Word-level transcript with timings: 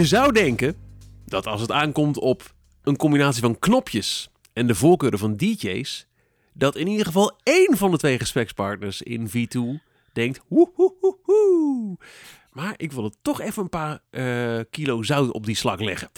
Je 0.00 0.06
zou 0.06 0.32
denken 0.32 0.74
dat 1.26 1.46
als 1.46 1.60
het 1.60 1.72
aankomt 1.72 2.18
op 2.18 2.54
een 2.82 2.96
combinatie 2.96 3.42
van 3.42 3.58
knopjes 3.58 4.30
en 4.52 4.66
de 4.66 4.74
voorkeuren 4.74 5.18
van 5.18 5.36
DJ's, 5.36 6.06
dat 6.52 6.76
in 6.76 6.86
ieder 6.86 7.06
geval 7.06 7.38
één 7.42 7.76
van 7.76 7.90
de 7.90 7.96
twee 7.96 8.18
gesprekspartners 8.18 9.02
in 9.02 9.28
V2 9.28 9.60
denkt 10.12 10.40
woehoehoehoe. 10.48 11.98
Maar 12.52 12.74
ik 12.76 12.92
wil 12.92 13.04
er 13.04 13.14
toch 13.22 13.40
even 13.40 13.62
een 13.62 13.68
paar 13.68 14.00
eh, 14.10 14.60
kilo 14.70 15.02
zout 15.02 15.32
op 15.32 15.46
die 15.46 15.56
slag 15.56 15.80
leggen. 15.80 16.10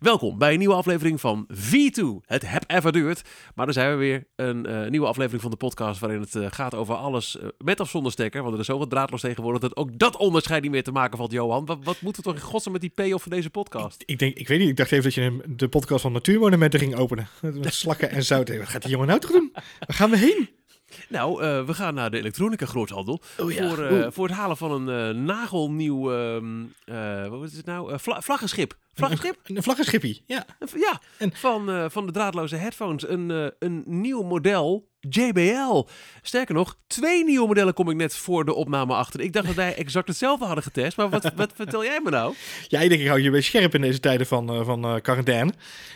Welkom 0.00 0.38
bij 0.38 0.52
een 0.52 0.58
nieuwe 0.58 0.74
aflevering 0.74 1.20
van 1.20 1.48
V2. 1.52 2.04
Het 2.26 2.50
heb 2.50 2.64
even 2.66 2.92
duurt. 2.92 3.22
Maar 3.54 3.64
dan 3.64 3.74
zijn 3.74 3.90
we 3.90 3.96
weer. 3.96 4.26
Een 4.36 4.66
eh, 4.66 4.90
nieuwe 4.90 5.06
aflevering 5.06 5.42
van 5.42 5.50
de 5.50 5.56
podcast 5.56 6.00
waarin 6.00 6.20
het 6.20 6.34
eh, 6.34 6.46
gaat 6.50 6.74
over 6.74 6.94
alles 6.94 7.38
eh, 7.38 7.48
met 7.58 7.80
of 7.80 7.90
zonder 7.90 8.12
stekker. 8.12 8.42
Want 8.42 8.54
er 8.54 8.60
is 8.60 8.66
zoveel 8.66 8.86
draadloos 8.86 9.20
tegenwoordig 9.20 9.60
dat 9.60 9.76
ook 9.76 9.98
dat 9.98 10.16
onderscheid 10.16 10.62
niet 10.62 10.70
meer 10.70 10.82
te 10.82 10.92
maken 10.92 11.18
valt, 11.18 11.32
Johan. 11.32 11.66
Wat, 11.66 11.78
wat 11.82 12.00
moeten 12.00 12.22
we 12.22 12.28
toch 12.28 12.38
in 12.38 12.46
godsnaam 12.46 12.72
met 12.72 12.82
die 12.82 12.92
payoff 12.94 13.22
van 13.22 13.32
deze 13.32 13.50
podcast? 13.50 14.02
Ik, 14.06 14.18
denk, 14.18 14.36
ik 14.36 14.48
weet 14.48 14.58
niet, 14.58 14.68
ik 14.68 14.76
dacht 14.76 14.92
even 14.92 15.04
dat 15.04 15.14
je 15.14 15.54
de 15.56 15.68
podcast 15.68 16.02
van 16.02 16.12
Natuurmonumenten 16.12 16.80
ging 16.80 16.94
openen. 16.94 17.28
Met 17.40 17.74
slakken 17.74 18.10
en 18.10 18.24
zout. 18.24 18.56
Wat 18.56 18.68
gaat 18.68 18.82
die 18.82 18.90
jongen 18.90 19.06
nou 19.06 19.20
toch 19.20 19.30
doen? 19.30 19.50
Waar 19.52 19.96
gaan 19.96 20.10
we 20.10 20.16
heen? 20.16 20.59
Nou, 21.08 21.42
eh, 21.42 21.64
we 21.64 21.74
gaan 21.74 21.94
naar 21.94 22.10
de 22.10 22.18
elektronica 22.18 22.66
groothandel. 22.66 23.20
Oh 23.38 23.52
ja. 23.52 23.68
voor, 23.68 23.84
eh, 23.84 24.06
voor 24.10 24.26
het 24.26 24.36
halen 24.36 24.56
van 24.56 24.88
een 24.88 25.16
eh, 25.16 25.22
nagelnieuw, 25.22 26.12
ehm, 26.12 26.64
eh, 26.84 27.26
wat 27.28 27.50
is 27.50 27.56
het 27.56 27.66
nou? 27.66 27.98
Vla- 27.98 28.20
vlaggenschip. 28.22 28.76
Vlaggenschip? 28.94 29.38
Een, 29.44 29.56
een 29.56 29.62
vlaggenschippie, 29.62 30.22
ja. 30.26 30.46
Ja, 30.74 31.00
En- 31.18 31.32
van, 31.34 31.90
van 31.90 32.06
de 32.06 32.12
draadloze 32.12 32.56
headphones. 32.56 33.08
Een, 33.08 33.52
een 33.58 33.82
nieuw 33.86 34.22
model 34.22 34.88
JBL. 35.08 35.86
Sterker 36.22 36.54
nog, 36.54 36.76
twee 36.86 37.24
nieuwe 37.24 37.46
modellen 37.46 37.74
kom 37.74 37.90
ik 37.90 37.96
net 37.96 38.16
voor 38.16 38.44
de 38.44 38.54
opname 38.54 38.94
achter. 38.94 39.20
Ik 39.20 39.32
dacht 39.32 39.46
dat 39.46 39.54
wij 39.54 39.74
exact 39.74 40.08
hetzelfde 40.08 40.44
hadden 40.44 40.64
getest. 40.64 40.96
Maar 40.96 41.08
wat, 41.10 41.32
wat 41.36 41.52
vertel 41.54 41.84
jij 41.84 42.00
me 42.04 42.10
nou? 42.10 42.34
Ja, 42.68 42.80
ik 42.80 42.88
denk 42.88 43.00
ik 43.00 43.06
hou 43.06 43.20
je 43.22 43.30
beetje 43.30 43.58
scherp 43.58 43.74
in 43.74 43.80
deze 43.80 44.00
tijden 44.00 44.26
van, 44.26 44.50
eh, 44.50 44.64
van 44.64 44.84
eh, 44.84 44.94
quarantaine. 45.02 45.52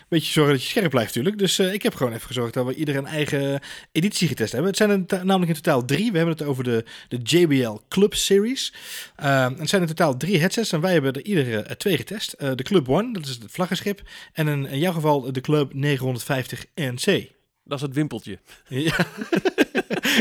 Beetje 0.09 0.33
zorgen 0.33 0.53
dat 0.53 0.63
je 0.63 0.69
scherp 0.69 0.91
blijft 0.91 1.09
natuurlijk. 1.09 1.39
Dus 1.39 1.59
eh, 1.59 1.73
ik 1.73 1.83
heb 1.83 1.95
gewoon 1.95 2.13
even 2.13 2.27
gezorgd 2.27 2.55
dat 2.55 2.67
we 2.67 2.75
ieder 2.75 2.97
een 2.97 3.07
eigen 3.07 3.61
editie 3.93 4.29
getest 4.29 4.53
hebben. 4.53 4.71
Het 4.71 4.79
zijn 4.79 4.91
er 4.91 5.25
namelijk 5.25 5.49
in 5.49 5.63
totaal 5.63 5.85
drie. 5.85 6.11
We 6.11 6.17
hebben 6.17 6.37
het 6.37 6.47
over 6.47 6.65
de, 6.65 6.85
de 7.09 7.19
JBL 7.23 7.77
Club 7.89 8.15
Series. 8.15 8.73
Het 9.15 9.69
zijn 9.69 9.83
in 9.83 9.89
totaal 9.89 10.17
drie 10.17 10.41
headsets 10.41 10.73
en 10.73 10.81
wij 10.81 10.93
hebben 10.93 11.13
er 11.13 11.25
ieder 11.25 11.65
eh, 11.65 11.77
twee 11.77 11.97
getest. 11.97 12.39
De 12.39 12.63
Club 12.63 12.89
One, 12.89 13.13
dat 13.13 13.27
is 13.27 13.31
het 13.31 13.45
vlaggenschip. 13.51 14.03
En 14.33 14.49
in, 14.49 14.67
in 14.67 14.79
jouw 14.79 14.93
geval 14.93 15.33
de 15.33 15.41
Club 15.41 15.75
950 15.75 16.65
NC. 16.75 17.34
Dat 17.65 17.79
is 17.79 17.85
het 17.85 17.95
wimpeltje. 17.95 18.39
Ja. 18.69 18.97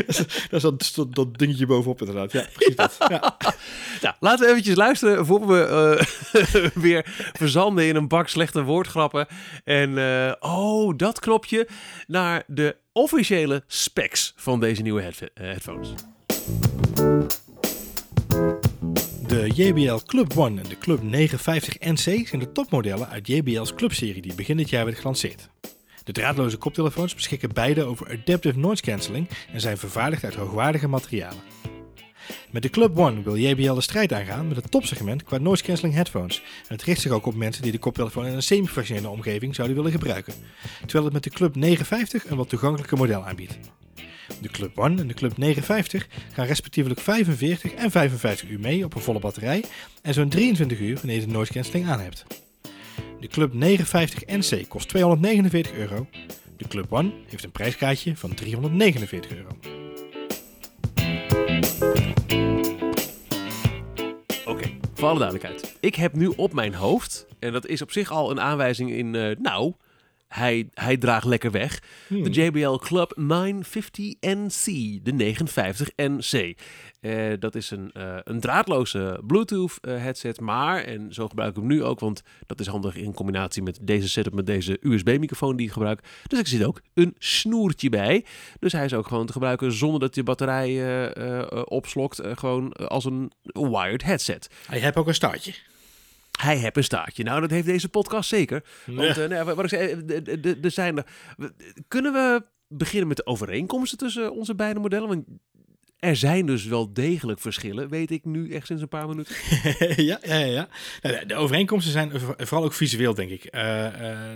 dat 0.05 0.25
is, 0.51 0.61
dat, 0.61 0.81
is 0.81 0.93
dat, 0.93 1.37
dingetje 1.37 1.65
bovenop 1.65 1.99
inderdaad. 1.99 2.31
Ja, 2.31 2.45
precies 2.53 2.75
dat. 2.75 2.95
Ja. 3.07 3.37
Nou, 4.01 4.15
laten 4.19 4.45
we 4.45 4.51
eventjes 4.51 4.75
luisteren 4.75 5.25
voor 5.25 5.47
we 5.47 5.63
eh, 6.33 6.65
weer 6.83 7.31
verzanden 7.33 7.87
in 7.87 7.95
een 7.95 8.07
bak 8.07 8.27
slechte 8.27 8.63
woordgrappen. 8.63 9.27
En, 9.63 9.97
eh, 9.97 10.33
oh, 10.39 10.93
dat 10.97 11.19
knopje, 11.19 11.67
naar 12.07 12.43
de 12.47 12.75
officiële 12.91 13.63
specs 13.67 14.33
van 14.35 14.59
deze 14.59 14.81
nieuwe 14.81 15.01
headf- 15.01 15.21
eh, 15.21 15.29
headphones. 15.33 15.93
De 19.27 19.49
JBL 19.55 19.97
Club 20.05 20.37
One 20.37 20.61
en 20.61 20.69
de 20.69 20.77
Club 20.77 21.01
950 21.01 21.79
NC 21.79 22.27
zijn 22.27 22.41
de 22.41 22.51
topmodellen 22.51 23.09
uit 23.09 23.27
JBL's 23.27 23.73
Club-serie 23.73 24.21
die 24.21 24.35
begin 24.35 24.57
dit 24.57 24.69
jaar 24.69 24.85
werd 24.85 24.97
gelanceerd. 24.97 25.49
De 26.03 26.11
draadloze 26.11 26.57
koptelefoons 26.57 27.15
beschikken 27.15 27.53
beide 27.53 27.83
over 27.83 28.11
adaptive 28.11 28.59
noise 28.59 28.81
cancelling 28.81 29.29
en 29.53 29.61
zijn 29.61 29.77
vervaardigd 29.77 30.23
uit 30.23 30.35
hoogwaardige 30.35 30.87
materialen. 30.87 31.43
Met 32.51 32.61
de 32.61 32.69
Club 32.69 32.97
One 32.97 33.23
wil 33.23 33.37
JBL 33.37 33.73
de 33.73 33.81
strijd 33.81 34.13
aangaan 34.13 34.47
met 34.47 34.55
het 34.55 34.71
topsegment 34.71 35.23
qua 35.23 35.37
noise 35.37 35.63
cancelling 35.63 35.95
headphones. 35.95 36.41
En 36.41 36.75
het 36.75 36.83
richt 36.83 37.01
zich 37.01 37.11
ook 37.11 37.25
op 37.25 37.35
mensen 37.35 37.63
die 37.63 37.71
de 37.71 37.77
koptelefoon 37.77 38.25
in 38.25 38.33
een 38.33 38.43
semi-professionele 38.43 39.09
omgeving 39.09 39.55
zouden 39.55 39.77
willen 39.77 39.91
gebruiken. 39.91 40.33
Terwijl 40.79 41.03
het 41.03 41.13
met 41.13 41.23
de 41.23 41.29
Club 41.29 41.55
950 41.55 42.29
een 42.29 42.37
wat 42.37 42.49
toegankelijker 42.49 42.97
model 42.97 43.25
aanbiedt. 43.25 43.57
De 44.41 44.49
Club 44.49 44.77
One 44.77 45.01
en 45.01 45.07
de 45.07 45.13
Club 45.13 45.37
950 45.37 46.07
gaan 46.33 46.45
respectievelijk 46.45 46.99
45 46.99 47.73
en 47.73 47.91
55 47.91 48.49
uur 48.49 48.59
mee 48.59 48.85
op 48.85 48.95
een 48.95 49.01
volle 49.01 49.19
batterij 49.19 49.63
en 50.01 50.13
zo'n 50.13 50.29
23 50.29 50.79
uur 50.79 50.95
wanneer 50.95 51.15
je 51.15 51.25
de 51.25 51.31
noise 51.31 51.53
cancelling 51.53 51.87
aan 51.87 51.99
hebt. 51.99 52.25
De 53.23 53.29
Club 53.29 53.53
950 53.53 54.25
NC 54.25 54.67
kost 54.67 54.89
249 54.89 55.73
euro. 55.73 56.07
De 56.57 56.67
Club 56.67 56.91
One 56.91 57.11
heeft 57.27 57.43
een 57.43 57.51
prijskaartje 57.51 58.17
van 58.17 58.33
349 58.33 59.31
euro. 59.31 59.49
Oké, 64.45 64.69
voor 64.93 65.07
alle 65.07 65.19
duidelijkheid. 65.19 65.77
Ik 65.79 65.95
heb 65.95 66.13
nu 66.13 66.27
op 66.27 66.53
mijn 66.53 66.73
hoofd, 66.73 67.27
en 67.39 67.51
dat 67.51 67.67
is 67.67 67.81
op 67.81 67.91
zich 67.91 68.11
al 68.11 68.31
een 68.31 68.41
aanwijzing 68.41 68.91
in, 68.91 69.15
eh, 69.15 69.37
nou, 69.39 69.73
hij, 70.27 70.69
hij 70.73 70.97
draagt 70.97 71.25
lekker 71.25 71.51
weg. 71.51 71.81
De 72.07 72.29
JBL 72.29 72.75
Club 72.75 73.13
950 73.15 74.13
NC, 74.19 74.65
de 75.05 75.13
950 75.13 75.89
Eh, 77.03 77.33
dat 77.39 77.55
is 77.55 77.71
een, 77.71 77.91
eh, 77.93 78.17
een 78.23 78.39
draadloze 78.39 79.19
Bluetooth 79.27 79.77
eh, 79.81 79.97
headset, 79.97 80.39
maar, 80.39 80.83
en 80.83 81.13
zo 81.13 81.27
gebruik 81.27 81.49
ik 81.49 81.55
hem 81.55 81.67
nu 81.67 81.83
ook, 81.83 81.99
want 81.99 82.21
dat 82.45 82.59
is 82.59 82.67
handig 82.67 82.95
in 82.95 83.13
combinatie 83.13 83.63
met 83.63 83.79
deze 83.81 84.09
setup 84.09 84.33
met 84.33 84.45
deze 84.45 84.77
USB-microfoon 84.81 85.55
die 85.55 85.65
ik 85.65 85.71
gebruik. 85.71 86.03
Dus 86.27 86.39
er 86.39 86.47
zit 86.47 86.63
ook 86.63 86.81
een 86.93 87.15
snoertje 87.17 87.89
bij. 87.89 88.25
Dus 88.59 88.71
hij 88.71 88.85
is 88.85 88.93
ook 88.93 89.07
gewoon 89.07 89.25
te 89.25 89.33
gebruiken 89.33 89.71
zonder 89.71 89.99
dat 89.99 90.15
je 90.15 90.23
batterij 90.23 90.71
opslokt, 91.65 92.21
gewoon 92.33 92.73
als 92.73 93.05
een 93.05 93.31
wired 93.53 94.03
headset. 94.03 94.49
Hij 94.67 94.79
heeft 94.79 94.95
ook 94.95 95.07
een 95.07 95.13
staartje. 95.13 95.53
Hij 96.39 96.57
heeft 96.57 96.77
een 96.77 96.83
staartje. 96.83 97.23
Nou, 97.23 97.41
dat 97.41 97.49
heeft 97.49 97.65
deze 97.65 97.89
podcast 97.89 98.29
zeker. 98.29 98.63
Want 98.85 99.29
nou 99.29 99.53
wat 99.53 99.63
ik 99.63 99.69
zei, 99.69 100.05
er 100.61 100.71
zijn 100.71 100.97
er. 100.97 101.05
Kunnen 101.87 102.13
we 102.13 102.43
beginnen 102.67 103.07
met 103.07 103.17
de 103.17 103.25
overeenkomsten 103.25 103.97
tussen 103.97 104.33
onze 104.33 104.55
beide 104.55 104.79
modellen? 104.79 105.07
Want 105.07 105.25
er 106.03 106.15
zijn 106.15 106.45
dus 106.45 106.65
wel 106.65 106.93
degelijk 106.93 107.39
verschillen, 107.39 107.89
weet 107.89 108.11
ik 108.11 108.25
nu 108.25 108.53
echt 108.53 108.65
sinds 108.67 108.81
een 108.81 108.87
paar 108.87 109.07
minuten. 109.07 109.35
ja, 110.09 110.19
ja, 110.21 110.35
ja. 110.35 110.67
Nou, 111.01 111.25
de- 111.25 111.35
overeenkomsten 111.35 111.91
zijn 111.91 112.11
vooral 112.37 112.63
ook 112.63 112.73
visueel, 112.73 113.13
denk 113.13 113.29
ik. 113.29 113.43
Eh, 113.43 113.61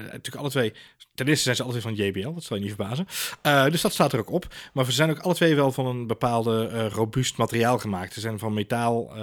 natuurlijk 0.01 0.35
alle 0.35 0.49
twee. 0.49 0.73
Ten 1.13 1.27
eerste 1.27 1.43
zijn 1.43 1.55
ze 1.55 1.67
twee 1.67 1.81
van 1.81 1.95
JBL, 1.95 2.33
dat 2.33 2.43
zal 2.43 2.57
je 2.57 2.63
niet 2.63 2.73
verbazen. 2.75 3.07
Eh, 3.41 3.65
dus 3.65 3.81
dat 3.81 3.93
staat 3.93 4.13
er 4.13 4.19
ook 4.19 4.31
op. 4.31 4.55
Maar 4.73 4.85
ze 4.85 4.91
zijn 4.91 5.09
ook 5.09 5.19
alle 5.19 5.33
twee 5.33 5.55
wel 5.55 5.71
van 5.71 5.85
een 5.85 6.07
bepaalde 6.07 6.87
robuust 6.87 7.37
materiaal 7.37 7.79
gemaakt. 7.79 8.13
Ze 8.13 8.19
zijn 8.19 8.39
van 8.39 8.53
metaal 8.53 9.15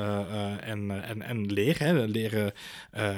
en, 0.60 1.04
en, 1.04 1.22
en 1.22 1.53
leer, 1.53 1.78
hè, 1.78 2.04
leren 2.06 2.53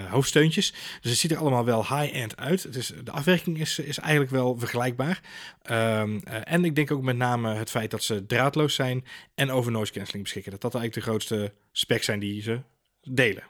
hoofdsteuntjes. 0.08 0.70
Dus 1.00 1.10
het 1.10 1.20
ziet 1.20 1.30
er 1.30 1.38
allemaal 1.38 1.64
wel 1.64 1.80
high-end 1.80 2.36
uit. 2.36 2.72
De 3.04 3.10
afwerking 3.10 3.60
is, 3.60 3.78
is 3.78 3.98
eigenlijk 3.98 4.30
wel 4.30 4.58
vergelijkbaar. 4.58 5.20
Ehm, 5.66 6.18
eh, 6.24 6.34
en 6.44 6.64
ik 6.64 6.74
denk 6.74 6.90
ook 6.90 7.02
met 7.02 7.16
name 7.16 7.54
het 7.54 7.70
feit 7.70 7.90
dat 7.90 8.02
ze 8.02 8.26
draadloos 8.26 8.74
zijn 8.74 9.04
en 9.34 9.50
over 9.50 9.72
noise 9.72 9.92
cancelling 9.92 10.22
beschikken. 10.24 10.52
Dat 10.52 10.60
dat 10.60 10.74
eigenlijk 10.74 11.04
de 11.06 11.10
grootste 11.12 11.52
specs 11.72 12.04
zijn 12.04 12.18
die 12.20 12.42
ze 12.42 12.60
delen. 13.02 13.42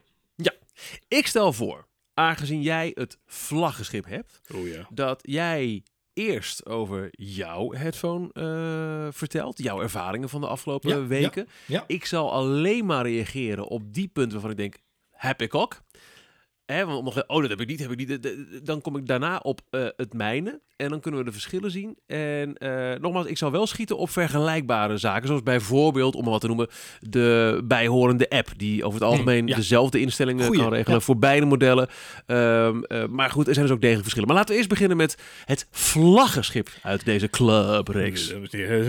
Ik 1.09 1.27
stel 1.27 1.53
voor, 1.53 1.87
aangezien 2.15 2.62
jij 2.62 2.91
het 2.94 3.19
vlaggenschip 3.27 4.04
hebt, 4.04 4.41
Oh 4.54 4.66
ja. 4.69 4.87
dat 4.91 5.21
jij 5.22 5.82
eerst 6.12 6.66
over 6.66 7.09
jouw 7.10 7.72
headphone 7.72 8.31
eh, 8.32 9.12
vertelt, 9.12 9.59
jouw 9.59 9.81
ervaringen 9.82 10.28
van 10.28 10.41
de 10.41 10.47
afgelopen 10.47 10.91
Ja, 10.91 10.97
ja, 10.97 11.06
weken. 11.06 11.49
ja. 11.66 11.84
Ik 11.87 12.04
zal 12.04 12.33
alleen 12.33 12.87
maar 12.87 13.06
reageren 13.06 13.65
op 13.66 13.94
die 13.94 14.09
punten 14.09 14.33
waarvan 14.33 14.50
ik 14.50 14.56
denk, 14.56 14.77
heb 15.10 15.43
ik 15.43 15.54
ook. 15.54 15.83
Hè, 16.66 16.87
want 16.87 17.04
nog, 17.04 17.25
oh, 17.28 17.41
dat 17.41 17.50
heb 17.50 17.60
ik 17.60 17.69
niet, 17.69 17.81
heb 17.81 17.91
ik 17.91 17.97
niet. 17.99 18.09
De- 18.09 18.21
de- 18.21 18.60
Dan 18.62 18.81
kom 18.81 18.97
ik 18.97 19.06
daarna 19.06 19.38
op 19.43 19.60
eh, 19.71 19.87
het 19.97 20.12
mijne. 20.15 20.60
En 20.77 20.88
dan 20.88 21.00
kunnen 21.00 21.21
we 21.21 21.27
de 21.27 21.32
verschillen 21.32 21.71
zien. 21.71 21.97
En 22.07 22.54
eh, 22.57 23.01
nogmaals, 23.01 23.27
ik 23.27 23.39
zal 23.39 23.51
wel 23.51 23.66
schieten 23.66 23.98
op 23.98 24.10
vergelijkbare 24.10 24.97
zaken. 24.97 25.27
Zoals 25.27 25.42
bijvoorbeeld, 25.42 26.15
om 26.15 26.22
maar 26.22 26.30
wat 26.30 26.41
te 26.41 26.47
noemen, 26.47 26.68
de 27.01 27.60
bijhorende 27.65 28.28
app. 28.28 28.48
Die 28.57 28.84
over 28.84 29.01
het 29.01 29.09
algemeen 29.09 29.39
Hmm, 29.39 29.48
ja. 29.48 29.57
dezelfde 29.57 30.01
instellingen 30.01 30.45
Goeie, 30.47 30.60
kan 30.63 30.72
regelen 30.72 30.98
ja. 30.98 31.04
voor 31.04 31.18
beide 31.18 31.47
modellen. 31.47 31.89
Ehm, 32.27 32.83
eh, 32.83 33.07
maar 33.07 33.30
goed, 33.30 33.47
er 33.48 33.54
zijn 33.54 33.66
dus 33.66 33.74
ook 33.74 33.80
degelijk 33.80 34.03
verschillen. 34.03 34.28
Maar 34.28 34.36
laten 34.36 34.51
we 34.53 34.57
eerst 34.60 34.71
beginnen 34.72 34.97
met 34.97 35.16
het 35.45 35.66
vlaggenschip 35.71 36.69
uit 36.83 37.04
deze 37.04 37.28
clubreeks. 37.30 38.34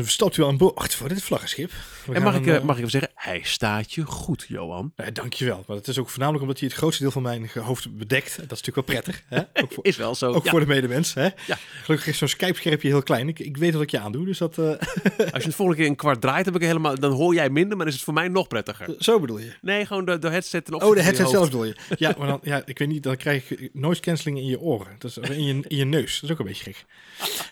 Stapt 0.03 0.38
u 0.38 0.44
aan 0.44 0.57
boord 0.57 0.95
voor 0.95 1.09
dit 1.09 1.23
vlaggenschip? 1.23 1.71
We 2.06 2.13
En 2.13 2.21
mag 2.23 2.33
gaan 2.33 2.41
ik, 2.41 2.47
een, 2.47 2.65
mag 2.65 2.75
ik 2.75 2.80
even 2.80 2.91
zeggen, 2.91 3.12
hij 3.15 3.41
staat 3.44 3.94
je 3.94 4.06
goed, 4.06 4.45
Johan. 4.47 4.91
eh, 4.95 5.07
dankjewel. 5.13 5.63
Maar 5.68 5.77
het 5.77 5.88
is 5.88 6.00
ook 6.00 6.09
voornamelijk 6.09 6.44
omdat 6.44 6.59
hij 6.59 6.68
het 6.68 6.77
grootste 6.77 7.01
deel 7.03 7.12
van 7.12 7.21
mijn 7.21 7.47
hoofd 7.67 7.97
bedekt. 7.97 8.35
Dat 8.35 8.51
is 8.51 8.61
natuurlijk 8.63 8.75
wel 8.87 9.01
prettig. 9.01 9.23
Hè? 9.27 9.39
Ook, 9.63 9.71
voor, 9.71 9.85
Is 9.85 9.97
wel 9.97 10.15
zo. 10.15 10.31
ook 10.33 10.43
Ja, 10.43 10.49
voor 10.51 10.59
de 10.59 10.65
medemens. 10.65 11.13
Hè? 11.13 11.23
Ja. 11.23 11.57
Gelukkig 11.83 12.07
is 12.07 12.17
zo'n 12.17 12.27
Skype-schermpje 12.27 12.87
heel 12.87 13.03
klein. 13.03 13.27
Ik, 13.27 13.39
ik 13.39 13.57
weet 13.57 13.73
wat 13.73 13.81
ik 13.81 13.91
je 13.91 13.99
aandoe. 13.99 14.25
Dus 14.25 14.37
dat, 14.37 14.57
eh, 14.57 14.65
Als 15.33 15.43
je 15.43 15.47
het 15.47 15.55
volgende 15.55 15.75
keer 15.81 15.85
een 15.89 15.95
kwart 15.95 16.21
draait, 16.21 16.45
heb 16.45 16.55
ik 16.55 16.61
helemaal, 16.61 16.99
dan 16.99 17.11
hoor 17.11 17.33
jij 17.33 17.49
minder, 17.49 17.77
maar 17.77 17.87
is 17.87 17.93
het 17.93 18.03
voor 18.03 18.13
mij 18.13 18.27
nog 18.27 18.47
prettiger. 18.47 18.95
zo 18.99 19.19
bedoel 19.19 19.39
je. 19.39 19.53
Nee, 19.61 19.85
gewoon 19.85 20.05
de, 20.05 20.19
de 20.19 20.29
headset 20.29 20.65
ten 20.65 20.81
Oh, 20.81 20.95
de 20.95 21.01
headset 21.01 21.29
zelf 21.29 21.45
bedoel 21.45 21.63
je. 21.65 21.75
Ja, 21.97 22.15
maar 22.17 22.27
dan, 22.27 22.39
ja, 22.43 22.61
ik 22.65 22.79
weet 22.79 22.87
niet, 22.87 23.03
dan 23.03 23.17
krijg 23.17 23.49
je 23.49 23.69
noise 23.73 24.01
cancelling 24.01 24.39
in 24.39 24.45
je 24.45 24.59
oren. 24.59 24.95
Dat 24.97 25.17
is, 25.17 25.29
in, 25.29 25.43
je, 25.45 25.63
in 25.67 25.77
je 25.77 25.85
neus. 25.85 26.13
Dat 26.13 26.23
is 26.23 26.31
ook 26.31 26.39
een 26.39 26.45
beetje 26.45 26.63
gek. 26.63 26.85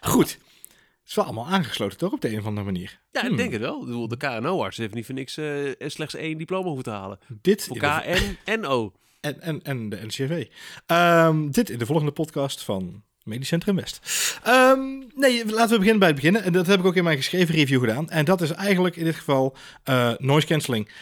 Goed. 0.01 0.29
Het 0.29 1.13
is 1.13 1.19
wel 1.19 1.25
allemaal 1.33 1.53
aangesloten, 1.53 1.97
toch? 1.97 2.11
Op 2.11 2.21
de 2.21 2.29
een 2.31 2.39
of 2.39 2.45
andere 2.45 2.65
manier. 2.65 2.99
Ja, 3.11 3.21
ik 3.21 3.27
Hmm. 3.27 3.37
denk 3.37 3.51
het 3.51 3.61
wel. 3.61 3.79
Ik 3.79 3.85
bedoel, 3.85 4.07
de 4.07 4.17
KNO-arts 4.17 4.77
heeft 4.77 4.93
niet 4.93 5.05
voor 5.05 5.15
niks 5.15 5.37
eh, 5.37 5.47
slechts 5.79 6.15
één 6.15 6.37
diploma 6.37 6.65
hoeven 6.65 6.83
te 6.83 6.89
halen. 6.89 7.19
Dit, 7.41 7.63
Voor 7.65 7.77
K 7.77 7.83
en 7.83 8.37
en 8.43 8.65
O. 8.65 8.93
En, 9.25 9.41
en, 9.41 9.61
en 9.63 9.89
de 9.89 9.99
NCV. 10.05 10.47
Ehm, 10.85 11.49
dit 11.49 11.69
in 11.69 11.79
de 11.79 11.85
volgende 11.85 12.11
podcast 12.11 12.63
van 12.63 13.03
Medisch 13.23 13.47
Centrum 13.47 13.75
West. 13.75 13.99
Ehm, 14.43 14.79
nee, 15.15 15.45
laten 15.45 15.69
we 15.69 15.77
beginnen 15.77 15.99
bij 15.99 16.07
het 16.07 16.15
beginnen. 16.15 16.43
En 16.43 16.53
dat 16.53 16.67
heb 16.67 16.79
ik 16.79 16.85
ook 16.85 16.95
in 16.95 17.03
mijn 17.03 17.17
geschreven 17.17 17.55
review 17.55 17.79
gedaan. 17.79 18.09
En 18.09 18.25
dat 18.25 18.41
is 18.41 18.51
eigenlijk 18.51 18.95
in 18.95 19.03
dit 19.03 19.15
geval 19.15 19.55
uh, 19.89 20.13
noise 20.17 20.47
cancelling. 20.47 20.87
Uh, 20.87 20.93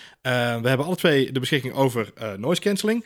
we 0.61 0.67
hebben 0.67 0.85
alle 0.85 0.95
twee 0.95 1.31
de 1.31 1.39
beschikking 1.39 1.73
over 1.73 2.11
uh, 2.21 2.33
noise 2.33 2.61
cancelling. 2.61 3.05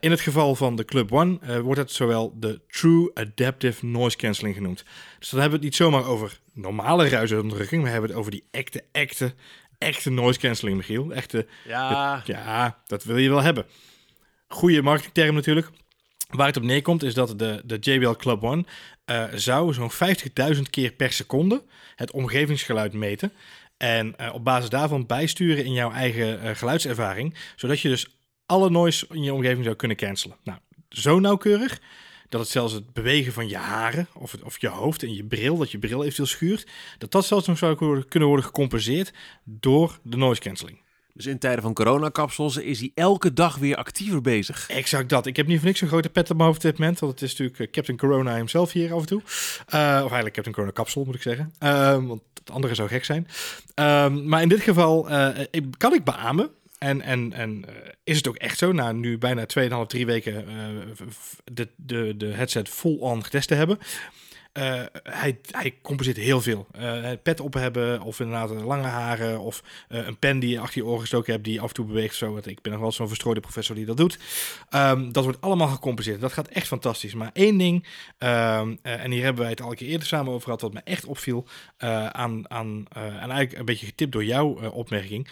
in 0.00 0.10
het 0.10 0.20
geval 0.20 0.54
van 0.54 0.76
de 0.76 0.84
Club 0.84 1.12
One 1.12 1.62
wordt 1.62 1.80
het 1.80 1.92
zowel 1.92 2.34
de 2.38 2.60
True 2.68 3.10
Adaptive 3.14 3.86
Noise 3.86 4.16
Cancelling 4.16 4.54
genoemd. 4.54 4.84
Dus 5.18 5.28
dan 5.28 5.40
hebben 5.40 5.60
we 5.60 5.66
het 5.66 5.74
niet 5.74 5.86
zomaar 5.86 6.06
over 6.06 6.40
normale 6.52 7.08
ruisonderdrukking. 7.08 7.82
We 7.82 7.88
hebben 7.88 8.10
het 8.10 8.18
over 8.18 8.30
die 8.30 8.44
echte, 8.50 8.84
echte, 8.92 9.34
echte 9.78 10.10
noise 10.10 10.38
cancelling, 10.38 10.76
Michiel. 10.76 11.12
Echte, 11.12 11.46
ja. 11.64 12.22
De, 12.26 12.32
ja, 12.32 12.78
dat 12.86 13.04
wil 13.04 13.16
je 13.16 13.28
wel 13.28 13.42
hebben. 13.42 13.66
Goede 14.52 14.82
marketingterm 14.82 15.34
natuurlijk. 15.34 15.70
Waar 16.28 16.46
het 16.46 16.56
op 16.56 16.62
neerkomt 16.62 17.02
is 17.02 17.14
dat 17.14 17.38
de, 17.38 17.62
de 17.64 17.76
JBL 17.80 18.10
Club 18.10 18.42
One 18.42 18.64
uh, 19.10 19.24
zou 19.34 19.72
zo'n 19.72 19.90
50.000 20.54 20.60
keer 20.70 20.92
per 20.92 21.12
seconde 21.12 21.64
het 21.96 22.10
omgevingsgeluid 22.10 22.92
meten. 22.92 23.32
En 23.76 24.14
uh, 24.20 24.34
op 24.34 24.44
basis 24.44 24.68
daarvan 24.68 25.06
bijsturen 25.06 25.64
in 25.64 25.72
jouw 25.72 25.90
eigen 25.90 26.44
uh, 26.44 26.50
geluidservaring. 26.54 27.34
Zodat 27.56 27.80
je 27.80 27.88
dus 27.88 28.06
alle 28.46 28.70
noise 28.70 29.06
in 29.10 29.22
je 29.22 29.34
omgeving 29.34 29.64
zou 29.64 29.76
kunnen 29.76 29.96
cancelen. 29.96 30.36
Nou, 30.44 30.58
zo 30.88 31.18
nauwkeurig 31.18 31.80
dat 32.28 32.40
het 32.40 32.50
zelfs 32.50 32.72
het 32.72 32.92
bewegen 32.92 33.32
van 33.32 33.48
je 33.48 33.56
haren 33.56 34.08
of, 34.14 34.36
of 34.42 34.60
je 34.60 34.68
hoofd 34.68 35.02
en 35.02 35.14
je 35.14 35.24
bril, 35.24 35.56
dat 35.56 35.70
je 35.70 35.78
bril 35.78 36.02
eventueel 36.02 36.28
schuurt, 36.28 36.66
dat 36.98 37.10
dat 37.10 37.26
zelfs 37.26 37.46
nog 37.46 37.58
zou 37.58 38.04
kunnen 38.04 38.28
worden 38.28 38.46
gecompenseerd 38.46 39.12
door 39.44 39.98
de 40.02 40.16
noise 40.16 40.40
cancelling. 40.40 40.80
Dus 41.14 41.26
in 41.26 41.38
tijden 41.38 41.62
van 41.62 41.74
coronakapsels 41.74 42.56
is 42.56 42.80
hij 42.80 42.90
elke 42.94 43.32
dag 43.32 43.56
weer 43.56 43.76
actiever 43.76 44.20
bezig. 44.20 44.68
Exact 44.68 45.08
dat. 45.08 45.26
Ik 45.26 45.36
heb 45.36 45.46
niet 45.46 45.56
voor 45.56 45.66
niks 45.66 45.80
een 45.80 45.88
grote 45.88 46.08
pet 46.08 46.30
op 46.30 46.36
mijn 46.36 46.48
hoofd 46.48 46.62
dit 46.62 46.78
moment. 46.78 46.98
Want 46.98 47.12
het 47.12 47.22
is 47.22 47.30
natuurlijk 47.30 47.58
eh, 47.58 47.70
Captain 47.70 47.98
Corona 47.98 48.34
himself 48.34 48.72
hier 48.72 48.94
af 48.94 49.00
en 49.00 49.06
toe. 49.06 49.20
Uh, 49.20 49.24
of 49.24 49.76
eigenlijk 49.76 50.32
Captain 50.32 50.54
Corona 50.54 50.72
kapsel 50.72 51.04
moet 51.04 51.14
ik 51.14 51.22
zeggen. 51.22 51.52
Uh, 51.62 52.06
want 52.06 52.22
het 52.34 52.50
andere 52.50 52.74
zou 52.74 52.88
gek 52.88 53.04
zijn. 53.04 53.26
Uh, 53.80 54.08
maar 54.08 54.42
in 54.42 54.48
dit 54.48 54.60
geval 54.60 55.10
uh, 55.10 55.28
kan 55.76 55.94
ik 55.94 56.04
beamen. 56.04 56.50
En, 56.78 57.00
en, 57.00 57.32
en 57.32 57.64
is 58.04 58.16
het 58.16 58.28
ook 58.28 58.36
echt 58.36 58.58
zo, 58.58 58.72
na 58.72 58.92
nu 58.92 59.18
bijna 59.18 59.46
2,5, 59.58 59.86
3 59.86 60.06
weken 60.06 60.44
de, 61.44 61.68
de, 61.76 62.14
de 62.16 62.26
headset 62.26 62.68
full-on 62.68 63.24
getest 63.24 63.48
te 63.48 63.54
hebben, 63.54 63.78
uh, 64.52 64.82
hij, 65.02 65.38
hij 65.50 65.78
compenseert 65.82 66.16
heel 66.16 66.40
veel. 66.40 66.66
Uh, 66.78 67.10
pet 67.22 67.40
op 67.40 67.54
hebben, 67.54 68.00
of 68.00 68.20
inderdaad 68.20 68.50
lange 68.50 68.86
haren, 68.86 69.40
of 69.40 69.62
uh, 69.88 70.06
een 70.06 70.18
pen 70.18 70.38
die 70.38 70.50
je 70.50 70.58
achter 70.58 70.80
je 70.80 70.86
oren 70.86 71.00
gestoken 71.00 71.32
hebt, 71.32 71.44
die 71.44 71.60
af 71.60 71.68
en 71.68 71.74
toe 71.74 71.84
beweegt. 71.84 72.14
Zo. 72.14 72.40
Ik 72.44 72.62
ben 72.62 72.72
nog 72.72 72.80
wel 72.80 72.92
zo'n 72.92 73.08
verstrooide 73.08 73.40
professor 73.40 73.74
die 73.74 73.84
dat 73.84 73.96
doet. 73.96 74.18
Um, 74.70 75.12
dat 75.12 75.24
wordt 75.24 75.40
allemaal 75.40 75.68
gecompenseerd. 75.68 76.20
Dat 76.20 76.32
gaat 76.32 76.48
echt 76.48 76.66
fantastisch. 76.66 77.14
Maar 77.14 77.30
één 77.32 77.58
ding, 77.58 77.86
um, 78.18 78.78
en 78.82 79.10
hier 79.10 79.22
hebben 79.22 79.42
wij 79.42 79.50
het 79.50 79.60
al 79.60 79.70
een 79.70 79.76
keer 79.76 79.88
eerder 79.88 80.06
samen 80.06 80.32
over 80.32 80.44
gehad, 80.44 80.60
wat 80.60 80.72
me 80.72 80.80
echt 80.84 81.04
opviel, 81.04 81.46
aan, 81.78 82.50
aan, 82.50 82.86
en 82.92 83.18
eigenlijk 83.18 83.58
een 83.58 83.64
beetje 83.64 83.86
getipt 83.86 84.12
door 84.12 84.24
jouw 84.24 84.70
opmerking, 84.70 85.28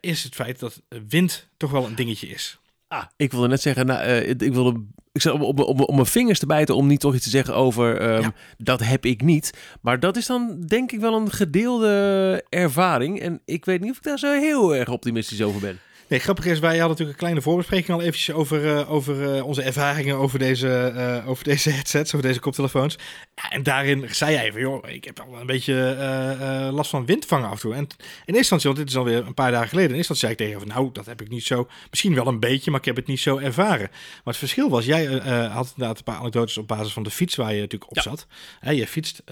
is 0.00 0.24
het 0.24 0.34
feit 0.34 0.58
dat 0.58 0.82
wind 1.08 1.48
toch 1.56 1.70
wel 1.70 1.86
een 1.86 1.94
dingetje 1.94 2.28
is. 2.28 2.58
Ah, 2.88 3.04
ik 3.16 3.32
wilde 3.32 3.48
net 3.48 3.60
zeggen, 3.60 3.86
nou, 3.86 4.06
uh, 4.06 4.28
ik 4.28 4.52
wilde 4.52 4.84
ik 5.12 5.24
zeg, 5.24 5.32
om, 5.32 5.42
om, 5.42 5.80
om, 5.80 5.94
mijn 5.94 6.06
vingers 6.06 6.38
te 6.38 6.46
bijten 6.46 6.76
om 6.76 6.86
niet 6.86 7.00
toch 7.00 7.14
iets 7.14 7.24
te 7.24 7.30
zeggen 7.30 7.54
over 7.54 8.12
um, 8.14 8.20
ja. 8.20 8.32
dat 8.58 8.80
heb 8.80 9.04
ik 9.04 9.22
niet. 9.22 9.50
Maar 9.80 10.00
dat 10.00 10.16
is 10.16 10.26
dan 10.26 10.60
denk 10.66 10.92
ik 10.92 11.00
wel 11.00 11.14
een 11.14 11.30
gedeelde 11.30 12.44
ervaring. 12.48 13.20
En 13.20 13.40
ik 13.44 13.64
weet 13.64 13.80
niet 13.80 13.90
of 13.90 13.96
ik 13.96 14.02
daar 14.02 14.18
zo 14.18 14.32
heel 14.32 14.74
erg 14.74 14.88
optimistisch 14.88 15.42
over 15.42 15.60
ben. 15.60 15.78
Nee, 16.08 16.18
grappig 16.18 16.46
is, 16.46 16.58
wij 16.58 16.70
hadden 16.70 16.88
natuurlijk 16.88 17.10
een 17.10 17.24
kleine 17.24 17.42
voorbespreking 17.42 17.90
al 17.90 18.00
eventjes 18.02 18.34
over, 18.34 18.64
uh, 18.64 18.90
over 18.92 19.36
uh, 19.36 19.46
onze 19.46 19.62
ervaringen 19.62 20.16
over 20.16 20.38
deze, 20.38 20.92
uh, 20.96 21.28
over 21.28 21.44
deze 21.44 21.70
headsets, 21.70 22.14
over 22.14 22.26
deze 22.26 22.40
koptelefoons. 22.40 22.98
Ja, 23.34 23.50
en 23.50 23.62
daarin 23.62 24.06
zei 24.10 24.32
jij 24.32 24.52
van, 24.52 24.60
joh, 24.60 24.88
ik 24.88 25.04
heb 25.04 25.20
al 25.20 25.40
een 25.40 25.46
beetje 25.46 25.76
last 26.72 26.90
van 26.90 27.06
windvangen 27.06 27.48
af 27.48 27.54
en 27.54 27.60
toe. 27.60 27.74
En 27.74 27.80
in 27.80 27.88
eerste 28.34 28.36
instantie, 28.36 28.68
want 28.68 28.80
dit 28.80 28.88
is 28.88 28.96
alweer 28.96 29.26
een 29.26 29.34
paar 29.34 29.50
dagen 29.50 29.68
geleden, 29.68 29.90
in 29.90 29.96
eerste 29.96 30.12
instantie 30.12 30.36
zei 30.36 30.50
ik 30.50 30.56
tegen 30.56 30.74
van, 30.74 30.82
nou, 30.82 30.92
dat 30.92 31.06
heb 31.06 31.20
ik 31.20 31.28
niet 31.28 31.44
zo, 31.44 31.68
misschien 31.90 32.14
wel 32.14 32.26
een 32.26 32.40
beetje, 32.40 32.70
maar 32.70 32.80
ik 32.80 32.86
heb 32.86 32.96
het 32.96 33.06
niet 33.06 33.20
zo 33.20 33.38
ervaren. 33.38 33.88
Maar 33.90 34.20
het 34.24 34.36
verschil 34.36 34.68
was, 34.68 34.84
jij 34.84 35.04
had 35.52 35.72
inderdaad 35.76 35.98
een 35.98 36.04
paar 36.04 36.18
anekdotes 36.18 36.58
op 36.58 36.68
basis 36.68 36.92
van 36.92 37.02
de 37.02 37.10
fiets 37.10 37.36
waar 37.36 37.54
je 37.54 37.60
natuurlijk 37.60 37.90
op 37.90 37.96
ja. 37.96 38.02
zat. 38.02 38.26
Hè, 38.60 38.70
je 38.70 38.86
fietst 38.86 39.22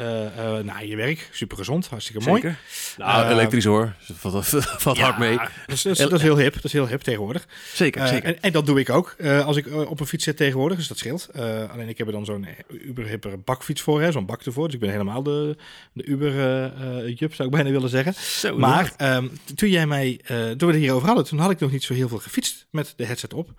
naar 0.63 0.87
je 0.87 0.97
werk, 0.97 1.29
super 1.33 1.57
gezond, 1.57 1.89
hartstikke 1.89 2.23
Zeker. 2.23 2.43
mooi. 2.43 2.57
Nou, 2.97 3.29
elektrisch 3.29 3.65
hoor, 3.65 3.95
valt, 4.13 4.47
valt 4.85 4.97
ja, 4.97 5.03
hard 5.03 5.19
mee. 5.19 5.39
Dus, 5.67 5.83
dus, 5.83 5.99
dat 5.99 6.13
is 6.13 6.23
heel 6.23 6.39
hip 6.39 6.55
is 6.67 6.73
heel 6.73 6.89
hip 6.89 7.01
tegenwoordig. 7.01 7.47
Zeker, 7.73 8.03
uh, 8.03 8.09
zeker. 8.09 8.29
En, 8.29 8.43
en, 8.43 8.53
dat 8.53 8.67
doe 8.67 8.81
ik 8.81 8.91
ook 8.91 9.15
uh, 9.19 9.47
als 9.47 9.57
ik 9.57 9.67
uh, 9.67 9.91
op 9.91 10.01
een 10.01 10.07
fiets 10.07 10.25
zit 10.25 10.37
tegenwoordig, 10.37 10.79
dus 10.79 10.89
dat 10.89 10.99
scheelt. 10.99 11.29
alleen 11.71 11.89
ik 11.89 11.99
heb 11.99 12.07
er 12.07 12.13
dan 12.13 12.25
zo'n 12.25 12.47
uber-hipper 12.69 13.41
bakfiets 13.41 13.81
voor, 13.81 14.13
zo'n 14.13 14.27
bak 14.27 14.43
ervoor. 14.43 14.65
Dus 14.65 14.75
ik 14.75 14.81
ben 14.81 14.91
helemaal 14.91 15.23
de, 15.23 15.57
de 15.93 16.05
uber-jup, 16.05 17.35
zou 17.35 17.49
ik 17.49 17.55
bijna 17.55 17.71
willen 17.71 17.89
zeggen. 17.89 18.15
Zo, 18.15 18.59
maar 18.59 18.95
um, 18.99 19.31
toen 19.55 19.71
jij 19.71 19.87
mij, 19.87 20.21
toen 20.27 20.57
we 20.57 20.67
het 20.67 20.77
hierover 20.77 21.07
hadden, 21.07 21.25
toen 21.25 21.39
had 21.39 21.51
ik 21.51 21.59
nog 21.59 21.73
niet 21.73 21.85
zo 21.85 21.95
heel 21.95 22.09
veel 22.09 22.19
gefietst 22.19 22.67
met 22.71 22.93
de 22.97 23.05
headset 23.07 23.35
op. 23.35 23.51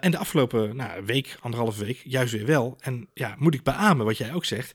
en 0.00 0.10
de 0.10 0.18
afgelopen 0.18 0.76
nou, 0.76 1.04
week, 1.04 1.36
anderhalve 1.40 1.84
week, 1.84 2.00
juist 2.04 2.32
weer 2.32 2.46
wel. 2.46 2.76
En 2.80 3.08
ja, 3.14 3.34
moet 3.38 3.54
ik 3.54 3.62
beamen 3.62 4.06
wat 4.06 4.18
jij 4.18 4.34
ook 4.34 4.44
zegt. 4.44 4.74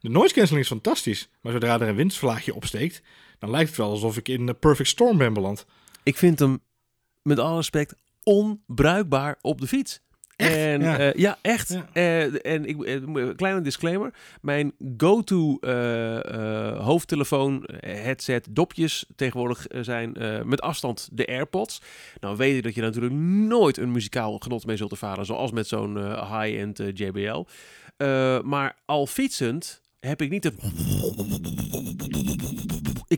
De 0.00 0.08
noise 0.08 0.34
cancelling 0.34 0.64
is 0.64 0.70
fantastisch, 0.70 1.28
maar 1.40 1.52
zodra 1.52 1.80
er 1.80 1.88
een 1.88 1.94
windvlaagje 1.94 2.54
opsteekt, 2.54 3.02
dan 3.38 3.50
lijkt 3.50 3.68
het 3.68 3.78
wel 3.78 3.90
alsof 3.90 4.16
ik 4.16 4.28
in 4.28 4.48
een 4.48 4.58
perfect 4.58 4.88
storm 4.88 5.18
ben 5.18 5.32
beland. 5.32 5.66
Ik 6.02 6.16
vind 6.16 6.38
hem 6.38 6.60
met 7.22 7.38
alle 7.38 7.56
respect 7.56 7.94
onbruikbaar 8.22 9.38
op 9.40 9.60
de 9.60 9.66
fiets. 9.66 10.00
Echt? 10.36 10.56
En 10.56 10.80
ja. 10.80 11.00
Uh, 11.00 11.14
ja, 11.14 11.38
echt. 11.42 11.68
Ja. 11.68 11.86
Uh, 11.94 12.46
en 12.46 12.64
ik, 12.64 12.76
uh, 12.76 13.28
kleine 13.36 13.60
disclaimer. 13.60 14.12
Mijn 14.40 14.72
go-to 14.96 15.58
hoofdtelefoon, 16.78 17.68
headset, 17.80 18.46
dopjes 18.50 19.06
tegenwoordig 19.16 19.66
zijn 19.80 20.16
met 20.44 20.60
afstand 20.60 21.08
de 21.12 21.26
AirPods. 21.26 21.82
Nou 22.20 22.36
weet 22.36 22.54
je 22.54 22.62
dat 22.62 22.74
je 22.74 22.80
natuurlijk 22.80 23.14
nooit 23.14 23.76
een 23.76 23.92
muzikaal 23.92 24.38
genot 24.38 24.66
mee 24.66 24.76
zult 24.76 24.90
ervaren, 24.90 25.26
zoals 25.26 25.50
met 25.50 25.68
zo'n 25.68 25.96
high-end 26.06 26.80
JBL. 26.94 27.44
maar 28.44 28.76
al 28.84 29.06
fietsend 29.06 29.80
heb 30.00 30.22
ik 30.22 30.30
niet 30.30 30.44
het... 30.44 30.54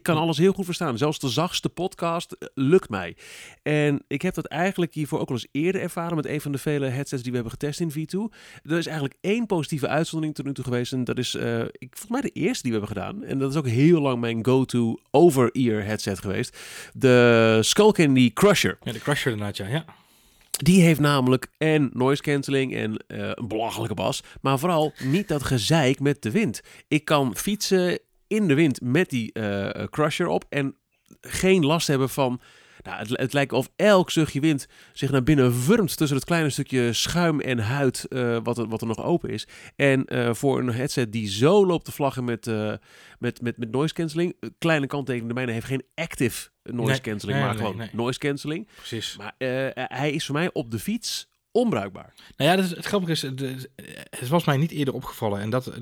Ik 0.02 0.08
kan 0.08 0.22
alles 0.22 0.38
heel 0.38 0.52
goed 0.52 0.64
verstaan. 0.64 0.98
Zelfs 0.98 1.18
de 1.18 1.28
zachtste 1.28 1.68
podcast 1.68 2.36
lukt 2.54 2.88
mij. 2.88 3.16
En 3.62 4.02
ik 4.06 4.22
heb 4.22 4.34
dat 4.34 4.46
eigenlijk 4.46 4.94
hiervoor 4.94 5.20
ook 5.20 5.28
al 5.28 5.34
eens 5.34 5.46
eerder 5.50 5.80
ervaren 5.80 6.16
met 6.16 6.26
een 6.26 6.40
van 6.40 6.52
de 6.52 6.58
vele 6.58 6.86
headsets 6.86 7.22
die 7.22 7.30
we 7.30 7.38
hebben 7.38 7.58
getest 7.58 7.80
in 7.80 7.90
V2. 7.90 8.36
Er 8.62 8.78
is 8.78 8.86
eigenlijk 8.86 9.18
één 9.20 9.46
positieve 9.46 9.88
uitzondering 9.88 10.34
tot 10.34 10.44
nu 10.44 10.52
toe 10.52 10.64
geweest. 10.64 10.92
En 10.92 11.04
dat 11.04 11.18
is, 11.18 11.34
uh, 11.34 11.60
ik, 11.60 11.88
volgens 11.90 12.08
mij 12.08 12.20
de 12.20 12.40
eerste 12.40 12.62
die 12.62 12.72
we 12.72 12.78
hebben 12.78 12.96
gedaan. 12.96 13.24
En 13.24 13.38
dat 13.38 13.50
is 13.50 13.56
ook 13.56 13.66
heel 13.66 14.00
lang 14.00 14.20
mijn 14.20 14.44
go-to 14.44 14.98
over-ear 15.10 15.84
headset 15.84 16.18
geweest. 16.18 16.58
De 16.92 17.58
Skullcandy 17.60 18.32
Crusher. 18.32 18.78
Ja, 18.82 18.92
de 18.92 19.00
Crusher 19.00 19.32
inderdaad, 19.32 19.56
ja. 19.56 19.66
ja. 19.66 19.84
Die 20.50 20.82
heeft 20.82 21.00
namelijk 21.00 21.46
en 21.58 21.90
noise 21.92 22.22
cancelling 22.22 22.74
en 22.74 22.90
uh, 22.90 23.30
een 23.34 23.48
belachelijke 23.48 23.94
bas. 23.94 24.22
Maar 24.40 24.58
vooral 24.58 24.92
niet 25.04 25.28
dat 25.28 25.42
gezeik 25.42 26.00
met 26.00 26.22
de 26.22 26.30
wind. 26.30 26.60
Ik 26.88 27.04
kan 27.04 27.36
fietsen 27.36 27.98
in 28.32 28.48
de 28.48 28.54
wind 28.54 28.80
met 28.80 29.10
die 29.10 29.30
uh, 29.32 29.68
crusher 29.90 30.26
op. 30.26 30.44
En 30.48 30.76
geen 31.20 31.66
last 31.66 31.86
hebben 31.86 32.08
van... 32.08 32.40
Nou, 32.82 32.98
het, 32.98 33.08
het, 33.10 33.32
lijkt 33.32 33.52
of 33.52 33.70
elk 33.76 34.10
zuchtje 34.10 34.40
wind 34.40 34.66
zich 34.92 35.10
naar 35.10 35.22
binnen 35.22 35.66
wurmt 35.66 35.96
tussen 35.96 36.16
het 36.16 36.26
kleine 36.26 36.50
stukje 36.50 36.92
schuim 36.92 37.40
en 37.40 37.58
huid 37.58 38.06
uh, 38.08 38.38
wat, 38.42 38.58
er, 38.58 38.68
wat 38.68 38.80
er 38.80 38.86
nog 38.86 39.02
open 39.02 39.30
is. 39.30 39.48
En 39.76 40.04
uh, 40.06 40.34
voor 40.34 40.58
een 40.58 40.72
headset 40.72 41.12
die 41.12 41.28
zo 41.28 41.66
loopt 41.66 41.84
te 41.84 41.92
vlaggen 41.92 42.24
met, 42.24 42.46
uh, 42.46 42.72
met, 43.18 43.40
met, 43.40 43.56
met 43.56 43.70
noise 43.70 43.94
cancelling. 43.94 44.36
Kleine 44.58 44.86
kanttekening, 44.86 45.28
de 45.28 45.34
mijne 45.34 45.52
heeft 45.52 45.66
geen 45.66 45.84
active 45.94 46.48
noise 46.62 46.90
Nee, 46.90 47.00
cancelling, 47.00 47.38
nee, 47.38 47.46
maar 47.46 47.56
nee, 47.56 47.66
gewoon 47.72 47.88
noise 47.92 48.18
cancelling. 48.18 48.68
Precies. 48.76 49.16
Maar 49.16 49.34
eh, 49.38 49.48
hij 49.74 50.12
is 50.12 50.26
voor 50.26 50.34
mij 50.34 50.50
op 50.52 50.70
de 50.70 50.78
fiets 50.78 51.28
onbruikbaar. 51.52 52.14
Nou 52.36 52.50
ja, 52.50 52.64
het 52.64 52.84
grappige 52.84 53.12
is, 53.12 53.22
het 54.10 54.28
was 54.28 54.44
mij 54.44 54.56
niet 54.56 54.70
eerder 54.70 54.94
opgevallen. 54.94 55.40
En 55.40 55.50
dat, 55.50 55.72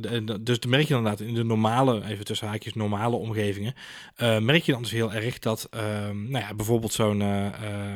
dus 0.41 0.61
dan 0.61 0.71
merk 0.71 0.89
je 0.89 0.95
inderdaad 0.95 1.21
in 1.21 1.35
de 1.35 1.45
normale, 1.45 2.05
even 2.05 2.25
tussen 2.25 2.49
haakjes, 2.49 2.75
normale 2.75 3.17
omgevingen, 3.17 3.75
eh, 4.17 4.39
merk 4.39 4.63
je 4.63 4.73
dan 4.73 4.83
dus 4.83 4.91
heel 4.91 5.13
erg 5.13 5.39
dat, 5.39 5.67
ehm, 5.71 6.31
nou 6.31 6.45
ja, 6.45 6.55
bijvoorbeeld 6.55 6.93
zo'n 6.93 7.23
eh, 7.23 7.95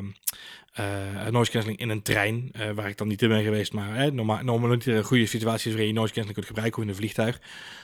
eh, 0.75 1.27
noise 1.31 1.51
cancelling 1.51 1.81
in 1.81 1.89
een 1.89 2.03
trein, 2.03 2.49
eh, 2.53 2.71
waar 2.71 2.89
ik 2.89 2.97
dan 2.97 3.09
niet 3.09 3.23
in 3.23 3.29
ben 3.29 3.43
geweest, 3.43 3.73
maar 3.73 4.13
normaal, 4.15 4.43
normaal 4.45 4.71
niet 4.71 4.87
een 4.87 5.05
goede 5.05 5.27
situatie 5.27 5.67
is 5.67 5.73
waarin 5.73 5.87
je 5.93 5.99
noise 5.99 6.13
cancelling 6.15 6.35
kunt 6.35 6.47
gebruiken, 6.47 6.79
of 6.79 6.85
in 6.85 6.91
een 6.91 6.97
vliegtuig, 6.99 7.41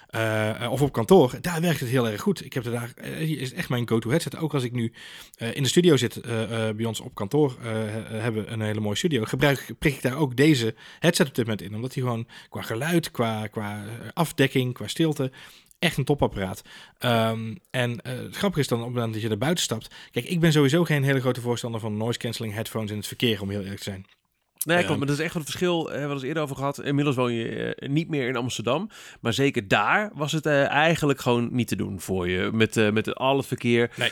eh, 0.09 0.69
of 0.71 0.83
op 0.83 0.93
kantoor, 0.93 1.39
daar 1.41 1.61
werkt 1.61 1.81
het 1.81 1.89
heel 1.89 2.09
erg 2.09 2.21
goed. 2.21 2.45
Ik 2.45 2.53
heb 2.53 2.65
er 2.65 2.73
daar, 2.73 2.93
is 3.21 3.53
echt 3.53 3.69
mijn 3.69 3.89
go-to 3.89 4.11
headset. 4.11 4.37
Ook 4.37 4.55
als 4.55 4.65
ik 4.65 4.73
nu 4.73 4.93
in 5.53 5.63
de 5.63 5.69
studio 5.69 5.97
zit, 5.97 6.21
bij 6.77 6.85
ons 6.85 7.01
op 7.01 7.15
kantoor, 7.15 7.57
he- 7.61 8.19
hebben 8.19 8.45
we 8.45 8.51
een 8.51 8.61
hele 8.61 8.81
mooie 8.81 8.97
studio. 8.97 9.25
Gebruik, 9.25 9.75
prik 9.79 9.95
ik 9.95 10.03
daar 10.03 10.17
ook 10.17 10.37
deze 10.37 10.75
headset 10.99 11.29
op 11.29 11.35
dit 11.35 11.45
moment 11.45 11.63
in, 11.63 11.75
omdat 11.75 11.93
die 11.93 12.03
gewoon 12.03 12.27
qua 12.49 12.63
geluid, 12.63 13.11
qua, 13.11 13.47
qua 13.47 13.85
afdekking, 14.15 14.75
qua 14.75 14.87
stilte, 14.87 15.33
echt 15.81 15.97
een 15.97 16.05
topapparaat. 16.05 16.63
Ehm, 16.99 17.55
en 17.71 18.01
eh, 18.01 18.17
het 18.17 18.37
grappige 18.37 18.61
is 18.61 18.69
dan 18.69 18.79
op 18.79 18.85
het 18.85 18.95
moment 18.95 19.13
dat 19.13 19.23
je 19.23 19.29
naar 19.29 19.39
buiten 19.39 19.65
stapt. 19.65 19.95
Kijk, 20.11 20.25
ik 20.27 20.41
ben 20.41 20.53
sowieso 20.53 20.85
geen 20.85 21.05
hele 21.05 21.21
grote 21.21 21.41
voorstander 21.41 21.81
van 21.81 21.97
noise 21.97 22.19
cancelling 22.19 22.55
headphones 22.55 22.91
in 22.91 22.97
het 22.97 23.07
verkeer, 23.07 23.43
om 23.43 23.51
heel 23.51 23.61
eerlijk 23.61 23.83
te 23.83 23.91
zijn. 23.91 24.07
Nee, 24.67 24.85
klopt. 24.85 24.99
Maar 24.99 25.07
dat 25.07 25.19
is 25.19 25.25
echt 25.25 25.35
het 25.35 25.43
verschil. 25.45 25.89
Hebben 25.89 26.09
we 26.09 26.15
het 26.15 26.23
eerder 26.23 26.43
over 26.43 26.57
gehad. 26.57 26.83
Inmiddels 26.83 27.17
woon 27.17 27.33
je 27.33 27.75
eh, 27.75 27.89
niet 27.89 28.09
meer 28.09 28.29
in 28.29 28.37
Amsterdam. 28.37 28.91
Maar 29.21 29.33
zeker 29.33 29.69
daar 29.69 30.11
was 30.15 30.33
het 30.33 30.47
eh, 30.47 30.69
eigenlijk 30.69 31.21
gewoon 31.21 31.49
niet 31.53 31.69
te 31.69 31.77
doen 31.77 32.01
voor 32.01 32.29
je. 32.29 32.51
Met, 32.53 32.77
eh, 32.77 32.91
met 32.91 33.15
al 33.15 33.37
het 33.37 33.47
verkeer. 33.47 33.91
Nee, 33.97 34.11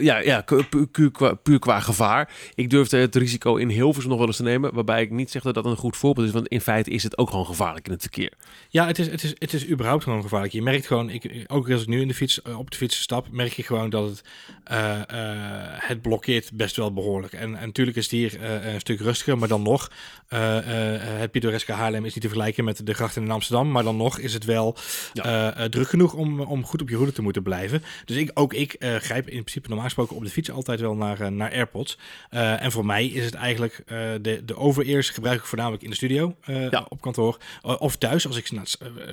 ja, 0.00 0.18
ja 0.18 0.42
pu- 0.42 0.64
pu- 0.64 0.86
puur, 0.86 1.10
qua, 1.10 1.34
puur 1.34 1.58
qua 1.58 1.80
gevaar. 1.80 2.30
Ik 2.54 2.70
durfde 2.70 2.96
het 2.96 3.14
risico 3.16 3.56
in 3.56 3.68
Hilversum 3.68 4.10
nog 4.10 4.18
wel 4.18 4.26
eens 4.26 4.36
te 4.36 4.42
nemen. 4.42 4.74
Waarbij 4.74 5.02
ik 5.02 5.10
niet 5.10 5.30
zeg 5.30 5.42
dat 5.42 5.54
dat 5.54 5.64
een 5.64 5.76
goed 5.76 5.96
voorbeeld 5.96 6.26
is. 6.26 6.32
Want 6.32 6.48
in 6.48 6.60
feite 6.60 6.90
is 6.90 7.02
het 7.02 7.18
ook 7.18 7.30
gewoon 7.30 7.46
gevaarlijk 7.46 7.86
in 7.86 7.92
het 7.92 8.02
verkeer. 8.02 8.32
Ja, 8.68 8.86
het 8.86 8.98
is, 8.98 9.06
het, 9.06 9.22
is, 9.22 9.34
het 9.38 9.52
is 9.52 9.68
überhaupt 9.68 10.02
gewoon 10.02 10.22
gevaarlijk. 10.22 10.52
Je 10.52 10.62
merkt 10.62 10.86
gewoon, 10.86 11.10
ik, 11.10 11.44
ook 11.46 11.70
als 11.70 11.82
ik 11.82 11.88
nu 11.88 12.00
in 12.00 12.08
de 12.08 12.14
fiets, 12.14 12.42
op 12.42 12.70
de 12.70 12.76
fiets 12.76 13.00
stap, 13.00 13.26
merk 13.30 13.52
je 13.52 13.62
gewoon 13.62 13.90
dat 13.90 14.08
het, 14.08 14.22
het 15.78 16.02
blokkeert 16.02 16.50
best 16.52 16.76
wel 16.76 16.92
behoorlijk. 16.92 17.32
En, 17.32 17.56
en 17.56 17.66
natuurlijk 17.66 17.96
is 17.96 18.02
het 18.02 18.12
hier 18.12 18.42
een 18.42 18.80
stuk 18.80 19.00
rustiger, 19.00 19.33
maar 19.38 19.48
dan 19.48 19.62
nog, 19.62 19.90
eh, 20.28 20.58
het 21.20 21.30
pittoreske 21.30 21.72
Haarlem 21.72 22.04
is 22.04 22.12
niet 22.14 22.22
te 22.22 22.28
vergelijken 22.28 22.64
met 22.64 22.86
de 22.86 22.94
grachten 22.94 23.22
in 23.22 23.30
Amsterdam, 23.30 23.70
maar 23.70 23.82
dan 23.82 23.96
nog 23.96 24.18
is 24.18 24.34
het 24.34 24.44
wel 24.44 24.76
Ja. 25.12 25.54
eh, 25.54 25.64
druk 25.64 25.88
genoeg 25.88 26.12
om, 26.14 26.40
om 26.40 26.64
goed 26.64 26.82
op 26.82 26.88
je 26.88 26.94
route 26.96 27.12
te 27.14 27.22
moeten 27.22 27.42
blijven. 27.42 27.82
Dus 28.04 28.16
ik, 28.16 28.30
ook 28.34 28.52
ik 28.54 28.76
grijp 28.98 29.28
in 29.28 29.40
principe 29.40 29.66
normaal 29.68 29.84
gesproken 29.86 30.16
op 30.16 30.24
de 30.24 30.30
fiets 30.30 30.50
altijd 30.50 30.80
wel 30.80 30.94
naar, 30.94 31.32
naar 31.32 31.50
AirPods. 31.52 31.98
En 32.30 32.72
voor 32.72 32.86
mij 32.86 33.06
is 33.06 33.24
het 33.24 33.34
eigenlijk 33.34 33.82
de, 33.86 34.42
de 34.44 34.56
over-ears 34.56 35.10
gebruik 35.10 35.38
ik 35.38 35.46
voornamelijk 35.46 35.82
in 35.82 35.90
de 35.90 35.96
studio 35.96 36.36
Ja. 36.46 36.86
op 36.88 37.00
kantoor. 37.00 37.38
Uh, 37.66 37.74
of 37.80 37.96
thuis, 37.96 38.26
als 38.26 38.36
ik 38.36 38.50
nou, 38.50 38.66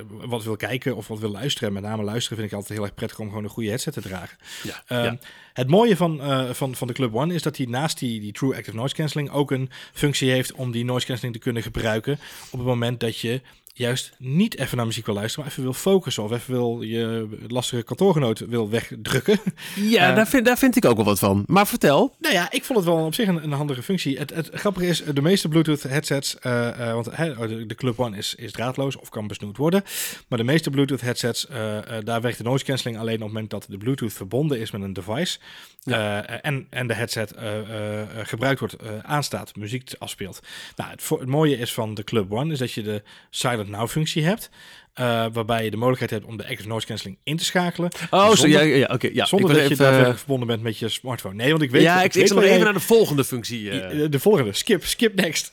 wat 0.08 0.44
wil 0.44 0.56
kijken 0.56 0.96
of 0.96 1.08
wat 1.08 1.18
wil 1.18 1.30
luisteren. 1.30 1.72
Met 1.72 1.82
name 1.82 2.02
luisteren 2.02 2.38
vind 2.38 2.50
ik 2.50 2.56
altijd 2.58 2.78
heel 2.78 2.86
erg 2.86 2.94
prettig 2.94 3.18
om 3.18 3.28
gewoon 3.28 3.44
een 3.44 3.50
goede 3.50 3.68
headset 3.68 3.92
te 3.92 4.00
dragen. 4.00 4.38
Ja, 4.62 4.82
Ehm, 4.86 5.04
ja. 5.04 5.18
Het 5.52 5.68
mooie 5.68 5.96
van, 5.96 6.20
eh, 6.20 6.50
van, 6.50 6.74
van 6.74 6.86
de 6.86 6.92
Club 6.92 7.14
One 7.14 7.34
is 7.34 7.42
dat 7.42 7.56
hij 7.56 7.66
naast 7.66 7.98
die, 7.98 8.20
die 8.20 8.32
True 8.32 8.56
Active 8.56 8.76
Noise 8.76 8.94
Cancelling 8.94 9.30
ook 9.30 9.50
een 9.50 9.70
functie 9.92 10.30
heeft 10.30 10.52
om 10.52 10.70
die 10.70 10.84
noise 10.84 11.06
cancelling 11.06 11.36
te 11.36 11.42
kunnen 11.42 11.62
gebruiken 11.62 12.18
op 12.50 12.58
het 12.58 12.68
moment 12.68 13.00
dat 13.00 13.18
je 13.18 13.40
juist 13.74 14.12
niet 14.18 14.58
even 14.58 14.76
naar 14.76 14.86
muziek 14.86 15.06
wil 15.06 15.14
luisteren, 15.14 15.44
maar 15.44 15.52
even 15.52 15.64
wil 15.64 15.72
focussen 15.80 16.22
of 16.22 16.32
even 16.32 16.52
wil 16.54 16.82
je 16.82 17.28
lastige 17.48 17.82
kantoorgenoot 17.82 18.38
wil 18.38 18.70
wegdrukken. 18.70 19.40
Ja, 19.76 20.08
Eh, 20.08 20.16
daar, 20.16 20.28
vind, 20.28 20.44
daar 20.44 20.58
vind 20.58 20.76
ik 20.76 20.84
ook 20.84 20.96
wel 20.96 21.04
wat 21.04 21.18
van. 21.18 21.44
Maar 21.46 21.66
vertel. 21.66 22.14
Nou 22.18 22.34
ja, 22.34 22.50
ik 22.50 22.64
vond 22.64 22.78
het 22.78 22.88
wel 22.88 23.04
op 23.04 23.14
zich 23.14 23.28
een, 23.28 23.42
een 23.42 23.52
handige 23.52 23.82
functie. 23.82 24.18
Het, 24.18 24.30
het 24.34 24.50
grappige 24.52 24.86
is, 24.86 25.02
de 25.14 25.22
meeste 25.22 25.48
Bluetooth 25.48 25.82
headsets, 25.82 26.38
eh, 26.38 26.92
want 26.92 27.16
hè, 27.16 27.46
de, 27.48 27.66
de 27.66 27.74
Club 27.74 27.98
One 28.00 28.16
is, 28.16 28.34
is 28.34 28.52
draadloos 28.52 28.96
of 28.96 29.08
kan 29.08 29.26
besnoeid 29.26 29.56
worden. 29.56 29.84
Maar 30.28 30.38
de 30.38 30.44
meeste 30.44 30.70
Bluetooth 30.70 31.00
headsets, 31.00 31.46
daar 32.04 32.20
werkt 32.20 32.38
de 32.38 32.44
noise 32.44 32.64
cancelling 32.64 32.98
alleen 33.00 33.14
op 33.14 33.20
het 33.20 33.28
moment 33.32 33.50
dat 33.50 33.66
de 33.68 33.78
Bluetooth 33.78 34.12
verbonden 34.12 34.60
is 34.60 34.70
met 34.70 34.82
een 34.82 34.92
device. 34.92 35.38
en, 35.84 36.66
en 36.70 36.86
de 36.86 36.94
headset 36.94 37.34
gebruikt 38.22 38.60
wordt, 38.60 38.76
aanstaat, 39.02 39.56
muziek 39.56 39.90
afspeelt. 39.98 40.40
Nou, 40.76 40.90
het, 40.90 41.08
het 41.08 41.26
mooie 41.28 41.56
is 41.56 41.72
van 41.72 41.94
de 41.94 42.04
Club 42.04 42.32
One 42.32 42.52
is 42.52 42.58
dat 42.58 42.72
je 42.72 42.82
de 42.82 43.02
Silent 43.30 43.61
Now 43.68 43.88
functie 43.88 44.24
hebt. 44.24 44.50
Eh, 44.92 45.26
waarbij 45.32 45.64
je 45.64 45.70
de 45.70 45.76
mogelijkheid 45.76 46.10
hebt 46.10 46.24
om 46.24 46.36
de 46.36 46.48
active 46.48 46.68
noise 46.68 46.86
cancelling 46.86 47.18
in 47.22 47.36
te 47.36 47.44
schakelen. 47.44 47.90
Oh, 48.10 48.28
zo, 48.28 48.34
zonder, 48.34 48.66
ja, 48.66 48.76
ja, 48.76 48.88
oké. 48.92 49.08
ja, 49.12 49.24
zonder 49.24 49.48
dat 49.48 49.58
je 49.58 49.64
even, 49.64 49.76
daadwerkelijk 49.76 50.18
verbonden 50.18 50.46
bent 50.48 50.62
met 50.62 50.78
je 50.78 50.88
smartphone. 50.88 51.34
Nee, 51.34 51.50
want 51.50 51.62
ik 51.62 51.70
weet... 51.70 51.82
ja, 51.82 51.98
ik, 51.98 52.04
ik 52.04 52.12
weet 52.12 52.28
zal 52.28 52.42
even 52.42 52.64
naar 52.64 52.72
de 52.72 52.80
volgende 52.80 53.24
functie. 53.24 53.70
eh, 53.70 53.98
de, 53.98 54.08
de 54.08 54.20
volgende, 54.20 54.52
skip, 54.52 54.84
skip 54.84 55.14
next. 55.14 55.52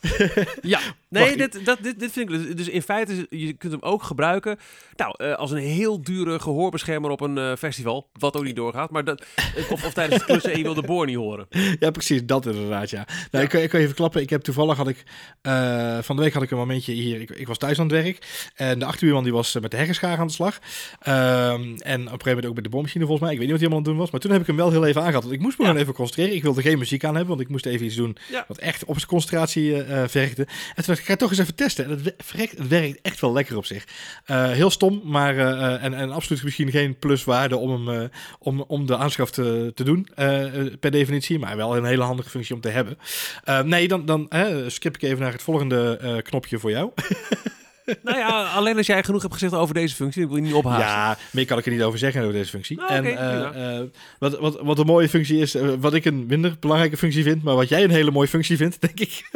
Ja, 0.61 0.79
nee, 1.09 1.37
dit, 1.37 1.65
dat, 1.65 1.77
dit, 1.81 1.99
dit 1.99 2.11
vind 2.11 2.29
ik... 2.31 2.37
Dus, 2.37 2.55
dus 2.55 2.67
in 2.69 2.81
feite, 2.81 3.27
je 3.29 3.53
kunt 3.53 3.71
hem 3.73 3.81
ook 3.81 4.03
gebruiken... 4.03 4.57
Nou, 4.95 5.13
eh, 5.17 5.33
als 5.35 5.51
een 5.51 5.57
heel 5.57 6.01
dure 6.01 6.39
gehoorbeschermer 6.39 7.09
op 7.11 7.21
een 7.21 7.37
eh, 7.37 7.51
festival. 7.57 8.09
Wat 8.13 8.35
ook 8.37 8.43
niet 8.43 8.55
doorgaat. 8.55 8.89
Maar 8.91 9.03
dat, 9.03 9.25
of, 9.69 9.85
of 9.85 9.93
tijdens 9.93 10.15
het 10.15 10.25
klussen 10.25 10.51
en 10.51 10.57
je 10.57 10.63
wil 10.63 10.73
de 10.73 10.81
boor 10.81 11.05
niet 11.05 11.15
horen. 11.15 11.47
ja, 11.79 11.91
precies, 11.91 12.25
dat 12.25 12.45
inderdaad, 12.45 12.89
ja. 12.89 13.07
Nou, 13.31 13.43
Ik, 13.43 13.49
kan- 13.49 13.61
ik 13.61 13.69
kan 13.69 13.79
je 13.79 13.85
verklappen, 13.85 14.21
ik 14.21 14.29
heb 14.29 14.41
toevallig 14.41 14.77
had 14.77 14.87
ik... 14.87 15.03
eh, 15.41 15.97
van 16.01 16.15
de 16.15 16.21
week 16.21 16.33
had 16.33 16.43
ik 16.43 16.51
een 16.51 16.57
momentje 16.57 16.93
hier, 16.93 17.21
ik, 17.21 17.29
ik 17.29 17.47
was 17.47 17.57
thuis 17.57 17.79
aan 17.79 17.87
het 17.93 18.03
werk. 18.03 18.49
En 18.55 18.79
de 18.79 18.85
achterbuurman 18.85 19.23
die 19.29 19.37
was 19.37 19.55
eh, 19.55 19.61
met 19.61 19.71
de 19.71 19.77
heggenschaar 19.77 20.17
aan 20.17 20.27
de 20.27 20.33
slag. 20.33 20.59
Ehm, 20.99 21.13
en 21.13 21.61
op 21.61 21.81
een 21.81 22.03
gegeven 22.03 22.25
moment 22.25 22.45
ook 22.45 22.55
met 22.55 22.63
de 22.63 22.69
bommachine 22.69 23.05
volgens 23.05 23.23
mij. 23.25 23.31
Ik 23.33 23.39
weet 23.39 23.47
niet 23.49 23.59
wat 23.59 23.65
hij 23.65 23.69
allemaal 23.69 23.77
aan 23.77 23.83
het 23.83 23.85
doen 23.85 23.97
was. 23.97 24.11
Maar 24.11 24.19
toen 24.19 24.31
heb 24.31 24.41
ik 24.41 24.47
hem 24.47 24.55
wel 24.55 24.71
heel 24.71 24.85
even 24.85 25.01
aangehad. 25.01 25.23
Want 25.23 25.35
ik 25.35 25.41
moest 25.41 25.57
me 25.57 25.65
gewoon 25.65 25.79
even 25.81 25.93
concentreren. 25.93 26.35
Ik 26.35 26.43
wilde 26.43 26.61
geen 26.61 26.77
muziek 26.77 27.03
aan 27.03 27.09
hebben, 27.15 27.29
want 27.29 27.41
ik 27.41 27.49
moest 27.49 27.65
even 27.65 27.85
iets 27.85 27.95
doen 27.95 28.17
Ja. 28.31 28.45
wat 28.47 28.57
echt 28.57 28.85
op 28.85 28.95
zijn 28.95 29.07
concentratie 29.07 29.83
eh, 29.83 30.03
eh, 30.03 30.09
vergde. 30.09 30.41
En 30.41 30.75
toen 30.75 30.83
dacht 30.85 30.99
ik, 30.99 31.05
ga 31.05 31.15
toch 31.15 31.29
eens 31.29 31.39
even 31.39 31.55
testen. 31.55 31.85
En 31.85 31.89
het, 31.91 32.01
we- 32.01 32.13
verrekt, 32.17 32.57
het 32.57 32.67
werkt 32.67 32.99
echt 33.01 33.19
wel 33.21 33.33
lekker 33.33 33.57
op 33.57 33.65
zich. 33.65 33.83
Eh, 34.25 34.51
heel 34.51 34.69
stom, 34.69 35.01
maar 35.03 35.37
eh, 35.37 35.49
eh, 35.73 35.83
en, 35.83 35.93
en 35.93 36.11
absoluut 36.11 36.43
misschien 36.43 36.71
geen 36.71 36.99
pluswaarde 36.99 37.57
om, 37.57 37.87
hem, 37.87 38.01
eh, 38.01 38.07
om, 38.39 38.61
om 38.67 38.85
de 38.85 38.97
aanschaf 38.97 39.31
te, 39.31 39.71
te 39.75 39.83
doen, 39.83 40.07
eh, 40.15 40.59
eh, 40.59 40.73
per 40.79 40.91
definitie. 40.91 41.39
Maar 41.39 41.55
wel 41.57 41.77
een 41.77 41.85
hele 41.85 42.03
handige 42.03 42.29
functie 42.29 42.55
om 42.55 42.61
te 42.61 42.69
hebben. 42.69 42.97
Eh, 43.43 43.61
nee, 43.61 43.87
dan, 43.87 44.05
dan 44.05 44.29
eh, 44.29 44.55
skip 44.67 44.95
ik 44.95 45.01
even 45.01 45.19
naar 45.19 45.31
het 45.31 45.41
volgende 45.41 45.97
eh, 46.01 46.17
knopje 46.17 46.59
voor 46.59 46.71
jou. 46.71 46.91
Nou 48.03 48.17
ja, 48.17 48.43
alleen 48.43 48.77
als 48.77 48.87
jij 48.87 49.03
genoeg 49.03 49.21
hebt 49.21 49.33
gezegd 49.33 49.53
over 49.53 49.73
deze 49.73 49.95
functie, 49.95 50.21
dan 50.21 50.29
wil 50.29 50.39
je 50.39 50.45
niet 50.45 50.53
ophalen. 50.53 50.79
Ja, 50.79 51.17
meer 51.31 51.45
kan 51.45 51.57
ik 51.57 51.65
er 51.65 51.71
niet 51.71 51.81
over 51.81 51.99
zeggen 51.99 52.21
over 52.21 52.33
deze 52.33 52.49
functie. 52.49 52.77
Nou, 52.77 52.89
en 52.91 53.05
eh, 53.05 53.77
eh, 53.77 53.85
wat, 54.19 54.39
wat, 54.39 54.59
wat 54.61 54.79
een 54.79 54.85
mooie 54.85 55.09
functie 55.09 55.37
is, 55.39 55.55
eh, 55.55 55.73
wat 55.79 55.93
ik 55.93 56.05
een 56.05 56.25
minder 56.25 56.55
belangrijke 56.59 56.97
functie 56.97 57.23
vind, 57.23 57.43
maar 57.43 57.55
wat 57.55 57.69
jij 57.69 57.83
een 57.83 57.89
hele 57.89 58.11
mooie 58.11 58.27
functie 58.27 58.57
vindt, 58.57 58.81
denk 58.87 58.99
ik, 58.99 59.29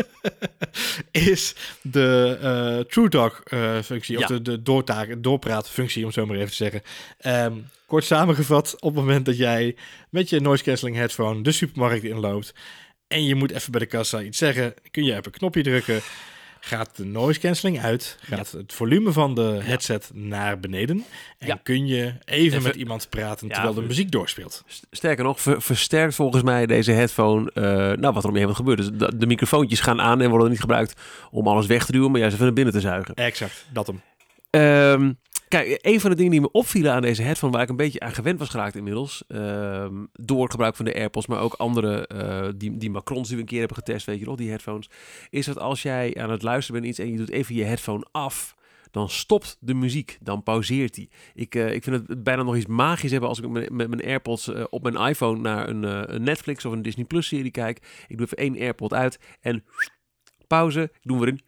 is 1.31 1.55
de 1.81 2.85
True 2.89 3.09
Talk 3.09 3.41
eh, 3.45 3.79
functie, 3.83 4.17
Ja. 4.17 4.21
of 4.21 4.27
de, 4.27 4.41
de 4.41 4.61
doortaak, 4.61 5.23
doorpraatfunctie, 5.23 5.99
om 6.01 6.05
het 6.05 6.15
zo 6.15 6.25
maar 6.25 6.35
even 6.35 6.49
te 6.49 6.55
zeggen. 6.55 6.81
Ehm, 7.17 7.53
kort 7.85 8.03
samengevat, 8.03 8.75
op 8.79 8.95
het 8.95 9.03
moment 9.03 9.25
dat 9.25 9.37
jij 9.37 9.75
met 10.09 10.29
je 10.29 10.39
noise 10.39 10.63
cancelling 10.63 10.97
headphone 10.97 11.41
de 11.41 11.51
supermarkt 11.51 12.03
inloopt 12.03 12.53
en 13.07 13.25
je 13.25 13.35
moet 13.35 13.51
even 13.51 13.71
bij 13.71 13.79
de 13.79 13.85
kassa 13.85 14.21
iets 14.21 14.37
zeggen, 14.37 14.73
kun 14.91 15.03
je 15.03 15.17
op 15.17 15.25
een 15.25 15.31
knopje 15.31 15.63
drukken. 15.63 16.01
Gaat 16.65 16.95
de 16.95 17.05
noise 17.05 17.39
cancelling 17.39 17.79
uit, 17.81 18.17
gaat 18.21 18.51
het 18.51 18.73
volume 18.73 19.11
van 19.11 19.35
de 19.35 19.59
headset 19.63 20.09
naar 20.13 20.59
beneden 20.59 21.05
en 21.37 21.47
Ja. 21.47 21.59
kun 21.63 21.87
je 21.87 22.03
even, 22.25 22.45
Even- 22.57 22.63
met 22.63 22.75
iemand 22.75 23.09
praten 23.09 23.47
terwijl 23.49 23.73
de 23.73 23.81
muziek 23.81 24.11
doorspeelt. 24.11 24.63
St- 24.67 24.85
Sterker 24.91 25.23
nog, 25.23 25.41
ver- 25.41 25.61
versterkt 25.61 26.15
volgens 26.15 26.43
mij 26.43 26.65
deze 26.65 26.91
headphone, 26.91 27.51
eh, 27.53 27.63
nou 27.97 28.13
wat 28.13 28.23
er 28.23 28.29
om 28.29 28.33
je 28.33 28.39
heen 28.39 28.47
wat 28.47 28.55
gebeurt. 28.55 28.77
Dus 28.77 28.89
de, 28.93 29.17
de 29.17 29.25
microfoontjes 29.25 29.79
gaan 29.79 30.01
aan 30.01 30.21
en 30.21 30.29
worden 30.29 30.49
niet 30.49 30.59
gebruikt 30.59 31.01
om 31.31 31.47
alles 31.47 31.65
weg 31.65 31.85
te 31.85 31.91
duwen, 31.91 32.11
maar 32.11 32.19
juist 32.19 32.33
even 32.33 32.45
naar 32.45 32.55
binnen 32.55 32.73
te 32.73 32.79
zuigen. 32.81 33.13
Exact, 33.15 33.65
dat 33.73 33.87
hem. 33.87 34.01
Ehm, 34.49 35.11
kijk, 35.53 35.79
een 35.81 35.99
van 35.99 36.09
de 36.09 36.15
dingen 36.15 36.31
die 36.31 36.41
me 36.41 36.51
opvielen 36.51 36.93
aan 36.93 37.01
deze 37.01 37.21
headphone, 37.21 37.51
waar 37.51 37.61
ik 37.61 37.69
een 37.69 37.75
beetje 37.75 37.99
aan 37.99 38.13
gewend 38.13 38.39
was 38.39 38.49
geraakt 38.49 38.75
inmiddels, 38.75 39.23
ehm, 39.27 40.05
door 40.11 40.41
het 40.41 40.51
gebruik 40.51 40.75
van 40.75 40.85
de 40.85 40.95
AirPods, 40.95 41.27
maar 41.27 41.39
ook 41.39 41.53
andere, 41.53 42.07
eh, 42.07 42.49
die, 42.55 42.77
die 42.77 42.89
Macrons 42.89 43.27
die 43.27 43.35
we 43.35 43.41
een 43.41 43.47
keer 43.47 43.59
hebben 43.59 43.77
getest, 43.77 44.05
weet 44.05 44.19
je 44.19 44.25
nog, 44.25 44.35
die 44.35 44.49
headphones, 44.49 44.89
is 45.29 45.45
dat 45.45 45.59
als 45.59 45.81
jij 45.81 46.15
aan 46.15 46.29
het 46.29 46.41
luisteren 46.41 46.81
bent 46.81 46.93
iets 46.93 47.03
en 47.03 47.11
je 47.11 47.17
doet 47.17 47.29
even 47.29 47.55
je 47.55 47.63
headphone 47.63 48.05
af, 48.11 48.55
dan 48.91 49.09
stopt 49.09 49.57
de 49.59 49.73
muziek, 49.73 50.17
dan 50.21 50.43
pauzeert 50.43 50.93
die. 50.93 51.09
Ik, 51.33 51.55
eh, 51.55 51.73
ik 51.73 51.83
vind 51.83 52.07
het 52.07 52.23
bijna 52.23 52.43
nog 52.43 52.55
iets 52.55 52.65
magisch 52.65 53.11
hebben 53.11 53.29
als 53.29 53.39
ik 53.39 53.49
met, 53.49 53.71
mijn 53.71 54.03
AirPods 54.03 54.53
eh, 54.53 54.63
op 54.69 54.83
mijn 54.83 55.09
iPhone 55.09 55.39
naar 55.39 55.69
een, 55.69 56.13
een 56.13 56.23
Netflix 56.23 56.65
of 56.65 56.71
een 56.71 56.81
Disney 56.81 57.05
Plus 57.05 57.27
serie 57.27 57.51
kijk. 57.51 58.05
Ik 58.07 58.17
doe 58.17 58.25
even 58.25 58.37
één 58.37 58.59
AirPod 58.59 58.93
uit 58.93 59.19
en 59.41 59.63
pauze, 60.47 60.81
ik 60.81 60.99
doe 61.01 61.17
hem 61.17 61.25
weer 61.25 61.33
in 61.33 61.41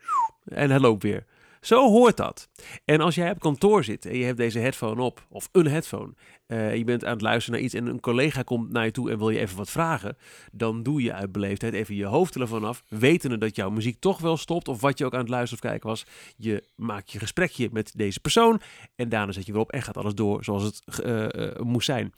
en 0.45 0.69
hij 0.69 0.79
loopt 0.79 1.03
weer. 1.03 1.25
Zo 1.65 1.89
hoort 1.89 2.17
dat. 2.17 2.49
En 2.85 3.01
als 3.01 3.15
jij 3.15 3.31
op 3.31 3.39
kantoor 3.39 3.83
zit 3.83 4.05
en 4.05 4.17
je 4.17 4.23
hebt 4.23 4.37
deze 4.37 4.59
headphone 4.59 5.01
op, 5.01 5.25
of 5.29 5.49
een 5.51 5.67
headphone, 5.67 6.13
eh, 6.47 6.75
je 6.75 6.83
bent 6.83 7.05
aan 7.05 7.11
het 7.11 7.21
luisteren 7.21 7.59
naar 7.59 7.65
iets 7.65 7.73
en 7.75 7.87
een 7.87 7.99
collega 7.99 8.41
komt 8.41 8.71
naar 8.71 8.85
je 8.85 8.91
toe 8.91 9.11
en 9.11 9.17
wil 9.17 9.29
je 9.29 9.39
even 9.39 9.57
wat 9.57 9.69
vragen, 9.69 10.17
dan 10.51 10.83
doe 10.83 11.01
je 11.01 11.13
uit 11.13 11.31
beleefdheid 11.31 11.73
even 11.73 11.95
je 11.95 12.05
hoofdtelefoon 12.05 12.63
af, 12.63 12.83
wetende 12.87 13.37
dat 13.37 13.55
jouw 13.55 13.69
muziek 13.69 13.99
toch 13.99 14.19
wel 14.19 14.37
stopt, 14.37 14.67
of 14.67 14.81
wat 14.81 14.97
je 14.97 15.05
ook 15.05 15.13
aan 15.13 15.19
het 15.19 15.29
luisteren 15.29 15.63
of 15.63 15.69
kijken 15.69 15.89
was. 15.89 16.05
Je 16.37 16.63
maakt 16.75 17.11
je 17.11 17.19
gesprekje 17.19 17.69
met 17.71 17.91
deze 17.95 18.19
persoon 18.19 18.61
en 18.95 19.09
daarna 19.09 19.31
zet 19.31 19.45
je 19.45 19.51
weer 19.51 19.61
op 19.61 19.71
en 19.71 19.81
gaat 19.81 19.97
alles 19.97 20.15
door 20.15 20.43
zoals 20.43 20.63
het 20.63 20.81
eh, 21.03 21.49
eh, 21.49 21.59
moest 21.59 21.85
zijn. 21.85 22.13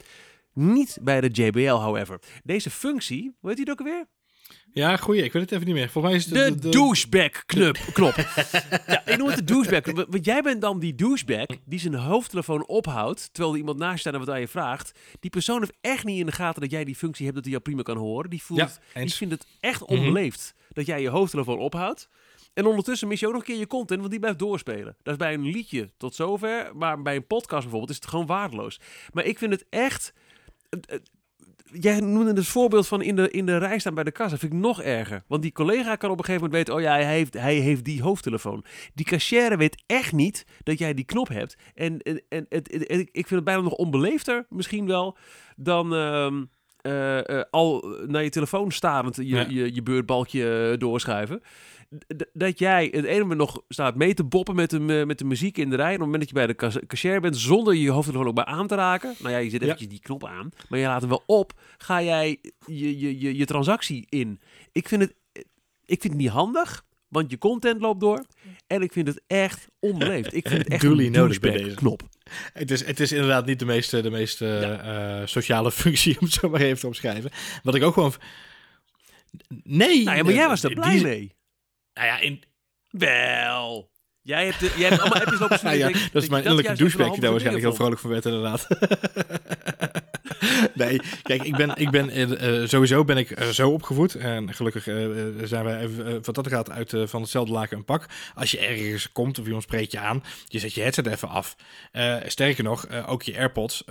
Niet 0.53 0.97
bij 1.01 1.21
de 1.21 1.27
JBL, 1.27 1.75
however. 1.75 2.19
Deze 2.43 2.69
functie, 2.69 3.35
hoe 3.39 3.49
heet 3.49 3.57
die 3.57 3.71
ook 3.71 3.79
alweer? 3.79 4.05
Ja, 4.73 4.97
goeie, 4.97 5.23
ik 5.23 5.33
weet 5.33 5.41
het 5.41 5.51
even 5.51 5.65
niet 5.65 5.75
meer. 5.75 5.89
Volgens 5.89 6.13
mij 6.13 6.23
is 6.23 6.43
het 6.49 6.61
De, 6.61 6.69
douchebag-knop. 6.69 7.77
Knop. 7.93 8.15
ja, 8.87 9.05
ik 9.05 9.17
noem 9.17 9.27
het 9.27 9.37
de 9.37 9.43
douchebag. 9.43 10.05
Want 10.07 10.25
jij 10.25 10.41
bent 10.41 10.61
dan 10.61 10.79
die 10.79 10.95
douchebag 10.95 11.45
die 11.65 11.79
zijn 11.79 11.93
hoofdtelefoon 11.93 12.67
ophoudt, 12.67 13.29
terwijl 13.31 13.53
er 13.53 13.59
iemand 13.59 13.77
naast 13.77 13.93
je 13.93 13.99
staat 13.99 14.13
en 14.13 14.19
wat 14.19 14.29
aan 14.29 14.39
je 14.39 14.47
vraagt. 14.47 14.99
Die 15.19 15.29
persoon 15.29 15.59
heeft 15.59 15.77
echt 15.81 16.03
niet 16.03 16.19
in 16.19 16.25
de 16.25 16.31
gaten 16.31 16.61
dat 16.61 16.71
jij 16.71 16.83
die 16.83 16.95
functie 16.95 17.23
hebt, 17.23 17.35
dat 17.35 17.43
hij 17.43 17.53
jou 17.53 17.63
prima 17.63 17.81
kan 17.81 17.97
horen. 17.97 18.29
Die, 18.29 18.43
voelt, 18.43 18.59
Ja, 18.93 19.01
die 19.01 19.13
vindt 19.13 19.33
het 19.33 19.45
echt 19.59 19.83
onbeleefd 19.83 20.53
dat 20.73 20.85
jij 20.85 21.01
je 21.01 21.09
hoofdtelefoon 21.09 21.59
ophoudt. 21.59 22.09
En 22.53 22.65
ondertussen 22.65 23.07
mis 23.07 23.19
je 23.19 23.27
ook 23.27 23.33
nog 23.33 23.41
een 23.41 23.47
keer 23.47 23.57
je 23.59 23.67
content, 23.67 23.99
want 23.99 24.11
die 24.11 24.19
blijft 24.19 24.39
doorspelen. 24.39 24.95
Dat 25.03 25.13
is 25.13 25.19
bij 25.19 25.33
een 25.33 25.45
liedje 25.45 25.89
tot 25.97 26.15
zover, 26.15 26.71
maar 26.75 27.01
bij 27.01 27.15
een 27.15 27.27
podcast 27.27 27.61
bijvoorbeeld 27.61 27.89
is 27.89 27.95
het 27.95 28.07
gewoon 28.07 28.25
waardeloos. 28.25 28.79
Maar 29.13 29.25
ik 29.25 29.37
vind 29.37 29.51
het 29.53 29.65
echt... 29.69 30.13
Jij 31.71 31.99
noemde 31.99 32.33
het 32.33 32.47
voorbeeld 32.47 32.87
van 32.87 33.01
in 33.01 33.15
de, 33.15 33.29
in 33.31 33.45
de 33.45 33.57
rij 33.57 33.79
staan 33.79 33.93
bij 33.93 34.03
de 34.03 34.11
kassa. 34.11 34.29
Dat 34.31 34.39
vind 34.39 34.53
ik 34.53 34.59
nog 34.59 34.81
erger. 34.81 35.23
Want 35.27 35.41
die 35.41 35.51
collega 35.51 35.95
kan 35.95 36.09
op 36.11 36.17
een 36.19 36.25
gegeven 36.25 36.47
moment 36.49 36.67
weten... 36.67 36.73
oh 36.83 36.87
ja, 36.89 36.93
hij 37.03 37.15
heeft, 37.15 37.33
hij 37.33 37.55
heeft 37.55 37.83
die 37.85 38.01
hoofdtelefoon. 38.01 38.65
Die 38.93 39.05
cashier 39.05 39.57
weet 39.57 39.83
echt 39.85 40.11
niet 40.13 40.45
dat 40.63 40.79
jij 40.79 40.93
die 40.93 41.05
knop 41.05 41.27
hebt. 41.27 41.55
En, 41.75 41.99
en, 42.01 42.21
en 42.29 42.45
het, 42.49 42.71
het- 42.71 42.87
het- 42.87 42.99
ik 43.11 43.27
vind 43.27 43.29
het 43.29 43.43
bijna 43.43 43.61
nog 43.61 43.73
onbeleefder 43.73 44.45
misschien 44.49 44.87
wel... 44.87 45.17
dan, 45.55 45.95
ehm, 45.95 46.43
eh, 46.81 47.29
eh, 47.39 47.43
al 47.51 47.95
naar 48.07 48.23
je 48.23 48.29
telefoon 48.29 48.71
starend 48.71 49.15
je, 49.15 49.25
Ja. 49.25 49.45
je, 49.49 49.73
je 49.73 49.83
beurtbalkje 49.83 50.69
eh, 50.71 50.77
doorschuiven. 50.79 51.41
Dat 52.33 52.59
jij 52.59 52.89
het 52.91 53.05
ene 53.05 53.19
moment 53.19 53.39
nog 53.39 53.61
staat 53.69 53.95
mee 53.95 54.13
te 54.13 54.23
boppen 54.23 54.55
met 54.55 54.69
de, 54.69 54.79
mu- 54.79 55.05
met 55.05 55.17
de 55.17 55.25
muziek 55.25 55.57
in 55.57 55.69
de 55.69 55.75
rij. 55.75 55.85
En 55.87 55.93
op 55.93 55.99
het 55.99 56.05
moment 56.05 56.19
dat 56.19 56.29
je 56.29 56.35
bij 56.35 56.47
de 56.47 56.55
cas- 56.55 56.77
cashier 56.87 57.21
bent, 57.21 57.37
zonder 57.37 57.75
je 57.75 57.89
hoofdtelefoon 57.89 58.27
ook 58.27 58.35
maar 58.35 58.45
aan 58.45 58.67
te 58.67 58.75
raken. 58.75 59.15
Nou 59.19 59.31
ja, 59.33 59.37
je 59.37 59.49
zet 59.49 59.59
Ja. 59.59 59.65
eventjes 59.65 59.89
die 59.89 59.99
knop 59.99 60.25
aan. 60.25 60.49
Maar 60.69 60.79
je 60.79 60.85
laat 60.85 60.99
hem 61.01 61.09
wel 61.09 61.23
op. 61.25 61.53
Ga 61.77 62.01
jij 62.03 62.39
je, 62.65 62.99
je, 62.99 63.19
je, 63.19 63.37
je 63.37 63.45
transactie 63.45 64.05
in. 64.09 64.39
Ik 64.71 64.87
vind, 64.87 65.01
het, 65.01 65.13
ik 65.85 66.01
vind 66.01 66.13
het 66.13 66.21
niet 66.21 66.29
handig. 66.29 66.85
Want 67.07 67.31
je 67.31 67.37
content 67.37 67.81
loopt 67.81 67.99
door. 67.99 68.25
En 68.67 68.81
ik 68.81 68.91
vind 68.91 69.07
het 69.07 69.21
echt 69.27 69.67
onbeleefd. 69.79 70.33
Ik 70.33 70.47
vind 70.47 70.61
het 70.61 70.71
echt 70.71 70.81
Duly 70.81 71.05
een 71.15 71.37
bij 71.41 71.51
deze. 71.51 71.75
knop. 71.75 72.01
Het 72.53 72.71
is, 72.71 72.85
het 72.85 72.99
is 72.99 73.11
inderdaad 73.11 73.45
niet 73.45 73.59
de 73.59 73.65
meest, 73.65 73.91
de 73.91 74.09
meest 74.11 74.41
eh, 74.41 75.19
eh, 75.21 75.27
sociale 75.27 75.71
functie, 75.81 76.19
om 76.19 76.25
het 76.25 76.33
zo 76.33 76.49
maar 76.49 76.61
even 76.61 76.79
te 76.79 76.87
omschrijven. 76.87 77.31
Wat 77.63 77.75
ik 77.75 77.83
ook 77.83 77.93
gewoon... 77.93 78.13
Nee! 79.63 80.03
Nou 80.03 80.17
ja, 80.17 80.23
maar 80.23 80.33
jij 80.33 80.47
was 80.47 80.63
er 80.63 80.69
die- 80.69 80.79
blij 80.79 81.01
mee. 81.01 81.35
Nou 81.97 82.07
ja, 82.09 82.19
in, 82.19 82.43
Wel. 82.89 83.91
Jij 84.21 84.45
hebt, 84.45 84.59
de- 84.59 84.73
jij 84.77 84.89
hebt 84.89 85.01
allemaal 85.01 85.21
appjes 85.21 85.39
lopen 85.39 85.59
nou 85.63 85.75
ja, 85.77 85.87
sturen. 85.89 86.09
dat 86.13 86.23
is 86.23 86.29
mijn 86.29 86.43
innerlijke 86.43 86.73
douchebag 86.77 87.11
die 87.11 87.19
daar 87.21 87.31
waarschijnlijk 87.31 87.65
heel 87.65 87.75
vrolijk 87.75 88.01
van 88.01 88.09
werd, 88.09 88.25
inderdaad. 88.25 88.67
nee, 90.73 91.01
kijk, 91.23 91.43
ik 91.43 91.55
ben, 91.55 91.75
ik 91.75 91.89
ben 91.89 92.09
eh, 92.09 92.61
eh, 92.61 92.67
sowieso 92.67 93.03
ben 93.03 93.17
ik 93.17 93.31
eh, 93.31 93.47
zo 93.47 93.69
opgevoed. 93.69 94.15
En 94.15 94.53
gelukkig 94.53 94.83
zijn 95.43 95.63
wij 95.63 95.79
even, 95.79 96.19
wat 96.23 96.35
dat 96.35 96.47
gaat 96.47 96.69
uit 96.69 96.93
van 97.05 97.21
hetzelfde 97.21 97.53
laken 97.53 97.77
een 97.77 97.85
pak. 97.85 98.05
Als 98.35 98.51
je 98.51 98.59
ergens 98.59 99.11
komt 99.11 99.39
of 99.39 99.45
iemand 99.45 99.63
spreekt 99.63 99.91
je 99.91 99.99
aan, 99.99 100.23
je 100.47 100.59
zet 100.59 100.73
je 100.73 100.81
headset 100.81 101.07
even 101.07 101.29
af. 101.29 101.55
Sterker 102.25 102.63
nog, 102.63 103.05
ook 103.07 103.23
je 103.23 103.37
AirPods, 103.37 103.83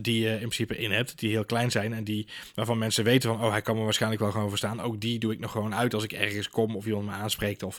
die 0.00 0.20
je 0.20 0.30
in 0.30 0.36
principe 0.36 0.78
in 0.78 0.92
hebt, 0.92 1.18
die 1.18 1.30
heel 1.30 1.44
klein 1.44 1.70
zijn 1.70 1.92
en 1.92 2.04
die, 2.04 2.28
waarvan 2.54 2.78
mensen 2.78 3.04
weten 3.04 3.30
van, 3.30 3.44
oh, 3.44 3.50
hij 3.50 3.62
kan 3.62 3.76
me 3.76 3.82
waarschijnlijk 3.82 4.22
wel 4.22 4.30
gewoon 4.30 4.48
verstaan. 4.48 4.80
Ook 4.80 5.00
die 5.00 5.18
doe 5.18 5.32
ik 5.32 5.38
nog 5.38 5.50
gewoon 5.50 5.74
uit 5.74 5.94
als 5.94 6.04
ik 6.04 6.12
ergens 6.12 6.48
kom 6.48 6.76
of 6.76 6.86
iemand 6.86 7.06
me 7.06 7.12
aanspreekt. 7.12 7.62
Of, 7.62 7.78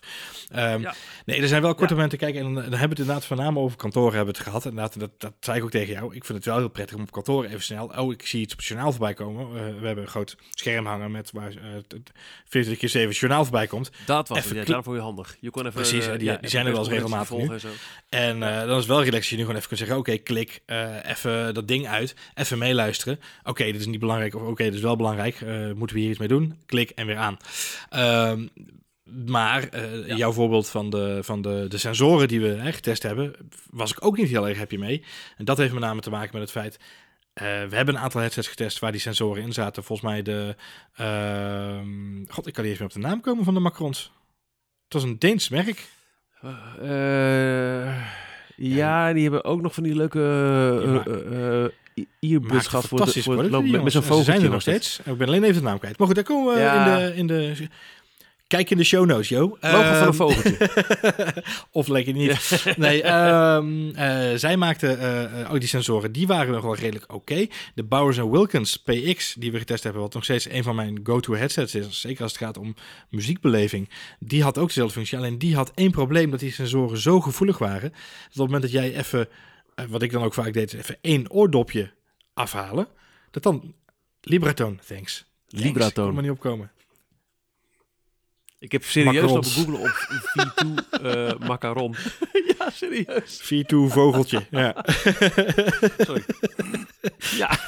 ehm, 0.52 0.82
Ja. 0.82 0.94
Nee, 1.26 1.42
er 1.42 1.48
zijn 1.48 1.62
wel 1.62 1.72
korte 1.72 1.88
Ja. 1.88 1.94
momenten. 1.94 2.18
Kijk, 2.20 2.36
en 2.36 2.44
dan 2.44 2.56
hebben 2.56 2.80
we 2.80 2.88
het 2.88 3.00
inderdaad 3.00 3.26
voornamelijk 3.26 3.66
over 3.66 3.78
kantoor 3.78 4.14
hebben 4.14 4.34
het 4.34 4.44
gehad. 4.44 4.66
Inderdaad, 4.66 5.00
dat, 5.00 5.12
dat 5.18 5.34
zei 5.40 5.58
ik 5.58 5.64
ook 5.64 5.72
tegen 5.72 5.94
jou. 5.94 6.16
Ik 6.16 6.26
vind 6.26 6.38
het 6.38 6.48
wel 6.48 6.58
heel 6.58 6.68
prettig 6.68 6.96
om 6.96 7.02
op 7.02 7.12
kantoor 7.12 7.46
even 7.46 7.62
snel. 7.62 7.94
Oh, 8.04 8.12
ik 8.12 8.26
zie 8.28 8.42
iets 8.42 8.52
op 8.54 8.60
het 8.60 8.68
journaal 8.68 8.92
voorbij 8.92 9.14
komen. 9.14 9.46
Eh, 9.46 9.80
we 9.80 9.86
hebben 9.86 10.04
een 10.04 10.10
groot 10.10 10.36
scherm 10.50 10.86
hangen 10.86 11.12
met 11.12 11.32
waar 11.32 11.50
eh, 11.52 11.56
het 11.88 12.12
40 12.46 12.78
keer 12.78 12.90
7 12.90 13.14
journaal 13.16 13.44
voorbij 13.44 13.68
komt. 13.68 13.92
Dat 14.06 14.28
was 14.28 14.38
Even 14.38 14.58
het. 14.58 14.68
Ja, 14.68 14.74
daarvoor 14.74 14.96
je 14.96 15.02
handig. 15.02 15.38
Je 15.40 15.50
kon 15.50 15.62
even, 15.62 15.74
Precies, 15.82 16.06
eh, 16.08 16.14
die- 16.18 16.24
ja, 16.24 16.38
die 16.38 16.50
zijn 16.50 16.66
er 16.66 16.72
wel 16.72 16.82
eens 16.82 16.90
regelmatig 16.90 17.28
volgen 17.28 17.54
en 17.54 17.60
zo. 17.60 17.68
En 18.10 18.40
dan 18.40 18.78
is 18.80 18.86
wel 18.86 18.98
relaxed 19.04 19.16
als 19.16 19.30
je 19.30 19.36
nu 19.36 19.42
gewoon 19.42 19.56
even 19.58 19.68
kunt 19.68 19.80
zeggen: 19.80 19.98
Oké, 19.98 20.18
klik, 20.18 20.62
even 21.04 21.54
dat 21.54 21.68
ding 21.68 21.88
uit, 21.88 22.16
even 22.34 22.58
meeluisteren. 22.58 23.20
Oké, 23.44 23.64
dit 23.64 23.76
is 23.80 23.86
niet 23.86 24.00
belangrijk, 24.00 24.36
of 24.36 24.42
oké, 24.42 24.64
dit 24.64 24.74
is 24.74 24.82
wel 24.82 24.96
belangrijk. 24.96 25.42
moeten 25.76 25.96
we 25.96 26.02
hier 26.02 26.10
iets 26.10 26.20
mee 26.20 26.28
doen? 26.28 26.58
Klik 26.66 26.90
en 26.90 27.06
weer 27.06 27.18
aan. 27.18 27.38
Ehm, 27.90 28.48
maar 29.26 29.78
Ja. 30.08 30.16
jouw 30.16 30.32
voorbeeld 30.32 30.70
van, 30.70 30.90
de, 30.90 31.20
van 31.22 31.42
de, 31.42 31.66
de 31.70 31.78
sensoren 31.78 32.28
die 32.28 32.42
we 32.42 32.48
hè, 32.48 32.72
getest 32.74 33.04
hebben, 33.04 33.34
was 33.70 33.92
ik 33.92 34.06
ook 34.06 34.18
niet 34.18 34.30
heel 34.30 34.48
erg 34.48 34.58
happy 34.58 34.76
mee. 34.78 35.04
En 35.38 35.46
dat 35.46 35.58
heeft 35.58 35.74
met 35.74 35.82
name 35.82 36.02
te 36.02 36.10
maken 36.10 36.30
met 36.34 36.42
het 36.42 36.52
feit. 36.52 36.80
Eh, 37.34 37.46
we 37.46 37.76
hebben 37.76 37.96
een 37.96 38.02
aantal 38.02 38.22
headsets 38.22 38.48
getest 38.48 38.80
waar 38.80 38.92
die 38.92 39.02
sensoren 39.02 39.44
in 39.44 39.54
zaten. 39.54 39.84
Volgens 39.84 40.10
mij 40.10 40.22
de. 40.22 40.56
ehm, 40.96 42.26
God, 42.28 42.48
ik 42.48 42.54
kan 42.54 42.64
niet 42.64 42.72
eens 42.72 42.80
meer 42.82 42.88
op 42.90 42.94
de 42.94 43.00
naam 43.08 43.22
komen 43.22 43.44
van 43.44 43.54
de 43.54 43.60
Macrons. 43.60 44.12
Het 44.84 44.94
was 44.94 45.04
een 45.04 45.20
Deens 45.20 45.50
merk. 45.50 45.88
Eh, 46.82 48.02
ja, 48.56 49.14
die 49.14 49.22
hebben 49.24 49.44
ook 49.44 49.62
nog 49.62 49.74
van 49.74 49.84
die 49.84 49.96
leuke 49.96 50.20
uh, 50.86 50.94
maken- 50.94 51.72
earbuds 52.20 52.68
gehad 52.68 52.88
voor, 52.88 53.06
de, 53.06 53.22
voor 53.24 53.38
het 53.38 53.52
lopen 53.52 53.72
met, 53.72 53.84
met 53.84 53.92
zo'n. 53.92 54.02
Ze 54.02 54.08
zijn 54.08 54.20
vogeltje. 54.20 54.46
er 54.46 54.52
nog 54.52 54.62
steeds. 54.62 55.00
Ik 55.06 55.18
ben 55.18 55.28
alleen 55.28 55.44
even 55.44 55.62
de 55.62 55.68
naam 55.68 55.80
kwijt. 55.80 55.98
Maar 55.98 56.08
goed, 56.08 56.16
daar 56.16 56.26
komen 56.26 56.54
we 56.54 56.60
Ja. 56.60 56.98
in, 56.98 57.08
de, 57.08 57.16
in 57.16 57.28
de... 57.28 57.68
Kijk 58.54 58.70
in 58.70 58.78
de 58.78 58.84
show 58.84 59.06
notes, 59.06 59.30
Jo. 59.30 59.58
Logo 59.62 59.82
van 59.84 59.94
een 59.94 60.02
Ehm, 60.02 60.14
vogeltje. 60.14 60.58
of 61.72 61.88
lekker 61.88 62.14
niet. 62.14 62.64
Nee, 62.78 63.02
ehm, 63.04 63.90
eh, 63.90 64.34
zij 64.36 64.58
maakten 64.58 65.00
eh, 65.00 65.42
eh, 65.42 65.54
ook 65.54 65.60
die 65.60 65.70
sensoren. 65.70 66.12
Die 66.12 66.28
waren 66.28 66.54
nog 66.54 66.64
wel 66.64 66.76
redelijk 66.76 67.14
oké. 67.14 67.48
De 67.76 67.84
Bowers 67.84 68.18
Wilkins 68.18 68.78
PX, 68.78 69.34
die 69.34 69.52
we 69.52 69.58
getest 69.58 69.84
hebben, 69.84 70.02
wat 70.02 70.14
nog 70.14 70.24
steeds 70.24 70.50
een 70.50 70.64
van 70.64 70.76
mijn 70.76 71.00
go-to 71.04 71.34
headsets 71.36 71.76
is. 71.76 72.02
Zeker 72.02 72.24
als 72.24 72.32
het 72.32 72.42
gaat 72.42 72.58
om 72.58 72.76
muziekbeleving. 73.10 73.90
Die 74.20 74.44
had 74.44 74.58
ook 74.58 74.68
dezelfde 74.68 74.94
functie. 74.94 75.18
Alleen 75.18 75.38
die 75.38 75.56
had 75.56 75.72
één 75.76 75.92
probleem, 75.92 76.32
dat 76.32 76.40
die 76.40 76.52
sensoren 76.52 76.98
zo 76.98 77.22
gevoelig 77.22 77.58
waren. 77.58 77.90
Dat 77.90 77.92
op 77.92 78.30
het 78.30 78.38
moment 78.38 78.62
dat 78.62 78.72
jij 78.72 78.96
even, 78.96 79.28
wat 79.90 80.02
ik 80.02 80.12
dan 80.12 80.24
ook 80.24 80.34
vaak 80.34 80.54
deed, 80.54 80.74
even 80.74 80.98
één 81.02 81.32
oordopje 81.32 81.92
afhalen. 82.34 82.88
Dat 83.32 83.44
dan... 83.44 83.74
Libratoon, 84.22 84.80
thanks. 84.88 85.26
Thanks. 85.48 85.66
Libratoon. 85.66 86.06
Ik 86.08 86.14
kon 86.14 86.18
er 86.18 86.30
niet 86.30 86.32
opkomen. 86.32 86.72
Ik 88.64 88.72
heb 88.72 88.84
serieus 88.84 89.32
lopen 89.32 89.50
googlen 89.50 89.80
op 89.80 89.90
V2 89.90 90.68
eh 91.02 91.32
macaron. 91.48 91.96
ja, 92.58 92.70
serieus. 92.70 93.42
V2 93.44 93.68
vogeltje, 93.68 94.46
ja. 94.52 94.86
Sorry. 95.98 96.24
ja. 97.42 97.60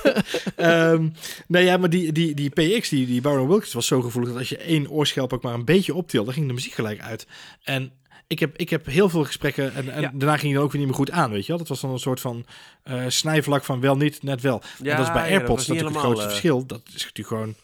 Ehm, 0.55 1.09
nee, 1.47 1.63
ja, 1.63 1.77
maar 1.77 1.89
die, 1.89 2.11
die, 2.11 2.33
die 2.33 2.49
PX, 2.49 2.89
die, 2.89 3.05
die 3.05 3.21
Baron 3.21 3.47
Wilkins, 3.47 3.73
was 3.73 3.87
zo 3.87 4.01
gevoelig 4.01 4.29
dat 4.29 4.39
als 4.39 4.49
je 4.49 4.57
één 4.57 4.89
oorschelp 4.89 5.33
ook 5.33 5.43
maar 5.43 5.53
een 5.53 5.65
beetje 5.65 5.93
optilde, 5.93 6.25
dan 6.25 6.33
ging 6.33 6.47
de 6.47 6.53
muziek 6.53 6.73
gelijk 6.73 7.01
uit. 7.01 7.27
En 7.63 7.91
ik 8.27 8.39
heb, 8.39 8.57
ik 8.57 8.69
heb 8.69 8.85
heel 8.85 9.09
veel 9.09 9.23
gesprekken 9.23 9.73
en, 9.73 9.89
en 9.89 10.01
Ja. 10.01 10.11
daarna 10.13 10.37
ging 10.37 10.53
het 10.53 10.61
ook 10.61 10.71
weer 10.71 10.79
niet 10.79 10.89
meer 10.89 10.97
goed 10.99 11.11
aan, 11.11 11.31
weet 11.31 11.41
je 11.41 11.47
wel. 11.47 11.57
Dat 11.57 11.67
was 11.67 11.81
dan 11.81 11.91
een 11.91 11.99
soort 11.99 12.19
van 12.19 12.45
eh, 12.83 13.03
snijvlak 13.07 13.63
van 13.63 13.79
wel 13.79 13.97
niet, 13.97 14.23
net 14.23 14.41
wel. 14.41 14.61
en 14.79 14.85
Ja, 14.85 14.97
dat 14.97 15.05
is 15.05 15.13
bij 15.13 15.29
ja, 15.29 15.37
AirPods 15.37 15.67
natuurlijk 15.67 15.95
het 15.95 16.03
grootste 16.03 16.27
helemaal, 16.27 16.39
verschil. 16.39 16.65
Dat 16.65 16.81
is 16.95 17.03
natuurlijk 17.03 17.27
gewoon, 17.27 17.49
eh, 17.49 17.55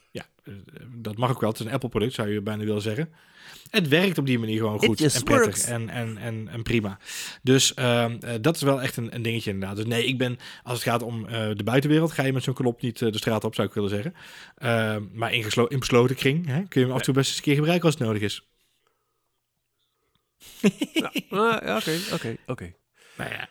dat 0.96 1.18
mag 1.18 1.30
ook 1.32 1.40
wel. 1.42 1.50
Het 1.50 1.60
is 1.60 1.66
een 1.66 1.72
Apple-product, 1.72 2.14
zou 2.14 2.30
je 2.30 2.42
bijna 2.42 2.64
willen 2.64 2.82
zeggen. 2.82 3.14
Het 3.70 3.88
werkt 3.88 4.18
op 4.18 4.26
die 4.26 4.40
manier 4.40 4.58
gewoon 4.58 4.80
goed 4.80 4.98
en 5.16 5.24
prettig 5.24 5.56
en, 5.66 5.90
en, 5.90 6.18
en, 6.18 6.48
en 6.48 6.64
prima. 6.64 7.00
Dus 7.42 7.74
ehm, 7.74 8.18
eh, 8.22 8.34
dat 8.42 8.56
is 8.56 8.62
wel 8.62 8.82
echt 8.82 8.98
een, 8.98 9.16
een 9.16 9.22
dingetje 9.22 9.52
inderdaad. 9.52 9.76
Dus 9.78 9.86
nee, 9.86 10.06
ik 10.06 10.18
ben, 10.18 10.38
als 10.64 10.74
het 10.74 10.84
gaat 10.88 11.02
om 11.04 11.26
eh, 11.28 11.50
de 11.56 11.64
buitenwereld, 11.64 12.12
ga 12.12 12.24
je 12.24 12.34
met 12.34 12.44
zo'n 12.44 12.54
knop 12.54 12.82
niet 12.82 13.02
eh, 13.02 13.12
de 13.12 13.18
straat 13.18 13.44
op, 13.44 13.56
zou 13.56 13.68
ik 13.68 13.74
willen 13.74 13.90
zeggen. 13.90 14.14
Ehm, 14.58 15.04
maar 15.14 15.34
in, 15.34 15.44
geslo- 15.44 15.66
in 15.66 15.80
besloten 15.80 16.16
kring 16.16 16.46
hè, 16.46 16.62
kun 16.68 16.82
je 16.82 16.86
hem 16.86 16.92
af 16.92 16.98
en 17.00 17.04
toe 17.06 17.14
best 17.14 17.28
eens 17.30 17.38
een 17.38 17.44
keer 17.44 17.56
gebruiken 17.56 17.86
als 17.86 17.96
het 17.98 18.04
nodig 18.08 18.22
is. 18.22 18.48
Oké, 21.78 21.98
oké, 22.14 22.36
oké. 22.46 22.74
Nou 23.18 23.30
ja, 23.30 23.50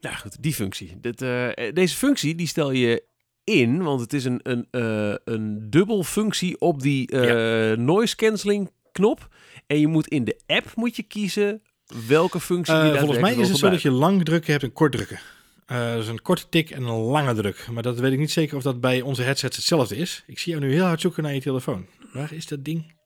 Nou 0.00 0.16
goed, 0.16 0.42
die 0.42 0.54
functie. 0.54 1.00
Dit, 1.00 1.22
eh, 1.22 1.48
deze 1.72 1.96
functie 1.96 2.34
die 2.34 2.46
stel 2.46 2.70
je 2.70 3.02
in, 3.44 3.82
want 3.82 4.00
het 4.00 4.12
is 4.12 4.24
een, 4.24 4.40
een, 4.42 4.66
eh, 4.70 5.14
een 5.24 5.70
dubbel 5.70 6.02
functie 6.04 6.60
op 6.60 6.82
die 6.82 7.08
eh, 7.08 7.76
noise 7.76 8.16
cancelling 8.16 8.70
knop. 8.92 9.28
En 9.66 9.80
je 9.80 9.86
moet 9.86 10.08
in 10.08 10.24
de 10.24 10.40
app 10.46 10.66
moet 10.74 10.96
je 10.96 11.02
kiezen 11.02 11.62
welke 12.08 12.40
functie 12.40 12.74
je 12.74 12.80
Eh, 12.92 12.98
volgens 12.98 13.20
mij 13.20 13.34
is 13.34 13.48
het 13.48 13.58
zo 13.58 13.70
dat 13.70 13.82
je 13.82 13.90
lang 13.90 14.24
drukken 14.24 14.50
hebt 14.52 14.64
en 14.64 14.72
kort 14.72 14.92
drukken. 14.92 15.18
Eh 15.66 15.94
dus 15.94 16.08
een 16.08 16.22
korte 16.22 16.48
tik 16.48 16.70
en 16.70 16.82
een 16.82 16.98
lange 17.00 17.34
druk. 17.34 17.66
Maar 17.72 17.82
dat 17.82 17.98
weet 18.00 18.12
ik 18.12 18.18
niet 18.18 18.30
zeker 18.30 18.56
of 18.56 18.62
dat 18.62 18.80
bij 18.80 19.00
onze 19.00 19.22
headsets 19.22 19.56
hetzelfde 19.56 19.96
is. 19.96 20.22
Ik 20.26 20.38
zie 20.38 20.52
jou 20.52 20.64
nu 20.64 20.72
heel 20.72 20.84
hard 20.84 21.00
zoeken 21.00 21.22
naar 21.22 21.34
je 21.34 21.40
telefoon. 21.40 21.86
Waar 22.12 22.32
is 22.32 22.46
dat 22.46 22.64
ding? 22.64 22.98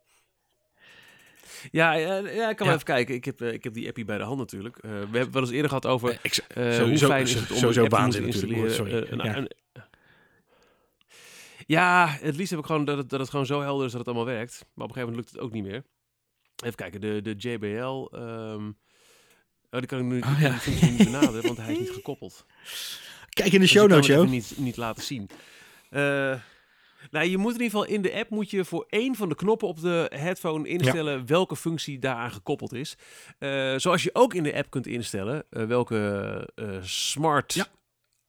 Ja, 1.71 1.93
ja, 1.93 2.17
ja, 2.17 2.51
ik 2.51 2.57
kan 2.57 2.67
Ja. 2.67 2.73
wel 2.73 2.73
even 2.73 2.85
kijken. 2.85 3.15
Ik 3.15 3.25
heb, 3.25 3.43
ik 3.43 3.65
heb 3.65 3.75
die 3.75 3.89
appie 3.89 4.05
bij 4.05 4.19
de 4.19 4.25
hand 4.25 4.39
natuurlijk. 4.39 4.77
Eh, 4.77 4.91
we 4.91 4.97
hebben 4.97 5.21
het 5.21 5.33
wel 5.33 5.43
eens 5.43 5.51
eerder 5.51 5.69
gehad 5.69 5.87
over 5.87 6.11
Eh, 6.11 6.17
ik, 6.23 6.37
eh, 6.49 6.79
hoe 6.79 6.99
fijn 6.99 7.23
is 7.23 7.35
het 7.35 7.51
om 7.51 7.57
sowieso 7.57 7.81
een 7.85 7.87
app 7.87 7.95
te 7.95 8.01
waanzin 8.01 8.23
moeten 8.23 8.41
natuurlijk. 8.41 8.69
installeren. 8.69 9.07
Sorry. 9.11 9.21
Een- 9.21 9.33
Ja. 9.33 9.37
een- 9.37 9.51
ja, 11.67 12.07
het 12.21 12.37
liefst 12.37 12.51
heb 12.51 12.61
ik 12.61 12.67
gewoon 12.67 12.85
dat 12.85 12.97
het, 12.97 13.11
dat 13.11 13.21
het 13.21 13.31
gewoon 13.31 13.47
zo 13.47 13.61
helder 13.61 13.87
is 13.87 13.91
dat 13.93 14.01
het 14.07 14.09
allemaal 14.15 14.35
werkt. 14.35 14.65
Maar 14.75 14.85
op 14.87 14.97
een 14.97 14.97
gegeven 14.97 15.09
moment 15.09 15.17
lukt 15.17 15.31
het 15.31 15.41
ook 15.41 15.53
niet 15.53 15.65
meer. 15.73 15.85
Even 16.65 16.77
kijken, 16.77 17.01
de, 17.01 17.21
de 17.23 17.35
JBL... 17.37 18.17
ehm, 18.17 18.67
oh, 19.71 19.79
die 19.79 19.87
kan 19.87 19.99
ik 19.99 20.05
nu 20.05 20.21
Oh, 20.21 20.41
ja. 20.41 20.59
niet 20.81 20.97
benaderen, 21.05 21.43
want 21.43 21.57
hij 21.57 21.73
is 21.73 21.79
niet 21.79 21.91
gekoppeld. 22.01 22.47
Kijk 23.29 23.47
in 23.53 23.53
de 23.53 23.59
Dus 23.59 23.71
show 23.71 23.89
notes, 23.89 24.09
even 24.09 24.31
niet, 24.31 24.55
niet 24.57 24.77
laten 24.77 25.03
zien. 25.03 25.29
Eh, 25.91 26.35
nou, 27.11 27.27
je 27.27 27.39
moet 27.39 27.55
in 27.55 27.61
ieder 27.63 27.79
geval 27.79 27.95
in 27.95 28.03
de 28.03 28.15
app 28.15 28.31
moet 28.31 28.51
je 28.51 28.65
voor 28.65 28.87
één 28.89 29.15
van 29.15 29.29
de 29.29 29.35
knoppen 29.35 29.69
op 29.69 29.81
de 29.81 30.11
headphone 30.15 30.69
instellen 30.69 31.27
welke 31.27 31.57
functie 31.57 31.99
daaraan 31.99 32.31
gekoppeld 32.31 32.73
is. 32.73 32.97
Eh, 33.39 33.75
zoals 33.77 34.03
je 34.03 34.11
ook 34.13 34.35
in 34.35 34.43
de 34.43 34.55
app 34.55 34.71
kunt 34.71 34.87
instellen 34.87 35.45
eh, 35.51 35.65
welke 35.65 36.49
smart 36.83 37.55
Ja. 37.55 37.67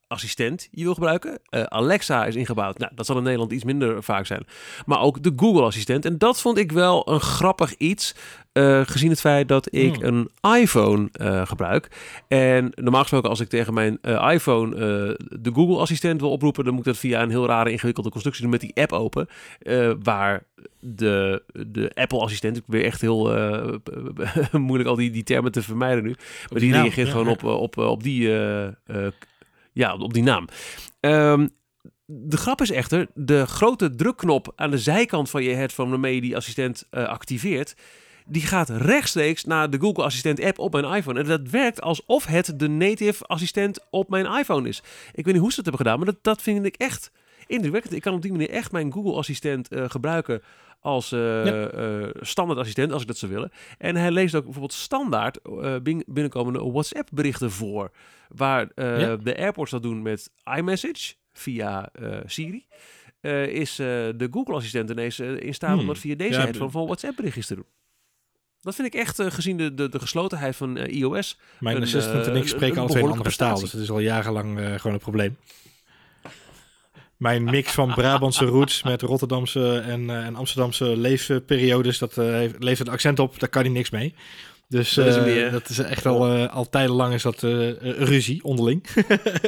Assistent 0.08 0.68
je 0.72 0.84
wil 0.84 0.94
gebruiken. 0.94 1.40
Eh, 1.50 1.64
Alexa 1.64 2.26
is 2.26 2.36
ingebouwd. 2.36 2.78
Nou, 2.78 2.92
dat 2.96 3.06
zal 3.06 3.18
in 3.18 3.24
Nederland 3.24 3.52
iets 3.52 3.64
minder 3.64 4.04
vaak 4.04 4.26
zijn. 4.26 4.46
Maar 4.86 5.00
ook 5.00 5.24
de 5.24 5.34
Google 5.36 5.64
assistent. 5.64 6.06
En 6.06 6.18
dat 6.18 6.42
vond 6.42 6.58
ik 6.58 6.72
wel 6.72 7.10
een 7.10 7.20
grappig 7.20 7.76
iets. 7.78 8.16
eh, 8.56 8.82
gezien 8.86 9.10
het 9.10 9.20
feit 9.20 9.48
dat 9.48 9.76
ik 9.76 9.96
Hmm. 9.96 10.30
een 10.44 10.60
iPhone 10.60 11.10
eh, 11.12 11.46
gebruik. 11.46 11.88
En 12.28 12.72
normaal 12.76 13.02
gesproken 13.02 13.30
als 13.30 13.40
ik 13.40 13.50
tegen 13.50 13.74
mijn 13.74 14.02
iPhone 14.32 14.76
de 15.30 15.52
Google 15.54 15.78
assistent 15.78 16.22
wil 16.22 16.32
oproepen, 16.32 16.64
dan 16.64 16.74
moet 16.74 16.86
ik 16.86 16.92
dat 16.92 17.02
via 17.02 17.22
een 17.22 17.30
heel 17.30 17.46
rare 17.46 17.72
ingewikkelde 17.72 18.10
constructie 18.10 18.44
doen 18.44 18.52
met 18.52 18.62
die 18.62 18.76
app 18.76 18.92
open. 18.92 19.28
waar 20.04 20.44
de, 20.80 21.44
de 21.68 21.92
Apple 21.94 22.20
assistent, 22.20 22.58
ik 22.58 22.64
weer 22.68 22.84
echt 22.84 23.02
heel 23.02 23.24
moeilijk 24.52 24.90
al 24.90 24.96
die, 24.96 25.12
die 25.12 25.24
termen 25.24 25.52
te 25.52 25.62
vermijden 25.62 26.04
nu. 26.04 26.16
Maar 26.50 26.60
die 26.60 26.72
reageert 26.72 27.08
ja, 27.08 27.12
gewoon 27.14 27.28
ja. 27.28 27.32
op, 27.32 27.44
op, 27.44 27.78
op 27.78 28.04
die, 28.04 28.30
ja, 29.76 29.96
op 29.96 30.14
die 30.14 30.24
naam. 30.24 30.48
Ehm, 31.00 31.48
de 32.06 32.38
grap 32.38 32.62
is 32.62 32.72
echter, 32.72 33.08
de 33.14 33.46
grote 33.46 33.96
drukknop 33.96 34.54
aan 34.56 34.72
de 34.72 34.78
zijkant 34.78 35.30
van 35.30 35.44
je 35.44 35.54
headphone 35.54 35.90
waarmee 35.90 36.16
je 36.16 36.22
die 36.22 36.36
assistent 36.36 36.88
uh, 36.92 37.08
activeert, 37.08 37.76
die 38.26 38.42
gaat 38.42 38.70
rechtstreeks 38.70 39.44
naar 39.44 39.70
de 39.70 39.80
Google 39.80 40.04
Assistent 40.04 40.44
app 40.44 40.60
op 40.60 40.72
mijn 40.72 40.94
iPhone. 40.94 41.20
En 41.20 41.26
dat 41.26 41.50
werkt 41.50 41.82
alsof 41.82 42.26
het 42.26 42.60
de 42.60 42.68
native 42.68 43.26
assistent 43.26 43.86
op 43.90 44.10
mijn 44.10 44.26
iPhone 44.26 44.68
is. 44.68 44.84
Ik 45.14 45.26
weet 45.26 45.34
niet 45.34 45.44
hoe 45.44 45.52
ze 45.52 45.56
dat 45.56 45.66
hebben 45.66 45.86
gedaan, 45.86 45.98
maar 45.98 46.14
dat, 46.14 46.24
dat 46.24 46.42
vind 46.42 46.66
ik 46.66 46.76
echt 46.76 47.12
indrukwekkend. 47.48 47.94
Ik 47.94 48.02
kan 48.02 48.14
op 48.14 48.22
die 48.22 48.32
manier 48.32 48.50
echt 48.50 48.72
mijn 48.72 48.92
Google 48.92 49.14
Assistent 49.14 49.74
uh, 49.74 49.84
gebruiken 49.88 50.42
als 50.86 51.12
uh, 51.12 51.46
ja. 51.46 52.10
standaard 52.20 52.60
assistent, 52.60 52.92
als 52.92 53.02
ik 53.02 53.08
dat 53.08 53.18
zou 53.18 53.32
willen. 53.32 53.52
En 53.78 53.96
hij 53.96 54.12
leest 54.12 54.36
ook 54.36 54.44
bijvoorbeeld 54.44 54.74
standaard 54.74 55.40
binnenkomende 56.06 56.72
WhatsApp 56.72 57.10
berichten 57.14 57.52
voor. 57.52 57.92
Waar 58.28 58.68
de 58.76 59.36
airports 59.38 59.72
dat 59.72 59.84
doen 59.84 60.02
met 60.02 60.32
iMessage 60.58 61.14
via 61.34 61.90
Siri. 62.26 62.66
is 63.50 63.76
de 63.76 64.28
Google 64.32 64.56
Assistent 64.56 64.90
ineens 64.90 65.20
in 65.20 65.54
staat 65.54 65.72
hmm. 65.72 65.80
om 65.80 65.88
dat 65.88 65.98
via 65.98 66.16
deze 66.16 66.40
ja, 66.40 66.44
headphone 66.44 66.72
van 66.72 66.86
WhatsApp 66.86 67.16
berichtjes 67.16 67.48
te 67.48 67.56
doen. 67.56 67.66
Dat 68.66 68.76
vind 68.76 68.88
ik 68.88 68.94
echt, 68.94 69.20
uh, 69.20 69.32
gezien 69.32 69.58
de, 69.58 69.74
de, 69.74 69.90
de 69.90 70.00
geslotenheid 70.00 70.56
van 70.56 70.78
uh, 70.78 70.98
iOS. 70.98 71.38
Mijn 71.60 71.76
een, 71.76 71.82
assistant 71.84 72.28
en 72.28 72.36
ik 72.36 72.48
spreken 72.48 72.82
altijd 72.82 73.04
een 73.04 73.12
andere 73.12 73.36
taal, 73.36 73.60
dus 73.60 73.72
het 73.72 73.82
is 73.82 73.90
al 73.90 74.00
jarenlang 74.00 74.60
uh, 74.60 74.74
gewoon 74.74 74.94
een 74.94 75.00
probleem. 75.00 75.38
Mijn 77.18 77.44
mix 77.44 77.72
van 77.72 77.94
Brabantse 77.94 78.46
roots 78.46 78.84
met 78.84 79.02
Rotterdamse 79.02 79.78
en, 79.78 80.10
en 80.10 80.36
Amsterdamse 80.36 80.98
leefperiodes, 80.98 81.98
dat 81.98 82.16
leeft 82.60 82.80
het 82.80 82.90
accent 82.90 83.20
op, 83.20 83.40
daar 83.40 83.50
kan 83.50 83.62
hij 83.62 83.72
niks 83.72 83.90
mee. 83.90 84.16
Dus 84.68 84.94
dat 84.94 85.06
is, 85.06 85.20
meer, 85.20 85.52
dat 85.52 85.70
is 85.70 85.80
echt 85.80 86.06
al, 86.06 86.48
al 86.48 86.70
tijdenlang 86.70 87.14
is 87.14 87.22
dat 87.22 87.42
ruzie 87.82 88.44
onderling. 88.44 88.86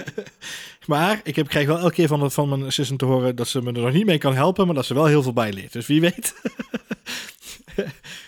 maar 0.85 1.19
ik 1.23 1.35
heb, 1.35 1.47
krijg 1.47 1.67
wel 1.67 1.79
elke 1.79 1.93
keer 1.93 2.07
van, 2.07 2.31
van 2.31 2.49
mijn 2.49 2.63
assistant 2.63 2.99
te 2.99 3.05
horen 3.05 3.35
dat 3.35 3.47
ze 3.47 3.61
me 3.61 3.71
er 3.71 3.81
nog 3.81 3.93
niet 3.93 4.05
mee 4.05 4.17
kan 4.17 4.35
helpen, 4.35 4.65
maar 4.65 4.75
dat 4.75 4.85
ze 4.85 4.93
wel 4.93 5.05
heel 5.05 5.23
veel 5.23 5.33
bij 5.33 5.53
leert. 5.53 5.73
Dus 5.73 5.87
wie 5.87 6.01
weet. 6.01 6.35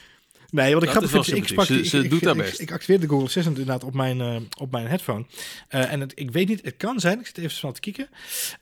Nee, 0.52 0.74
wat 0.74 0.84
ik 0.84 0.90
grappig 0.90 1.12
vind, 1.12 1.38
ik, 1.38 1.48
sprak, 1.48 1.66
ze, 1.66 1.86
ze 1.86 1.98
ik, 1.98 2.10
doet 2.10 2.26
ik, 2.26 2.34
best. 2.34 2.60
Ik, 2.60 2.72
activeer 2.72 3.00
de 3.00 3.08
Google 3.08 3.26
Assistant 3.26 3.58
inderdaad 3.58 3.84
op 3.84 3.94
mijn, 3.94 4.20
uh, 4.20 4.36
op 4.58 4.72
mijn 4.72 4.88
headphone. 4.88 5.26
Uh, 5.70 5.92
en 5.92 6.00
het, 6.00 6.12
ik 6.16 6.32
weet 6.32 6.48
niet, 6.48 6.62
het 6.64 6.78
kan 6.78 7.00
zijn, 7.00 7.20
ik 7.20 7.26
zit 7.26 7.38
even 7.38 7.52
snel 7.52 7.72
te 7.72 7.80
kijken. 7.80 8.08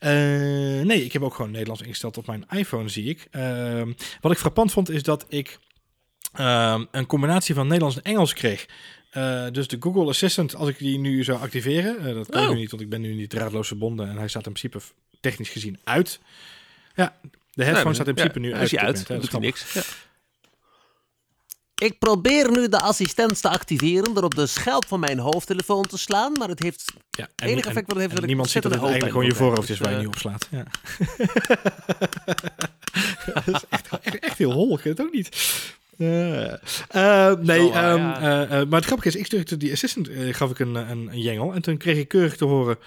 Uh, 0.00 0.86
nee, 0.86 1.04
ik 1.04 1.12
heb 1.12 1.22
ook 1.22 1.34
gewoon 1.34 1.50
Nederlands 1.50 1.82
ingesteld 1.82 2.16
op 2.16 2.26
mijn 2.26 2.44
iPhone, 2.50 2.88
zie 2.88 3.04
ik. 3.04 3.28
Ehm, 3.30 3.92
wat 4.20 4.32
ik 4.32 4.38
frappant 4.38 4.72
vond, 4.72 4.90
is 4.90 5.02
dat 5.02 5.26
ik 5.28 5.58
ehm, 6.32 6.84
een 6.90 7.06
combinatie 7.06 7.54
van 7.54 7.66
Nederlands 7.66 7.96
en 7.96 8.02
Engels 8.02 8.32
kreeg. 8.32 8.66
dus 9.52 9.68
de 9.68 9.76
Google 9.80 10.08
Assistant, 10.08 10.54
als 10.54 10.68
ik 10.68 10.78
die 10.78 10.98
nu 10.98 11.24
zou 11.24 11.40
activeren, 11.40 12.14
dat 12.14 12.28
kan 12.28 12.42
oh. 12.42 12.48
nu 12.48 12.54
niet, 12.54 12.70
want 12.70 12.82
ik 12.82 12.88
ben 12.88 13.00
nu 13.00 13.14
niet 13.14 13.30
draadloos 13.30 13.68
verbonden 13.68 14.08
en 14.08 14.16
hij 14.16 14.28
staat 14.28 14.46
in 14.46 14.52
principe 14.52 14.84
technisch 15.20 15.48
gezien 15.48 15.78
uit. 15.84 16.20
Ja, 16.94 17.16
de 17.52 17.64
headphone 17.64 17.84
nee, 17.84 17.94
staat 17.94 18.08
in 18.08 18.14
principe 18.14 18.40
ja, 18.40 18.46
nu 18.46 18.54
uit. 18.54 18.72
Is 18.72 18.78
uit, 18.78 19.06
dat 19.06 19.20
doet 19.20 19.32
hij 19.32 19.40
niks. 19.40 19.72
Ja. 19.72 19.82
Ik 21.78 21.98
probeer 21.98 22.50
nu 22.50 22.68
de 22.68 22.80
assistent 22.80 23.40
te 23.40 23.48
activeren 23.48 24.14
door 24.14 24.22
op 24.22 24.34
de 24.34 24.46
schelp 24.46 24.86
van 24.86 25.00
mijn 25.00 25.18
hoofdtelefoon 25.18 25.86
te 25.86 25.98
slaan, 25.98 26.32
maar 26.32 26.48
het 26.48 26.62
heeft 26.62 26.92
ja, 27.10 27.28
en, 27.36 27.48
enige 27.48 27.68
effect 27.68 27.86
wat 27.86 27.96
het 27.96 28.04
heeft 28.04 28.16
dat 28.16 28.26
niemand 28.26 28.50
ziet 28.50 28.62
dat 28.62 28.72
het 28.72 28.80
eigenlijk 28.80 29.12
gewoon 29.12 29.26
je 29.26 29.34
voorhoofd 29.34 29.70
is 29.70 29.78
waar 29.78 29.92
je 29.92 29.98
nu 29.98 30.06
op 30.06 30.18
slaat. 30.18 30.48
Ja. 30.50 30.64
dat 33.34 33.46
is 33.46 33.62
echt, 33.68 33.88
echt, 34.02 34.18
echt 34.18 34.38
heel 34.38 34.52
hol, 34.52 34.78
ik 34.78 34.84
het 34.84 35.00
ook 35.00 35.12
niet. 35.12 35.36
Uh, 35.96 36.52
uh, 36.94 37.34
nee, 37.34 37.60
oh, 37.60 37.92
um, 37.92 37.98
ja. 37.98 38.44
uh, 38.44 38.50
maar 38.50 38.78
het 38.78 38.84
grappige 38.84 39.08
is, 39.08 39.16
ik 39.16 39.26
stuurde 39.26 39.56
die 39.56 39.72
assistant, 39.72 40.08
gaf 40.30 40.50
ik 40.50 40.58
een, 40.58 40.74
een, 40.74 41.08
een 41.12 41.20
jengel 41.20 41.54
en 41.54 41.62
toen 41.62 41.76
kreeg 41.76 41.96
ik 41.96 42.08
keurig 42.08 42.36
te 42.36 42.44
horen, 42.44 42.78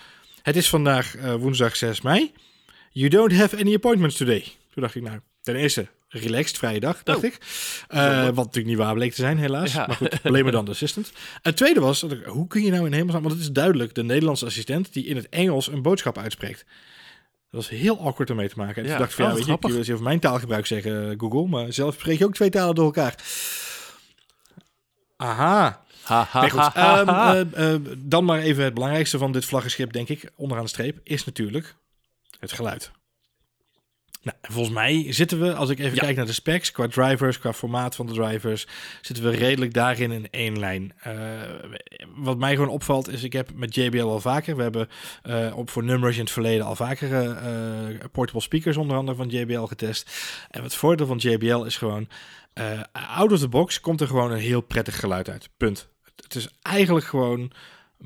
het 0.41 0.55
is 0.55 0.69
vandaag 0.69 1.15
woensdag 1.39 1.75
6 1.75 2.01
mei, 2.01 2.31
you 2.91 3.09
don't 3.09 3.33
have 3.33 3.57
any 3.57 3.75
appointments 3.75 4.17
today. 4.17 4.43
Toen 4.73 4.83
dacht 4.83 4.95
ik, 4.95 5.01
nou, 5.01 5.19
ten 5.41 5.55
eerste, 5.55 5.87
relaxed, 6.11 6.57
vrije 6.57 6.79
dag, 6.79 7.03
dacht 7.03 7.17
oh. 7.17 7.23
ik. 7.23 7.37
Uh, 7.89 8.25
wat 8.25 8.35
natuurlijk 8.35 8.65
niet 8.65 8.77
waar 8.77 8.93
bleek 8.93 9.13
te 9.13 9.21
zijn, 9.21 9.37
helaas. 9.37 9.73
Ja. 9.73 9.87
Maar 9.87 9.95
goed, 9.95 10.23
alleen 10.23 10.43
maar 10.43 10.51
dan 10.51 10.65
de 10.65 10.71
assistant. 10.71 11.11
Het 11.41 11.57
tweede 11.57 11.79
was, 11.79 12.05
hoe 12.25 12.47
kun 12.47 12.63
je 12.63 12.71
nou 12.71 12.85
in 12.85 12.93
hemelsnaam... 12.93 13.21
Want 13.21 13.33
het 13.33 13.43
is 13.43 13.51
duidelijk 13.51 13.95
de 13.95 14.03
Nederlandse 14.03 14.45
assistent 14.45 14.93
die 14.93 15.05
in 15.05 15.15
het 15.15 15.29
Engels 15.29 15.67
een 15.67 15.81
boodschap 15.81 16.17
uitspreekt. 16.17 16.65
Dat 17.49 17.67
was 17.67 17.69
heel 17.69 17.99
awkward 17.99 18.29
om 18.29 18.35
mee 18.35 18.49
te 18.49 18.57
maken. 18.57 18.75
En 18.75 18.83
ja, 18.83 18.89
toen 18.89 18.99
dacht 18.99 19.11
ik, 19.11 19.17
ja, 19.17 19.33
weet 19.33 19.45
je, 19.45 19.51
ik 19.51 19.61
wil 19.61 19.77
eens 19.77 19.89
over 19.91 20.03
mijn 20.03 20.19
taalgebruik 20.19 20.65
zeggen, 20.65 21.19
Google. 21.19 21.47
Maar 21.47 21.73
zelf 21.73 21.93
spreek 21.93 22.17
je 22.17 22.25
ook 22.25 22.33
twee 22.33 22.49
talen 22.49 22.75
door 22.75 22.85
elkaar. 22.85 23.15
Aha. 25.17 25.83
Ha, 26.01 26.27
ha, 26.29 26.41
nee, 26.41 26.49
goed. 26.49 26.59
Ha, 26.59 26.99
um, 26.99 27.49
uh, 27.57 27.73
uh, 27.73 27.79
dan 27.97 28.25
maar 28.25 28.39
even 28.39 28.63
het 28.63 28.73
belangrijkste 28.73 29.17
van 29.17 29.31
dit 29.31 29.45
vlaggenschip, 29.45 29.93
denk 29.93 30.09
ik, 30.09 30.29
onderaan 30.35 30.63
de 30.63 30.69
streep, 30.69 30.99
is 31.03 31.25
natuurlijk 31.25 31.75
het 32.39 32.51
geluid. 32.51 32.91
Nou, 34.23 34.37
volgens 34.41 34.75
mij 34.75 35.05
zitten 35.13 35.39
we, 35.39 35.53
als 35.53 35.69
ik 35.69 35.79
even 35.79 35.97
kijk 35.97 36.15
naar 36.15 36.25
de 36.25 36.33
specs, 36.33 36.71
qua 36.71 36.87
drivers, 36.87 37.39
qua 37.39 37.53
formaat 37.53 37.95
van 37.95 38.05
de 38.05 38.13
drivers, 38.13 38.67
zitten 39.01 39.23
we 39.23 39.29
redelijk 39.29 39.73
daarin 39.73 40.11
in 40.11 40.27
één 40.31 40.59
lijn. 40.59 40.93
Uh, 41.07 41.13
wat 42.15 42.37
mij 42.37 42.53
gewoon 42.53 42.69
opvalt 42.69 43.09
is, 43.09 43.23
ik 43.23 43.33
heb 43.33 43.53
met 43.53 43.75
JBL 43.75 44.01
al 44.01 44.19
vaker, 44.19 44.55
we 44.55 44.61
hebben 44.61 44.89
uh, 45.23 45.57
op 45.57 45.69
voor 45.69 45.83
nummers 45.83 46.15
in 46.15 46.23
het 46.23 46.31
verleden 46.31 46.65
al 46.65 46.75
vaker 46.75 47.09
uh, 47.11 47.99
portable 48.11 48.41
speakers 48.41 48.77
onder 48.77 48.97
andere 48.97 49.17
van 49.17 49.29
JBL 49.29 49.63
getest. 49.63 50.11
En 50.49 50.63
het 50.63 50.75
voordeel 50.75 51.05
van 51.05 51.17
JBL 51.17 51.63
is 51.63 51.77
gewoon, 51.77 52.07
out 53.15 53.31
of 53.31 53.39
the 53.39 53.47
box 53.47 53.79
komt 53.79 54.01
er 54.01 54.07
gewoon 54.07 54.31
een 54.31 54.39
heel 54.39 54.61
prettig 54.61 54.99
geluid 54.99 55.29
uit. 55.29 55.49
Punt. 55.57 55.89
Het 56.15 56.35
is 56.35 56.47
eigenlijk 56.61 57.05
gewoon 57.05 57.51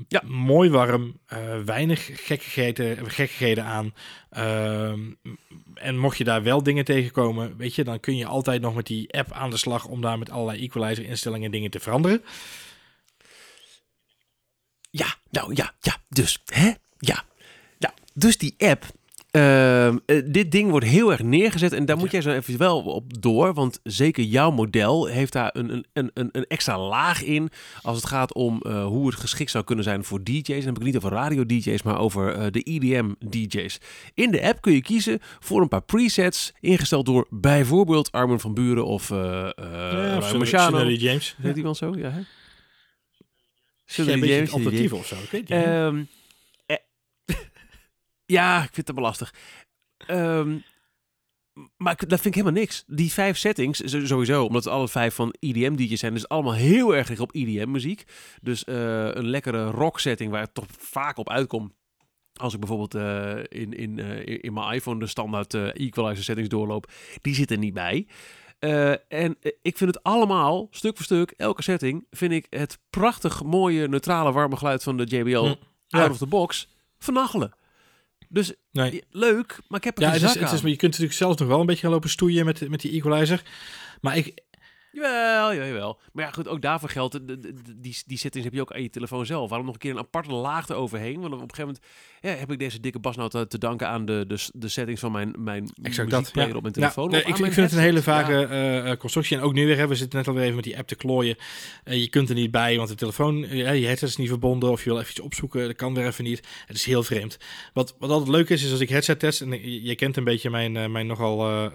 ja. 0.08 0.22
Mooi 0.24 0.70
warm, 0.70 1.20
uh, 1.32 1.60
weinig 1.64 2.10
gekkigheden, 2.24 3.10
gekkigheden 3.10 3.64
aan. 3.64 3.94
Uh, 4.32 4.92
en 5.74 5.98
mocht 5.98 6.18
je 6.18 6.24
daar 6.24 6.42
wel 6.42 6.62
dingen 6.62 6.84
tegenkomen, 6.84 7.56
weet 7.56 7.74
je, 7.74 7.84
dan 7.84 8.00
kun 8.00 8.16
je 8.16 8.26
altijd 8.26 8.60
nog 8.60 8.74
met 8.74 8.86
die 8.86 9.12
app 9.12 9.32
aan 9.32 9.50
de 9.50 9.56
slag 9.56 9.86
om 9.86 10.00
daar 10.00 10.18
met 10.18 10.30
allerlei 10.30 10.62
equalizer 10.62 11.04
instellingen 11.04 11.44
en 11.44 11.50
dingen 11.50 11.70
te 11.70 11.80
veranderen. 11.80 12.24
Ja, 14.90 15.14
nou 15.30 15.54
ja, 15.54 15.74
ja, 15.80 15.96
dus, 16.08 16.42
hè? 16.44 16.72
Ja. 16.98 17.24
Ja, 17.78 17.94
dus 18.14 18.38
die 18.38 18.54
app, 18.58 18.84
Ehm, 19.36 19.96
eh, 20.06 20.22
dit 20.26 20.50
ding 20.50 20.70
wordt 20.70 20.86
heel 20.86 21.10
erg 21.10 21.22
neergezet 21.22 21.72
en 21.72 21.84
daar 21.84 21.96
moet 21.96 22.10
jij 22.10 22.20
zo 22.20 22.30
even 22.30 22.58
wel 22.58 22.82
op 22.82 23.22
door. 23.22 23.54
Want 23.54 23.80
zeker 23.82 24.24
jouw 24.24 24.50
model 24.50 25.06
heeft 25.06 25.32
daar 25.32 25.50
een, 25.52 25.86
een, 25.92 26.10
een, 26.14 26.28
een 26.32 26.46
extra 26.46 26.78
laag 26.78 27.22
in. 27.22 27.50
Als 27.82 27.96
het 27.96 28.06
gaat 28.06 28.34
om 28.34 28.62
uh, 28.62 28.84
hoe 28.84 29.06
het 29.06 29.20
geschikt 29.20 29.50
zou 29.50 29.64
kunnen 29.64 29.84
zijn 29.84 30.04
voor 30.04 30.24
DJ's. 30.24 30.46
Dan 30.46 30.64
heb 30.64 30.76
ik 30.76 30.82
niet 30.82 30.96
over 30.96 31.10
radio-DJ's, 31.10 31.82
maar 31.82 31.98
over 31.98 32.36
uh, 32.36 32.46
de 32.50 32.60
EDM-DJ's. 32.62 33.78
In 34.14 34.30
de 34.30 34.42
app 34.42 34.60
kun 34.60 34.72
je 34.72 34.82
kiezen 34.82 35.18
voor 35.40 35.60
een 35.60 35.68
paar 35.68 35.82
presets. 35.82 36.52
Ingesteld 36.60 37.06
door 37.06 37.26
bijvoorbeeld 37.30 38.12
Armin 38.12 38.40
van 38.40 38.54
Buren 38.54 38.86
of 38.86 39.10
uh, 39.10 39.18
ja, 39.56 40.16
of 40.16 40.50
James. 40.94 41.36
Heet 41.42 41.56
iemand 41.56 41.76
zo? 41.76 41.94
Ja, 41.96 42.10
hè? 42.10 42.20
Sully 43.84 44.28
James. 44.28 44.52
alternatief 44.52 44.92
of 44.92 45.06
zo. 45.06 45.14
Ik 45.14 45.30
weet 45.30 45.48
niet. 45.48 46.06
Ja, 48.26 48.62
ik 48.62 48.74
vind 48.74 48.86
het 48.86 48.96
belastig. 48.96 49.34
Um, 50.10 50.64
maar 51.76 51.96
dat 51.96 52.20
vind 52.20 52.24
ik 52.26 52.34
helemaal 52.34 52.60
niks. 52.60 52.84
Die 52.86 53.12
vijf 53.12 53.38
settings, 53.38 53.82
sowieso, 53.84 54.44
omdat 54.44 54.64
het 54.64 54.72
alle 54.72 54.88
vijf 54.88 55.14
van 55.14 55.34
EDM-DJ's 55.38 56.00
zijn, 56.00 56.12
dus 56.12 56.28
allemaal 56.28 56.54
heel 56.54 56.96
erg 56.96 57.20
op 57.20 57.34
EDM-muziek. 57.34 58.04
Dus 58.42 58.64
uh, 58.66 58.74
een 59.14 59.28
lekkere 59.28 59.70
rock-setting 59.70 60.30
waar 60.30 60.40
het 60.40 60.54
toch 60.54 60.66
vaak 60.78 61.16
op 61.16 61.30
uitkomt. 61.30 61.72
Als 62.32 62.54
ik 62.54 62.60
bijvoorbeeld 62.60 62.94
uh, 62.94 63.36
in, 63.48 63.72
in, 63.72 63.98
uh, 63.98 64.38
in 64.40 64.52
mijn 64.52 64.74
iPhone 64.74 64.98
de 64.98 65.06
standaard 65.06 65.54
equalizer 65.54 66.24
settings 66.24 66.48
doorloop, 66.48 66.92
die 67.20 67.34
zitten 67.34 67.60
niet 67.60 67.74
bij. 67.74 68.06
en 69.08 69.36
ik 69.62 69.76
vind 69.76 69.94
het 69.94 70.02
allemaal, 70.02 70.66
stuk 70.70 70.96
voor 70.96 71.04
stuk, 71.04 71.30
elke 71.36 71.62
setting, 71.62 72.06
vind 72.10 72.32
ik 72.32 72.46
het 72.50 72.78
prachtig 72.90 73.42
mooie, 73.42 73.88
neutrale, 73.88 74.32
warme 74.32 74.56
geluid 74.56 74.82
van 74.82 74.96
de 74.96 75.04
JBL 75.04 75.44
hm. 75.44 75.96
out 75.96 76.10
of 76.10 76.18
the 76.18 76.26
box 76.26 76.68
vernachelen. 76.98 77.52
Dus 78.28 78.54
nee. 78.72 79.04
leuk, 79.10 79.58
maar 79.68 79.78
ik 79.78 79.84
heb 79.84 79.96
er 79.96 80.02
ja, 80.02 80.10
het 80.10 80.22
is, 80.22 80.34
het 80.34 80.52
is, 80.52 80.60
maar 80.60 80.70
Je 80.70 80.76
kunt 80.76 80.92
natuurlijk 80.92 81.18
zelf 81.18 81.38
nog 81.38 81.48
wel 81.48 81.60
een 81.60 81.66
beetje 81.66 81.82
gaan 81.82 81.90
lopen 81.90 82.10
stoeien 82.10 82.44
met, 82.44 82.68
met 82.68 82.80
die 82.80 82.92
equalizer. 82.92 83.42
Maar 84.00 84.16
ik, 84.16 84.40
Jawel, 84.96 85.54
jawel. 85.54 85.98
Maar 86.12 86.24
ja, 86.24 86.30
goed, 86.30 86.48
ook 86.48 86.62
daarvoor 86.62 86.88
geldt, 86.88 87.18
die, 87.82 87.96
die 88.06 88.18
settings 88.18 88.44
heb 88.44 88.54
je 88.54 88.60
ook 88.60 88.72
aan 88.72 88.82
je 88.82 88.90
telefoon 88.90 89.26
zelf. 89.26 89.48
Waarom 89.48 89.66
nog 89.66 89.74
een 89.74 89.80
keer 89.80 89.90
een 89.90 89.98
aparte 89.98 90.32
laag 90.32 90.68
eroverheen? 90.68 91.20
Want 91.20 91.34
op 91.34 91.40
een 91.40 91.54
gegeven 91.54 91.64
moment 91.64 91.84
ja, 92.20 92.30
heb 92.30 92.52
ik 92.52 92.58
deze 92.58 92.80
dikke 92.80 92.98
bas 92.98 93.16
nou 93.16 93.30
te, 93.30 93.46
te, 93.46 93.58
danken 93.58 93.88
aan 93.88 94.04
de, 94.04 94.24
de, 94.28 94.48
de 94.52 94.68
settings 94.68 95.00
van 95.00 95.12
mijn, 95.12 95.34
mijn 95.38 95.70
exact 95.82 96.10
dat, 96.10 96.30
ja. 96.32 96.54
op 96.54 96.62
mijn 96.62 96.74
telefoon. 96.74 97.10
Ja, 97.10 97.18
ik, 97.18 97.26
ik 97.26 97.36
vind 97.36 97.56
het 97.56 97.72
een 97.72 97.78
hele 97.78 98.02
vage 98.02 98.32
ja. 98.32 98.84
uh, 98.84 98.96
constructie. 98.96 99.36
En 99.36 99.42
ook 99.42 99.52
nu 99.52 99.66
weer, 99.66 99.76
hè, 99.76 99.88
we 99.88 99.94
zitten 99.94 100.18
net 100.18 100.28
alweer 100.28 100.42
even 100.42 100.54
met 100.54 100.64
die 100.64 100.78
app 100.78 100.88
te 100.88 100.94
klooien. 100.94 101.36
Uh, 101.84 102.00
je 102.00 102.08
kunt 102.08 102.28
er 102.28 102.34
niet 102.34 102.50
bij, 102.50 102.76
want 102.76 102.88
de 102.88 102.94
telefoon, 102.94 103.42
uh, 103.42 103.78
je 103.78 103.86
headset 103.86 104.08
is 104.08 104.16
niet 104.16 104.28
verbonden. 104.28 104.70
Of 104.70 104.84
je 104.84 104.90
wil 104.90 104.98
even 104.98 105.10
iets 105.10 105.20
opzoeken, 105.20 105.66
dat 105.66 105.76
kan 105.76 105.94
weer 105.94 106.06
even 106.06 106.24
niet. 106.24 106.42
Het 106.66 106.76
is 106.76 106.84
heel 106.84 107.02
vreemd. 107.02 107.38
Wat, 107.72 107.94
wat 107.98 108.10
altijd 108.10 108.30
leuk 108.30 108.48
is, 108.48 108.64
is 108.64 108.70
als 108.70 108.80
ik 108.80 108.88
headset 108.88 109.18
test, 109.18 109.40
en 109.40 109.50
je, 109.50 109.82
je 109.82 109.94
kent 109.94 110.16
een 110.16 110.24
beetje 110.24 110.50
mijn, 110.50 110.92
mijn 110.92 111.06
nogal 111.06 111.70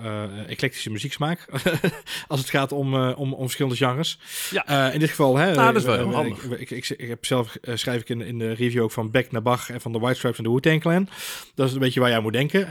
eclectische 0.47 0.89
muzieksmaak. 0.89 1.47
als 2.27 2.39
het 2.39 2.49
gaat 2.49 2.71
om 2.71 3.10
om, 3.15 3.33
om 3.33 3.41
verschillende 3.41 3.77
genres. 3.77 4.19
Ja. 4.51 4.91
in 4.91 4.99
dit 4.99 5.09
geval, 5.09 5.37
hè, 5.37 5.53
nou, 5.53 5.73
dat 5.73 5.81
is 5.81 5.87
wel 5.87 6.13
handig. 6.13 6.43
Ik, 6.43 6.69
ik, 6.69 6.89
ik, 6.89 7.07
heb 7.07 7.25
zelf, 7.25 7.57
schrijf 7.61 8.01
ik 8.01 8.09
in, 8.09 8.21
in 8.21 8.39
de 8.39 8.51
review 8.51 8.83
ook 8.83 8.91
van 8.91 9.11
Beck 9.11 9.31
naar 9.31 9.41
Bach 9.41 9.69
en 9.69 9.81
van 9.81 9.91
de 9.91 9.99
White 9.99 10.17
Stripes 10.17 10.37
en 10.37 10.43
de 10.43 10.49
Wu-Tang 10.49 10.81
Clan. 10.81 11.07
Dat 11.55 11.67
is 11.67 11.73
een 11.73 11.79
beetje 11.79 11.99
waar 11.99 12.09
jij 12.09 12.19
moet 12.19 12.33
denken. 12.33 12.67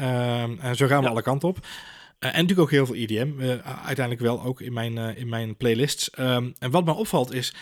en 0.60 0.76
zo 0.76 0.86
gaan 0.86 1.02
we 1.02 1.08
alle 1.08 1.22
kanten 1.22 1.48
op. 1.48 1.58
en 2.18 2.30
natuurlijk 2.30 2.60
ook 2.60 2.70
heel 2.70 2.86
veel 2.86 2.94
EDM. 2.94 3.60
uiteindelijk 3.64 4.20
wel 4.20 4.42
ook 4.42 4.60
in 4.60 4.72
mijn, 4.72 4.98
in 5.16 5.28
mijn 5.28 5.56
playlists. 5.56 6.10
Ehm, 6.10 6.50
en 6.58 6.70
wat 6.70 6.84
me 6.84 6.92
opvalt 6.92 7.32
is, 7.32 7.54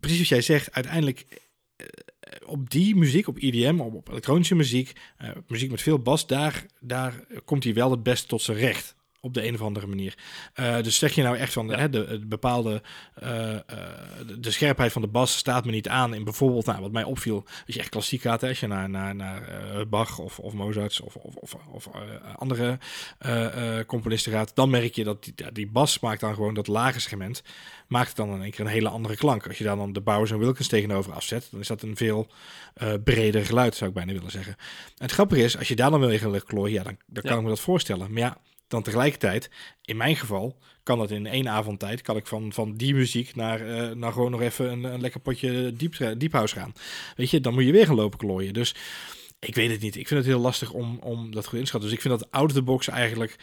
precies 0.00 0.18
wat 0.18 0.28
jij 0.28 0.40
zegt, 0.40 0.72
uiteindelijk 0.72 1.26
op 2.46 2.70
die 2.70 2.96
muziek, 2.96 3.28
op 3.28 3.36
EDM, 3.38 3.80
op, 3.80 3.94
op 3.94 4.08
elektronische 4.08 4.54
muziek, 4.54 4.92
muziek 5.46 5.70
met 5.70 5.82
veel 5.82 5.98
bas, 5.98 6.26
daar, 6.26 6.66
daar 6.80 7.24
komt 7.44 7.64
hij 7.64 7.74
wel 7.74 7.90
het 7.90 8.02
beste 8.02 8.26
tot 8.26 8.42
zijn 8.42 8.58
recht 8.58 8.98
op 9.20 9.34
de 9.34 9.46
een 9.46 9.54
of 9.54 9.62
andere 9.62 9.86
manier. 9.86 10.14
Uh, 10.54 10.82
dus 10.82 10.98
zeg 10.98 11.14
je 11.14 11.22
nou 11.22 11.36
echt 11.36 11.52
van 11.52 11.66
ja. 11.66 11.78
hè, 11.78 11.88
de, 11.88 12.06
de, 12.06 12.26
bepaalde 12.26 12.82
uh, 13.22 13.52
uh, 13.52 13.58
de 14.38 14.50
scherpheid 14.50 14.92
van 14.92 15.02
de 15.02 15.08
bas 15.08 15.36
staat 15.36 15.64
me 15.64 15.70
niet 15.70 15.88
aan 15.88 16.14
in 16.14 16.24
bijvoorbeeld, 16.24 16.66
nou, 16.66 16.80
wat 16.80 16.92
mij 16.92 17.04
opviel, 17.04 17.44
als 17.66 17.74
je 17.74 17.78
echt 17.78 17.88
klassiek 17.88 18.20
gaat, 18.20 18.40
hè, 18.40 18.48
als 18.48 18.60
je 18.60 18.66
naar, 18.66 18.90
naar, 18.90 19.14
naar 19.14 19.88
Bach 19.88 20.18
of, 20.18 20.38
of 20.38 20.52
Mozart 20.52 21.00
of, 21.00 21.16
of, 21.16 21.34
of, 21.34 21.56
of 21.70 21.88
andere 22.36 22.78
componisten 23.86 24.32
gaat, 24.32 24.54
dan 24.54 24.70
merk 24.70 24.94
je 24.94 25.04
dat 25.04 25.24
die, 25.24 25.34
die 25.52 25.66
bas 25.66 25.98
maakt 25.98 26.20
dan 26.20 26.34
gewoon 26.34 26.54
dat 26.54 26.66
lage 26.66 27.00
segment, 27.00 27.42
maakt 27.86 28.16
dan 28.16 28.34
in 28.34 28.42
één 28.42 28.50
keer 28.50 28.60
een 28.60 28.66
hele 28.66 28.88
andere 28.88 29.16
klank. 29.16 29.46
Als 29.46 29.58
je 29.58 29.64
daar 29.64 29.76
dan 29.76 29.92
de 29.92 30.00
Bowers 30.00 30.30
en 30.30 30.38
Wilkins 30.38 30.68
tegenover 30.68 31.12
afzet, 31.12 31.48
dan 31.50 31.60
is 31.60 31.66
dat 31.66 31.82
een 31.82 31.96
veel 31.96 32.26
breder 33.04 33.44
geluid, 33.44 33.74
zou 33.74 33.90
ik 33.90 33.96
bijna 33.96 34.12
willen 34.12 34.30
zeggen. 34.30 34.52
En 34.52 35.04
het 35.04 35.12
grappige 35.12 35.42
is, 35.42 35.58
als 35.58 35.68
je 35.68 35.76
daar 35.76 35.90
dan 35.90 36.00
wil 36.00 36.18
gaan 36.18 36.44
klooien, 36.44 36.72
ja, 36.74 36.82
dan, 36.82 36.96
dan 37.06 37.22
kan 37.22 37.36
ik 37.36 37.42
me 37.42 37.48
dat 37.48 37.60
voorstellen. 37.60 38.12
Maar 38.12 38.22
ja, 38.22 38.36
dan 38.70 38.82
tegelijkertijd, 38.82 39.50
in 39.84 39.96
mijn 39.96 40.16
geval, 40.16 40.58
kan 40.82 40.98
dat 40.98 41.10
in 41.10 41.26
één 41.26 41.48
avondtijd, 41.48 42.02
kan 42.02 42.16
ik 42.16 42.26
van, 42.26 42.52
van 42.52 42.76
die 42.76 42.94
muziek 42.94 43.34
naar, 43.34 43.60
uh, 43.60 43.90
naar 43.90 44.12
gewoon 44.12 44.30
nog 44.30 44.40
even 44.40 44.72
een, 44.72 44.84
een 44.84 45.00
lekker 45.00 45.20
potje 45.20 45.72
diep, 45.72 45.96
deep 46.18 46.32
house 46.32 46.54
gaan. 46.54 46.72
Weet 47.16 47.30
je, 47.30 47.40
dan 47.40 47.54
moet 47.54 47.64
je 47.64 47.72
weer 47.72 47.86
gaan 47.86 47.94
lopen 47.94 48.18
klooien. 48.18 48.52
Dus 48.52 48.74
ik 49.38 49.54
weet 49.54 49.70
het 49.70 49.80
niet. 49.80 49.96
Ik 49.96 50.08
vind 50.08 50.20
het 50.20 50.28
heel 50.28 50.40
lastig 50.40 50.72
om, 50.72 50.98
om 50.98 51.34
dat 51.34 51.46
goed 51.46 51.54
in 51.54 51.60
te 51.60 51.66
schatten. 51.66 51.90
Dus 51.90 51.98
ik 51.98 52.04
vind 52.04 52.18
dat 52.18 52.30
out 52.30 52.48
of 52.48 52.52
the 52.52 52.62
box 52.62 52.88
eigenlijk 52.88 53.36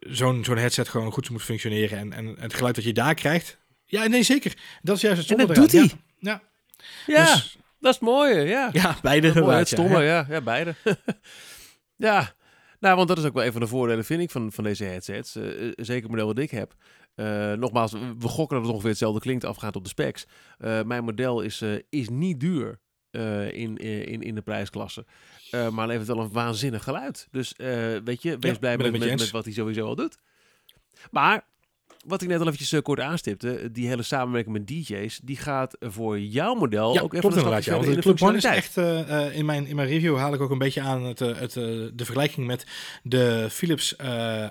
zo'n 0.00 0.44
zo'n 0.44 0.56
headset 0.56 0.88
gewoon 0.88 1.12
goed 1.12 1.30
moet 1.30 1.42
functioneren. 1.42 1.98
En, 1.98 2.12
en 2.12 2.36
het 2.38 2.54
geluid 2.54 2.74
dat 2.74 2.84
je 2.84 2.92
daar 2.92 3.14
krijgt, 3.14 3.58
ja, 3.84 4.06
nee, 4.06 4.22
zeker. 4.22 4.54
Dat 4.82 4.96
is 4.96 5.02
juist 5.02 5.16
het 5.16 5.26
stomme 5.26 5.46
En 5.46 5.54
dat 5.54 5.70
doet 5.70 5.72
hij. 5.72 5.90
Ja. 6.18 6.42
Ja, 7.06 7.34
dus, 7.34 7.58
dat 7.80 7.94
is 7.94 8.00
het 8.00 8.08
mooie, 8.08 8.40
ja. 8.40 8.68
Ja, 8.72 8.96
beide. 9.02 9.32
Dat 9.32 9.46
het 9.46 9.68
stomme, 9.68 10.02
ja. 10.02 10.26
Ja, 10.28 10.40
beide. 10.40 10.74
ja, 11.96 12.34
nou, 12.80 12.96
want 12.96 13.08
dat 13.08 13.18
is 13.18 13.24
ook 13.24 13.34
wel 13.34 13.44
een 13.44 13.52
van 13.52 13.60
de 13.60 13.66
voordelen, 13.66 14.04
vind 14.04 14.20
ik, 14.20 14.30
van, 14.30 14.52
van 14.52 14.64
deze 14.64 14.84
headsets. 14.84 15.36
Uh, 15.36 15.72
zeker 15.76 16.02
het 16.02 16.10
model 16.10 16.26
wat 16.26 16.38
ik 16.38 16.50
heb. 16.50 16.74
Uh, 17.16 17.52
nogmaals, 17.52 17.92
we 17.92 18.28
gokken 18.28 18.56
dat 18.56 18.64
het 18.64 18.72
ongeveer 18.72 18.90
hetzelfde 18.90 19.20
klinkt 19.20 19.44
afgaand 19.44 19.76
op 19.76 19.82
de 19.82 19.88
specs. 19.88 20.26
Uh, 20.58 20.82
mijn 20.82 21.04
model 21.04 21.40
is, 21.40 21.64
is 21.88 22.08
niet 22.08 22.40
duur 22.40 22.80
in, 23.52 23.76
in, 23.76 24.22
in 24.22 24.34
de 24.34 24.42
prijsklasse. 24.42 25.06
maar 25.72 25.86
levert 25.86 26.06
wel 26.06 26.20
een 26.20 26.32
waanzinnig 26.32 26.84
geluid. 26.84 27.28
Dus 27.30 27.54
weet 28.04 28.22
je, 28.22 28.38
wees 28.38 28.58
blij 28.58 28.76
met, 28.76 28.92
met, 28.92 29.00
met, 29.00 29.30
wat 29.30 29.44
hij 29.44 29.52
sowieso 29.52 29.86
al 29.86 29.94
doet. 29.94 30.18
Maar 31.10 31.44
wat 32.06 32.22
ik 32.22 32.28
net 32.28 32.38
al 32.40 32.46
eventjes 32.46 32.72
uh, 32.72 32.80
kort 32.80 33.00
aanstipte, 33.00 33.68
die 33.72 33.88
hele 33.88 34.02
samenwerking 34.02 34.56
met 34.56 34.66
DJ's, 34.66 35.20
die 35.22 35.36
gaat 35.36 35.76
voor 35.80 36.20
jouw 36.20 36.54
model 36.54 36.94
ja, 36.94 37.00
ook 37.00 37.14
even 37.14 37.32
een 37.32 37.38
stapje 37.38 37.62
verder 37.62 37.88
in 37.88 37.94
de 37.94 38.00
Club 38.00 38.22
One 38.22 38.36
is 38.36 38.44
echt, 38.44 38.76
uh, 38.76 39.36
in, 39.36 39.44
mijn, 39.44 39.66
in 39.66 39.76
mijn 39.76 39.88
review 39.88 40.16
haal 40.16 40.34
ik 40.34 40.40
ook 40.40 40.50
een 40.50 40.58
beetje 40.58 40.80
aan 40.80 41.04
het, 41.04 41.18
het, 41.18 41.52
de 41.52 41.92
vergelijking 41.96 42.46
met 42.46 42.66
de 43.02 43.46
Philips 43.50 43.96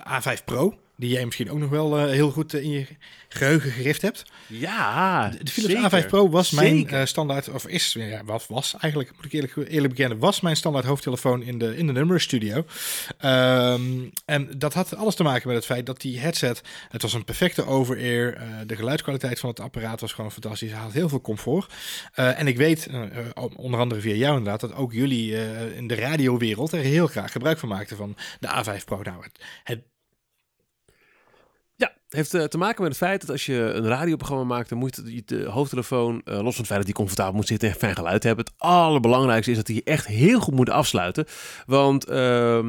A5 0.08 0.44
Pro 0.46 0.78
die 1.00 1.10
jij 1.10 1.26
misschien 1.26 1.52
ook 1.52 1.58
nog 1.60 1.70
wel 1.70 2.00
uh, 2.00 2.12
heel 2.12 2.32
goed 2.32 2.54
uh, 2.54 2.64
in 2.64 2.70
je 2.70 2.86
geheugen 3.30 3.72
gericht 3.72 4.02
hebt. 4.02 4.24
Ja, 4.48 5.30
de, 5.30 5.44
de 5.44 5.52
Philips 5.52 5.74
zeker. 5.74 6.04
A5 6.04 6.08
Pro 6.08 6.30
was 6.30 6.52
mijn 6.52 6.94
uh, 6.94 7.06
standaard, 7.06 7.50
of 7.50 7.68
is, 7.68 7.96
ja, 8.00 8.24
wat 8.24 8.48
was 8.48 8.76
eigenlijk, 8.80 9.16
moet 9.16 9.26
ik 9.26 9.32
eerlijk, 9.32 9.56
eerlijk 9.56 9.94
bekennen, 9.94 10.20
was 10.20 10.42
mijn 10.42 10.56
standaard 10.56 10.86
hoofdtelefoon 10.86 11.44
in 11.44 11.58
de, 11.58 11.78
in 11.78 11.88
de 11.88 11.94
nummer 11.94 12.22
studio. 12.22 12.66
Um, 13.26 14.12
en 14.26 14.50
dat 14.58 14.74
had 14.74 14.96
alles 14.96 15.16
te 15.16 15.24
maken 15.24 15.48
met 15.48 15.56
het 15.56 15.66
feit 15.66 15.86
dat 15.86 16.02
die 16.02 16.20
headset, 16.20 16.62
het 16.90 17.02
was 17.02 17.14
een 17.14 17.24
perfecte 17.24 17.66
over-ear, 17.66 18.38
de 18.68 18.76
geluidskwaliteit 18.76 19.40
van 19.40 19.50
het 19.50 19.60
apparaat 19.60 20.02
was 20.02 20.14
gewoon 20.14 20.32
fantastisch, 20.32 20.72
hij 20.72 20.80
had 20.80 20.94
heel 20.94 21.10
veel 21.10 21.22
comfort. 21.22 21.74
en 22.14 22.48
ik 22.48 22.58
weet, 22.58 22.90
onder 23.56 23.80
andere 23.80 24.02
via 24.02 24.16
jou 24.16 24.38
inderdaad, 24.38 24.62
dat 24.62 24.76
ook 24.76 24.94
jullie 24.94 25.36
in 25.76 25.88
de 25.88 25.96
radiowereld 25.96 26.72
er 26.72 26.80
heel 26.80 27.08
graag 27.08 27.32
gebruik 27.32 27.60
van 27.60 27.70
maakten 27.70 27.98
van 27.98 28.16
de 28.40 28.48
A5 28.48 28.84
Pro. 28.86 29.02
Nou, 29.02 29.24
het, 29.24 29.40
het 29.64 29.82
heeft 32.10 32.34
uh, 32.34 32.44
te 32.44 32.58
maken 32.58 32.82
met 32.82 32.92
het 32.92 33.02
feit 33.02 33.22
dat 33.22 33.30
als 33.30 33.46
je 33.46 33.56
een 33.56 33.88
radioprogramma 33.88 34.44
maakt, 34.44 34.70
dan 34.70 34.78
moet 34.78 35.02
je 35.06 35.22
de 35.26 35.44
hoofdtelefoon, 35.44 36.22
uh, 36.26 36.34
los 36.34 36.42
van 36.42 36.44
het 36.44 36.66
feit 36.66 36.78
dat 36.78 36.86
die 36.86 36.94
comfortabel 36.94 37.34
moet 37.34 37.48
zitten 37.48 37.70
en 37.70 37.76
fijn 37.76 37.96
geluid 37.96 38.24
hebben. 38.24 38.46
Het 38.46 38.54
allerbelangrijkste 38.58 39.52
is 39.52 39.58
dat 39.58 39.68
hij 39.68 39.82
echt 39.84 40.08
heel 40.08 40.40
goed 40.40 40.54
moet 40.54 40.70
afsluiten. 40.70 41.26
Want 41.66 42.10
uh, 42.10 42.60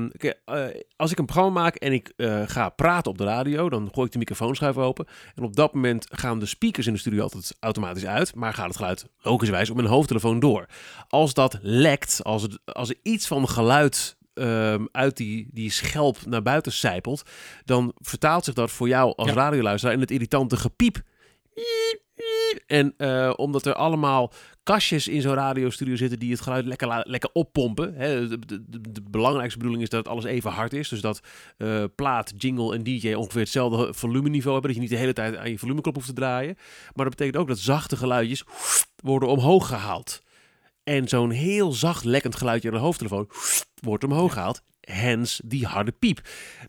als 0.97 1.11
ik 1.11 1.19
een 1.19 1.25
programma 1.25 1.61
maak 1.61 1.75
en 1.75 1.93
ik 1.93 2.13
ga 2.47 2.69
praten 2.69 3.11
op 3.11 3.19
de 3.19 3.25
radio, 3.25 3.69
dan 3.69 3.89
gooi 3.93 4.07
ik 4.07 4.13
de 4.13 4.19
microfoonschuif 4.19 4.77
open. 4.77 5.07
En 5.35 5.43
op 5.43 5.57
dat 5.57 5.75
moment 5.75 6.07
gaan 6.11 6.39
de 6.39 6.47
speakers 6.47 6.87
in 6.87 6.93
de 6.93 6.99
studio 6.99 7.23
altijd 7.23 7.57
automatisch 7.61 8.07
uit, 8.07 8.35
maar 8.35 8.55
gaat 8.55 8.67
het 8.67 8.77
geluid 8.77 9.07
logischerwijs 9.23 9.71
op 9.71 9.77
mijn 9.77 9.89
hoofdtelefoon 9.89 10.41
door. 10.41 10.67
Als 11.09 11.35
dat 11.35 11.59
lekt, 11.63 12.21
als, 12.23 12.43
het, 12.43 12.59
als 12.65 12.89
er 12.89 12.97
iets 13.03 13.27
van 13.27 13.49
geluid 13.49 14.17
um, 14.35 14.89
uit 14.93 15.17
die, 15.17 15.49
die 15.53 15.71
schelp 15.71 16.27
naar 16.27 16.43
buiten 16.43 16.73
zijpelt, 16.73 17.23
dan 17.65 17.95
vertaalt 17.97 18.45
zich 18.45 18.55
dat 18.55 18.71
voor 18.71 18.89
jou 18.89 19.13
als 19.17 19.29
ja. 19.29 19.35
radioluisteraar 19.35 19.95
in 19.95 20.01
het 20.01 20.11
irritante 20.11 20.57
gepiep. 20.57 21.03
En 22.67 22.95
uh, 22.99 23.33
omdat 23.37 23.67
er 23.67 23.75
allemaal 23.75 24.33
kastjes 24.63 25.09
in 25.09 25.21
zo'n 25.21 25.35
radiostudio 25.35 25.97
zitten 25.97 26.19
die 26.19 26.31
het 26.31 26.41
geluid 26.41 26.65
lekker, 26.65 27.03
lekker 27.09 27.31
oppompen. 27.33 27.95
Hè, 27.95 28.29
de, 28.29 28.39
de, 28.47 28.81
de, 28.81 29.03
belangrijkste 29.11 29.59
bedoeling 29.59 29.83
is 29.85 29.91
dat 29.91 30.09
alles 30.09 30.25
even 30.25 30.51
hard 30.51 30.73
is. 30.73 30.89
Dus 30.89 31.01
dat 31.01 31.21
uh, 31.59 31.85
plaat, 31.95 32.33
jingle 32.37 32.75
en 32.75 32.83
DJ 32.83 33.13
ongeveer 33.13 33.41
hetzelfde 33.41 33.95
volumeniveau 33.95 34.53
hebben. 34.53 34.71
Dat 34.71 34.75
je 34.75 34.81
niet 34.81 34.91
de 34.91 35.05
hele 35.05 35.13
tijd 35.13 35.37
aan 35.37 35.51
je 35.51 35.59
volumeknop 35.59 35.95
hoeft 35.95 36.07
te 36.07 36.13
draaien. 36.13 36.55
Maar 36.95 37.05
dat 37.05 37.17
betekent 37.17 37.37
ook 37.37 37.49
dat 37.49 37.59
zachte 37.59 37.97
geluidjes 37.97 38.45
worden 39.03 39.29
omhoog 39.29 39.67
gehaald. 39.67 40.23
En 40.85 41.09
zo'n 41.09 41.31
heel 41.31 41.73
zacht 41.73 42.05
lekkend 42.05 42.37
geluidje 42.37 42.69
aan 42.69 42.75
de 42.75 42.81
hoofdtelefoon 42.81 43.31
wordt 43.83 44.05
omhoog 44.05 44.33
gehaald. 44.33 44.63
Hens 44.81 45.41
die 45.45 45.67
harde 45.67 45.93
piep. 45.93 46.21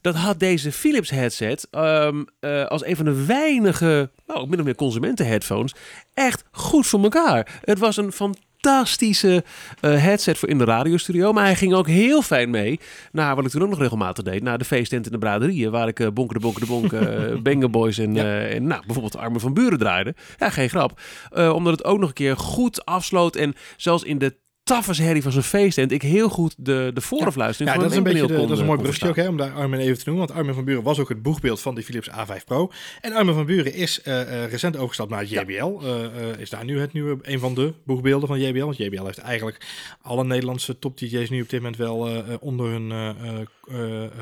Dat 0.02 0.16
had 0.16 0.40
deze 0.40 0.72
Philips 0.72 1.10
headset 1.10 1.68
um, 1.72 2.28
uh, 2.40 2.66
als 2.66 2.86
een 2.86 2.96
van 2.96 3.06
de 3.06 3.26
weinige, 3.26 4.12
nou, 4.28 4.48
min 4.48 4.60
of 4.60 4.66
meer 4.66 4.76
consumenten 4.76 5.28
headphones, 5.28 5.76
echt 6.14 6.44
goed 6.52 6.88
voor 6.88 7.04
elkaar. 7.04 7.62
Het 7.66 7.80
was 7.80 7.98
een 7.98 8.12
fantastisch 8.12 8.50
fantastische 8.62 9.44
uh, 9.82 10.04
headset 10.04 10.38
voor 10.38 10.50
in 10.50 10.58
de 10.58 10.64
radiostudio. 10.64 11.34
Maar 11.34 11.44
hij 11.44 11.56
ging 11.56 11.74
ook 11.74 11.88
heel 11.88 12.22
fijn 12.22 12.50
mee 12.50 12.80
naar 13.12 13.36
wat 13.36 13.46
ik 13.46 13.52
toen 13.52 13.62
ook 13.62 13.70
nog 13.70 13.80
regelmatig 13.80 14.24
deed. 14.24 14.44
Naar 14.44 14.58
de 14.58 14.66
feesttent 14.66 15.06
in 15.06 15.12
de 15.12 15.18
braderieën. 15.18 15.72
Waar 15.72 15.88
ik 15.88 16.00
uh, 16.00 16.08
bonken 16.08 16.36
de 16.36 16.42
bonken 16.42 16.62
de 16.62 16.68
bonken, 16.68 17.02
uh, 17.34 17.42
Banger 17.42 17.70
Boys 17.70 17.98
en, 17.98 18.14
ja. 18.14 18.42
en 18.42 18.68
nou, 18.68 18.82
bijvoorbeeld 18.82 19.14
de 19.14 19.20
Armen 19.20 19.42
van 19.42 19.54
Buren 19.54 19.80
draaide. 19.80 20.16
Ja, 20.38 20.50
geen 20.50 20.70
grap. 20.70 21.02
omdat 21.32 21.74
het 21.74 21.84
ook 21.84 22.00
nog 22.00 22.08
een 22.08 22.16
keer 22.16 22.38
goed 22.38 22.86
afsloot. 22.86 23.36
En 23.36 23.54
zelfs 23.78 24.04
in 24.04 24.18
de 24.18 24.36
herrie 24.80 25.22
van 25.22 25.32
zijn 25.32 25.44
feesttent 25.44 25.92
ik 25.92 26.02
heel 26.02 26.30
goed 26.30 26.56
de, 26.58 26.92
de 26.94 27.02
voorafluistering 27.02 27.70
ja, 27.70 27.76
ja, 27.76 27.84
dat 27.84 27.92
is 27.92 27.98
een 27.98 28.04
beetje 28.04 28.28
de, 28.28 28.34
dat 28.34 28.52
is 28.52 28.60
een 28.60 28.66
mooi 28.66 28.80
bruggetje 28.80 29.10
ook 29.10 29.16
hè, 29.16 29.28
om 29.28 29.38
daar 29.38 29.54
Armin 29.54 29.80
even 29.80 29.98
te 29.98 30.04
noemen. 30.06 30.28
Want 30.28 30.40
Armin 30.40 30.54
van 30.54 30.66
Buren 30.66 30.84
was 30.84 31.00
ook 31.00 31.10
het 31.10 31.22
boegbeeld 31.22 31.62
van 31.62 31.76
die 31.76 31.84
Philips 31.84 32.10
A5 32.10 32.44
Pro. 32.46 32.72
En 33.02 33.14
Armin 33.14 33.34
van 33.34 33.46
Buren 33.46 33.74
is 33.74 34.02
uh, 34.04 34.14
uh, 34.14 34.46
recent 34.46 34.76
overgestapt 34.76 35.10
naar 35.10 35.26
JBL. 35.26 35.52
Ja. 35.52 35.70
Uh, 35.84 36.40
is 36.40 36.50
daar 36.50 36.66
nu 36.66 36.80
het 36.80 36.94
nieuwe, 36.94 37.18
een 37.22 37.40
van 37.40 37.54
de 37.54 37.74
boegbeelden 37.84 38.28
van 38.28 38.40
JBL. 38.40 38.66
Want 38.66 38.78
JBL 38.78 39.06
heeft 39.06 39.18
eigenlijk 39.18 39.58
alle 40.02 40.24
Nederlandse 40.24 40.80
top 40.80 40.98
DJ's 40.98 41.30
nu 41.30 41.42
op 41.42 41.50
dit 41.50 41.60
moment 41.62 41.78
wel 41.78 42.10
onder 42.40 42.70
hun 42.70 43.18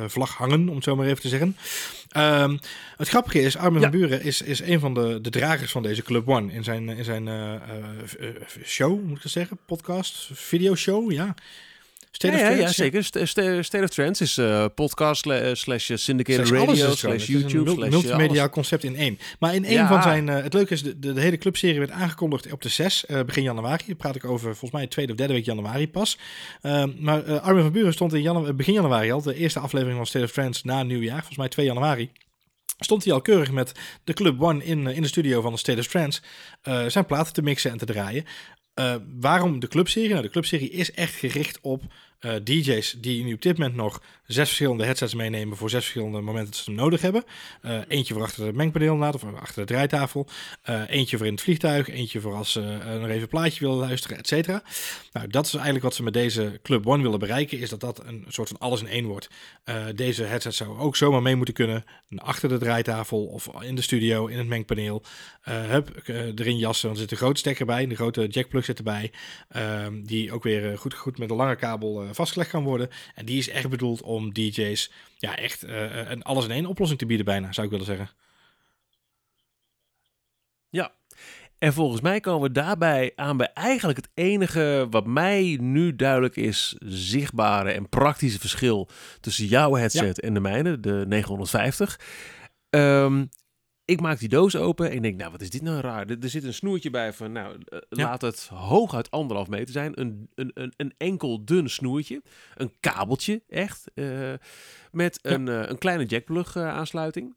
vlag 0.07 0.33
hangen, 0.35 0.69
om 0.69 0.75
het 0.75 0.83
zo 0.83 0.95
maar 0.95 1.05
even 1.05 1.21
te 1.21 1.27
zeggen. 1.27 1.55
Um, 2.17 2.59
het 2.97 3.07
grappige 3.07 3.41
is, 3.41 3.57
Armin 3.57 3.81
ja. 3.81 3.89
van 3.89 3.99
Buren 3.99 4.23
is, 4.23 4.41
is 4.41 4.59
een 4.59 4.79
van 4.79 4.93
de, 4.93 5.21
de 5.21 5.29
dragers 5.29 5.71
van 5.71 5.83
deze 5.83 6.03
Club 6.03 6.27
One. 6.27 6.53
In 6.53 6.63
zijn, 6.63 6.89
in 6.89 7.03
zijn 7.03 7.27
uh, 7.27 7.53
uh, 8.19 8.29
show, 8.63 9.03
moet 9.03 9.23
ik 9.23 9.31
zeggen, 9.31 9.57
podcast, 9.65 10.29
videoshow, 10.33 11.11
ja. 11.11 11.35
State 12.19 12.37
ja, 12.37 12.41
of 12.41 12.55
Trends, 12.55 12.77
ja, 12.77 12.83
ja, 12.83 12.91
zeker. 13.25 13.63
State 13.63 13.83
of 13.83 13.89
Trends 13.89 14.21
is 14.21 14.37
uh, 14.37 14.65
podcast 14.75 15.27
slash 15.53 15.91
syndicated 15.93 16.47
slash 16.47 16.59
radio 16.59 16.95
slash 16.95 17.27
YouTube. 17.27 17.71
Een 17.71 17.89
multimedia 17.89 18.39
alles. 18.39 18.51
concept 18.51 18.83
in 18.83 18.95
één. 18.95 19.19
Maar 19.39 19.55
in 19.55 19.65
één 19.65 19.73
ja. 19.73 19.87
van 19.87 20.01
zijn... 20.01 20.27
Uh, 20.27 20.41
het 20.41 20.53
leuke 20.53 20.73
is, 20.73 20.83
de, 20.83 20.99
de, 20.99 21.13
de, 21.13 21.21
hele 21.21 21.37
clubserie 21.37 21.79
werd 21.79 21.91
aangekondigd 21.91 22.51
op 22.51 22.61
de 22.61 22.69
6, 22.69 23.05
uh, 23.07 23.21
begin 23.21 23.43
januari. 23.43 23.83
Daar 23.87 23.95
praat 23.95 24.15
ik 24.15 24.25
over 24.25 24.49
volgens 24.49 24.71
mij 24.71 24.87
tweede 24.87 25.11
of 25.11 25.17
derde 25.17 25.33
week 25.33 25.45
januari 25.45 25.89
pas. 25.89 26.17
Uh, 26.61 26.83
maar 26.97 27.39
Armin 27.39 27.63
van 27.63 27.71
Buren 27.71 27.93
stond 27.93 28.13
in 28.13 28.21
janu 28.21 28.53
begin 28.53 28.73
januari 28.73 29.11
al. 29.11 29.21
De 29.21 29.35
eerste 29.35 29.59
aflevering 29.59 29.97
van 29.97 30.05
State 30.05 30.25
of 30.25 30.31
Trends 30.31 30.63
na 30.63 30.83
nieuwjaar. 30.83 31.17
Volgens 31.17 31.37
mij 31.37 31.49
2 31.49 31.65
januari 31.65 32.11
stond 32.79 33.03
hij 33.03 33.13
al 33.13 33.21
keurig 33.21 33.51
met 33.51 33.71
de 34.03 34.13
Club 34.13 34.41
One 34.41 34.63
in, 34.63 34.87
in 34.87 35.01
de 35.01 35.07
studio 35.07 35.41
van 35.41 35.51
de 35.51 35.57
State 35.57 35.79
of 35.79 35.93
uh, 35.95 36.85
zijn 36.87 37.05
platen 37.05 37.33
te 37.33 37.41
mixen 37.41 37.71
en 37.71 37.77
te 37.77 37.85
draaien. 37.85 38.25
waarom 39.19 39.59
de 39.59 39.67
clubserie? 39.67 40.09
Nou, 40.09 40.21
de 40.21 40.29
clubserie 40.29 40.69
is 40.69 40.91
echt 40.91 41.13
gericht 41.13 41.59
op 41.61 41.83
uh, 42.21 42.35
DJ's 42.43 42.95
die 42.97 43.23
nu 43.23 43.33
op 43.33 43.41
dit 43.41 43.57
moment 43.57 43.75
nog 43.75 44.01
zes 44.25 44.47
verschillende 44.47 44.85
headsets 44.85 45.13
meenemen 45.13 45.57
voor 45.57 45.69
zes 45.69 45.83
verschillende 45.83 46.21
momenten 46.21 46.51
dat 46.51 46.59
ze 46.59 46.71
hem 46.71 46.79
nodig 46.79 47.01
hebben. 47.01 47.23
Uh, 47.61 47.79
eentje 47.87 48.13
voor 48.13 48.23
achter 48.23 48.45
het 48.45 48.55
mengpaneel 48.55 48.97
of 48.97 49.23
achter 49.23 49.65
de 49.65 49.73
draaitafel. 49.73 50.27
Uh, 50.69 50.81
eentje 50.87 51.17
voor 51.17 51.25
in 51.25 51.31
het 51.31 51.41
vliegtuig. 51.41 51.89
Eentje 51.89 52.21
voor 52.21 52.33
als 52.33 52.51
ze 52.51 52.59
nog 52.99 53.07
even 53.07 53.21
een 53.21 53.27
plaatje 53.27 53.59
willen 53.59 53.77
luisteren, 53.77 54.17
et 54.17 54.27
cetera. 54.27 54.63
Nou, 55.11 55.27
dat 55.27 55.45
is 55.45 55.53
eigenlijk 55.53 55.83
wat 55.83 55.95
ze 55.95 56.03
met 56.03 56.13
deze 56.13 56.59
Club 56.63 56.87
One 56.87 57.03
willen 57.03 57.19
bereiken. 57.19 57.59
Is 57.59 57.69
dat 57.69 57.79
dat 57.79 58.05
een 58.05 58.25
soort 58.27 58.47
van 58.47 58.57
alles 58.59 58.81
in 58.81 58.87
één 58.87 59.05
wordt. 59.05 59.29
deze 59.95 60.23
headset 60.23 60.55
zou 60.55 60.79
ook 60.79 60.95
zomaar 60.95 61.21
mee 61.21 61.35
moeten 61.35 61.53
kunnen. 61.53 61.83
Achter 62.15 62.49
de 62.49 62.57
draaitafel 62.57 63.25
of 63.25 63.49
in 63.61 63.75
de 63.75 63.81
studio, 63.81 64.27
in 64.27 64.37
het 64.37 64.47
mengpaneel. 64.47 65.03
hup, 65.43 66.01
erin 66.05 66.57
jassen. 66.57 66.87
Want 66.87 66.99
er 66.99 67.03
zit 67.03 67.11
een 67.11 67.25
grote 67.25 67.39
stekker 67.39 67.65
bij. 67.65 67.87
De 67.87 67.95
grote 67.95 68.27
jackplug 68.27 68.65
zit 68.65 68.77
erbij. 68.77 69.11
Ehm, 69.49 70.01
die 70.03 70.31
ook 70.33 70.43
weer 70.43 70.77
goed, 70.77 70.93
goed 70.93 71.17
met 71.17 71.29
een 71.29 71.35
lange 71.35 71.55
kabel 71.55 72.08
vastgelegd 72.15 72.49
kan 72.49 72.63
worden. 72.63 72.89
En 73.15 73.25
die 73.25 73.37
is 73.37 73.49
echt 73.49 73.69
bedoeld 73.69 74.01
om 74.01 74.33
DJ's 74.33 74.91
ja, 75.17 75.37
echt 75.37 75.65
uh, 75.65 76.09
een 76.09 76.23
alles 76.23 76.45
in 76.45 76.51
één 76.51 76.65
oplossing 76.65 76.99
te 76.99 77.05
bieden 77.05 77.25
bijna, 77.25 77.51
zou 77.51 77.65
ik 77.65 77.71
willen 77.71 77.87
zeggen. 77.87 78.09
Ja, 80.69 80.93
en 81.59 81.73
volgens 81.73 82.01
mij 82.01 82.19
komen 82.19 82.41
we 82.41 82.51
daarbij 82.51 83.11
aan 83.15 83.37
bij 83.37 83.51
eigenlijk 83.53 83.97
het 83.97 84.09
enige 84.13 84.87
wat 84.89 85.05
mij 85.05 85.57
nu 85.61 85.95
duidelijk 85.95 86.35
is, 86.35 86.75
zichtbare 86.79 87.71
en 87.71 87.89
praktische 87.89 88.39
verschil 88.39 88.89
tussen 89.19 89.45
jouw 89.45 89.73
headset 89.73 90.19
en 90.19 90.33
de 90.33 90.39
mijne, 90.39 90.79
de 90.79 91.05
950. 91.07 91.99
Um, 92.69 93.29
ik 93.89 94.01
maak 94.01 94.19
die 94.19 94.29
doos 94.29 94.55
open 94.55 94.89
en 94.89 94.95
ik 94.95 95.01
denk, 95.01 95.17
nou, 95.17 95.31
wat 95.31 95.41
is 95.41 95.49
dit 95.49 95.61
nou 95.61 95.81
raar? 95.81 96.09
Er, 96.09 96.29
zit 96.29 96.43
een 96.43 96.53
snoertje 96.53 96.89
bij 96.89 97.13
van, 97.13 97.31
nou, 97.31 97.57
uh, 97.69 97.79
laat 97.89 98.21
het 98.21 98.47
hooguit 98.47 99.11
anderhalf 99.11 99.47
meter 99.47 99.73
zijn. 99.73 99.99
Een, 99.99 100.29
een, 100.35 100.51
een, 100.53 100.73
een 100.77 100.93
enkel 100.97 101.45
dun 101.45 101.69
snoertje. 101.69 102.21
Een 102.55 102.73
kabeltje, 102.79 103.43
echt. 103.47 103.91
Uh, 103.95 104.33
met 104.91 105.19
een, 105.21 105.47
uh, 105.47 105.67
een 105.67 105.77
kleine 105.77 106.05
jackplug 106.05 106.55
aansluiting. 106.55 107.35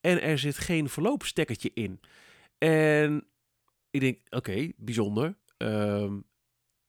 En 0.00 0.22
er 0.22 0.38
zit 0.38 0.58
geen 0.58 0.88
verloopstekkertje 0.88 1.70
in. 1.74 2.00
En 2.58 3.24
ik 3.90 4.00
denk, 4.00 4.18
oké, 4.24 4.36
okay, 4.36 4.72
bijzonder. 4.76 5.36
Um, 5.56 6.24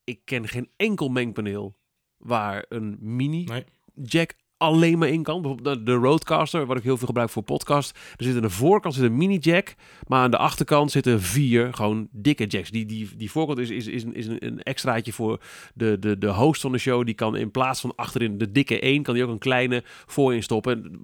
ik 0.03 0.21
ken 0.25 0.47
geen 0.47 0.69
enkel 0.75 1.09
mengpaneel 1.09 1.77
waar 2.17 2.65
een 2.69 2.97
mini 2.99 3.43
nee. 3.43 3.65
jack 3.93 4.33
alleen 4.61 4.97
maar 4.97 5.07
in 5.07 5.23
kan. 5.23 5.41
Bijvoorbeeld 5.41 5.85
de 5.85 5.93
Roadcaster, 5.93 6.65
wat 6.65 6.77
ik 6.77 6.83
heel 6.83 6.97
veel 6.97 7.07
gebruik 7.07 7.29
voor 7.29 7.43
podcast. 7.43 7.97
Er 8.15 8.23
zit 8.23 8.35
aan 8.35 8.41
de 8.41 8.49
voorkant 8.49 8.93
zit 8.93 9.03
een 9.03 9.17
mini 9.17 9.37
jack, 9.37 9.75
maar 10.07 10.21
aan 10.21 10.31
de 10.31 10.37
achterkant 10.37 10.91
zitten 10.91 11.21
vier 11.21 11.73
gewoon 11.73 12.07
dikke 12.11 12.45
jacks. 12.45 12.69
Die, 12.69 12.85
die, 12.85 13.09
die 13.17 13.31
voorkant 13.31 13.59
is, 13.59 13.69
is, 13.69 13.87
is, 13.87 14.03
een, 14.03 14.13
is 14.15 14.27
een, 14.27 14.63
extraatje 14.63 15.13
voor 15.13 15.41
de, 15.73 15.99
de, 15.99 16.17
de 16.17 16.27
host 16.27 16.61
van 16.61 16.71
de 16.71 16.77
show. 16.77 17.05
Die 17.05 17.15
kan 17.15 17.35
in 17.35 17.51
plaats 17.51 17.81
van 17.81 17.93
achterin 17.95 18.37
de 18.37 18.51
dikke 18.51 18.79
één, 18.79 19.03
kan 19.03 19.13
die 19.13 19.23
ook 19.23 19.29
een 19.29 19.37
kleine 19.37 19.83
voorin 19.85 20.43
stoppen. 20.43 20.99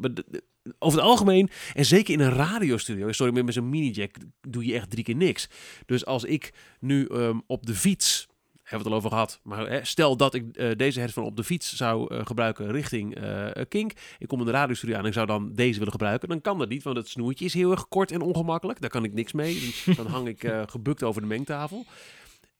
Over 0.79 0.99
het 0.99 1.07
algemeen, 1.07 1.49
en 1.73 1.85
zeker 1.85 2.13
in 2.13 2.19
een 2.19 2.33
radiostudio, 2.33 3.11
sorry, 3.11 3.43
met 3.43 3.53
zo'n 3.53 3.69
mini 3.69 3.89
jack 3.89 4.15
doe 4.41 4.65
je 4.65 4.73
echt 4.73 4.89
drie 4.89 5.03
keer 5.03 5.15
niks. 5.15 5.49
Dus 5.85 6.05
als 6.05 6.23
ik 6.23 6.53
nu 6.79 7.07
um, 7.11 7.41
op 7.47 7.65
de 7.65 7.73
fiets 7.73 8.26
hebben 8.69 8.89
we 8.89 8.95
het 8.95 9.03
al 9.03 9.09
over 9.09 9.09
gehad. 9.09 9.39
Maar 9.43 9.69
hè, 9.69 9.85
stel 9.85 10.17
dat 10.17 10.33
ik 10.33 10.43
uh, 10.53 10.71
deze 10.75 10.99
headphone 10.99 11.27
op 11.27 11.35
de 11.35 11.43
fiets 11.43 11.75
zou 11.75 12.13
uh, 12.13 12.25
gebruiken 12.25 12.71
richting 12.71 13.23
uh, 13.23 13.47
Kink. 13.69 13.91
Ik 14.19 14.27
kom 14.27 14.39
in 14.39 14.45
de 14.45 14.51
radiostudio 14.51 14.95
aan 14.95 15.01
en 15.01 15.07
ik 15.07 15.13
zou 15.13 15.25
dan 15.25 15.53
deze 15.53 15.77
willen 15.77 15.91
gebruiken. 15.91 16.29
Dan 16.29 16.41
kan 16.41 16.57
dat 16.57 16.69
niet, 16.69 16.83
want 16.83 16.97
het 16.97 17.09
snoertje 17.09 17.45
is 17.45 17.53
heel 17.53 17.71
erg 17.71 17.87
kort 17.87 18.11
en 18.11 18.21
ongemakkelijk. 18.21 18.81
Daar 18.81 18.89
kan 18.89 19.03
ik 19.03 19.13
niks 19.13 19.31
mee. 19.31 19.73
Dan 19.97 20.05
hang 20.05 20.27
ik 20.27 20.51
gebukt 20.65 21.03
over 21.03 21.21
de 21.21 21.27
mengtafel. 21.27 21.85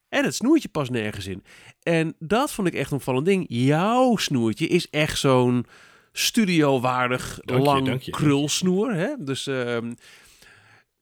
En 0.10 0.24
het 0.24 0.36
snoertje 0.36 0.70
past 0.70 0.92
nergens 0.92 1.28
in. 1.28 1.44
En 1.84 2.16
dat 2.20 2.52
vond 2.52 2.68
ik 2.68 2.74
echt 2.74 2.92
een 2.92 2.98
opvallend 2.98 3.26
ding. 3.26 3.46
Jouw 3.48 4.16
snoertje 4.16 4.68
is 4.68 4.90
echt 4.90 5.20
zo'n 5.20 5.66
studiowaardig 6.12 7.40
lang 7.46 8.10
krulsnoer. 8.10 8.94
Hè? 8.94 9.14
Dus... 9.20 9.48
Uh, 9.48 9.78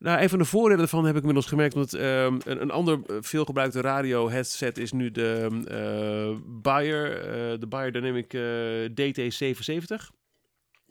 nou, 0.06 0.22
een 0.22 0.30
van 0.30 0.40
de 0.40 0.46
voordelen 0.46 0.78
daarvan 0.78 1.06
heb 1.06 1.14
ik 1.14 1.20
inmiddels 1.20 1.46
gemerkt. 1.46 1.74
Want 1.74 1.94
um, 1.94 2.02
een, 2.02 2.62
een, 2.62 2.72
ander 2.72 3.00
eh, 3.08 3.16
veelgebruikte 3.20 3.82
radio 3.82 4.30
headset 4.30 4.78
is 4.78 4.92
nu 4.92 5.12
de 5.12 5.48
uh, 5.72 6.38
Bayer, 6.62 7.18
uh, 7.18 7.60
de 7.60 7.68
Bayer 7.68 7.92
Dynamic 7.92 8.38
DT770. 8.90 10.14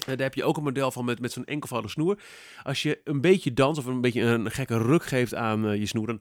daar 0.05 0.16
heb 0.16 0.35
je 0.35 0.44
ook 0.44 0.57
een 0.57 0.62
model 0.62 0.90
van 0.90 1.05
met, 1.05 1.20
met 1.20 1.33
zo'n 1.33 1.44
enkelvoudige 1.44 1.92
snoer. 1.92 2.18
Als 2.62 2.83
je 2.83 3.00
een 3.05 3.20
beetje 3.20 3.53
dans 3.53 3.79
of 3.79 3.87
een 3.87 4.00
beetje 4.00 4.22
een 4.22 4.50
gekke 4.50 4.79
ruk 4.79 5.05
geeft 5.05 5.35
aan 5.35 5.79
je 5.79 5.87
snoer, 5.87 6.07
dan, 6.07 6.20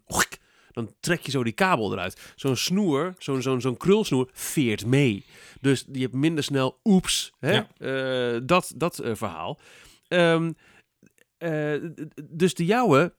dan 0.72 0.94
trek 1.00 1.22
je 1.22 1.32
zo 1.32 1.44
die 1.44 1.54
kabel 1.54 1.94
eruit. 1.94 2.34
Zo'n 2.36 2.56
snoer, 2.56 3.14
zo'n 3.18 3.42
zo'n 3.42 3.62
zo'n 3.62 3.78
krulsnoer, 3.78 4.30
veert 4.34 4.86
mee. 4.86 5.26
Dus 5.62 5.86
je 5.92 6.02
hebt 6.02 6.14
minder 6.14 6.44
snel 6.44 6.80
oeps. 6.84 7.34
Hè? 7.40 7.64
Ja. 7.78 8.40
dat 8.40 8.74
dat 8.76 9.02
verhaal. 9.04 9.60
Um, 10.08 10.56
uh, 11.44 11.90
dus 12.32 12.54
de 12.54 12.66
jouwe 12.66 13.14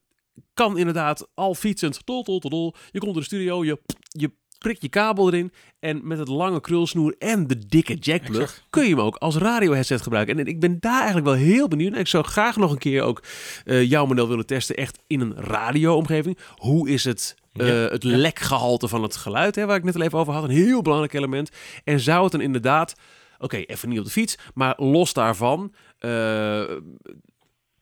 kan 0.54 0.78
inderdaad 0.78 1.28
al 1.34 1.54
fietsend, 1.54 2.06
tol, 2.06 2.22
tol, 2.22 2.38
tol, 2.38 2.74
je 2.90 2.98
komt 2.98 3.14
in 3.14 3.18
de 3.18 3.24
studio, 3.24 3.64
je, 3.64 3.80
je 4.08 4.30
prikt 4.58 4.82
je 4.82 4.88
kabel 4.88 5.32
erin 5.32 5.52
en 5.80 6.00
met 6.02 6.18
het 6.18 6.28
lange 6.28 6.60
krulsnoer 6.60 7.14
en 7.18 7.46
de 7.46 7.66
dikke 7.66 7.94
jackplug 7.94 8.64
kun 8.70 8.82
je 8.82 8.88
hem 8.88 9.00
ook 9.00 9.16
als 9.16 9.37
radio 9.37 9.72
headset 9.72 10.02
gebruiken. 10.02 10.38
En 10.38 10.46
ik 10.46 10.60
ben 10.60 10.76
daar 10.80 10.96
eigenlijk 10.96 11.26
wel 11.26 11.34
heel 11.34 11.68
benieuwd. 11.68 11.92
En 11.92 11.98
ik 11.98 12.06
zou 12.06 12.24
graag 12.24 12.56
nog 12.56 12.72
een 12.72 12.78
keer 12.78 13.02
ook 13.02 13.22
uh, 13.64 13.82
jouw 13.82 14.06
model 14.06 14.28
willen 14.28 14.46
testen, 14.46 14.76
echt 14.76 15.02
in 15.06 15.20
een 15.20 15.34
radio-omgeving. 15.34 16.38
Hoe 16.54 16.88
is 16.88 17.04
het 17.04 17.37
uh, 17.52 17.68
ja, 17.68 17.74
het 17.74 18.02
ja. 18.02 18.16
lekgehalte 18.16 18.88
van 18.88 19.02
het 19.02 19.16
geluid, 19.16 19.54
hè, 19.54 19.66
waar 19.66 19.76
ik 19.76 19.84
net 19.84 19.94
al 19.94 20.02
even 20.02 20.18
over 20.18 20.32
had. 20.32 20.44
Een 20.44 20.50
heel 20.50 20.82
belangrijk 20.82 21.14
element. 21.14 21.50
En 21.84 22.00
zou 22.00 22.22
het 22.22 22.32
dan 22.32 22.40
inderdaad, 22.40 22.94
oké, 23.34 23.44
okay, 23.44 23.62
even 23.66 23.88
niet 23.88 23.98
op 23.98 24.04
de 24.04 24.10
fiets, 24.10 24.38
maar 24.54 24.74
los 24.76 25.12
daarvan, 25.12 25.74
uh, 26.00 26.62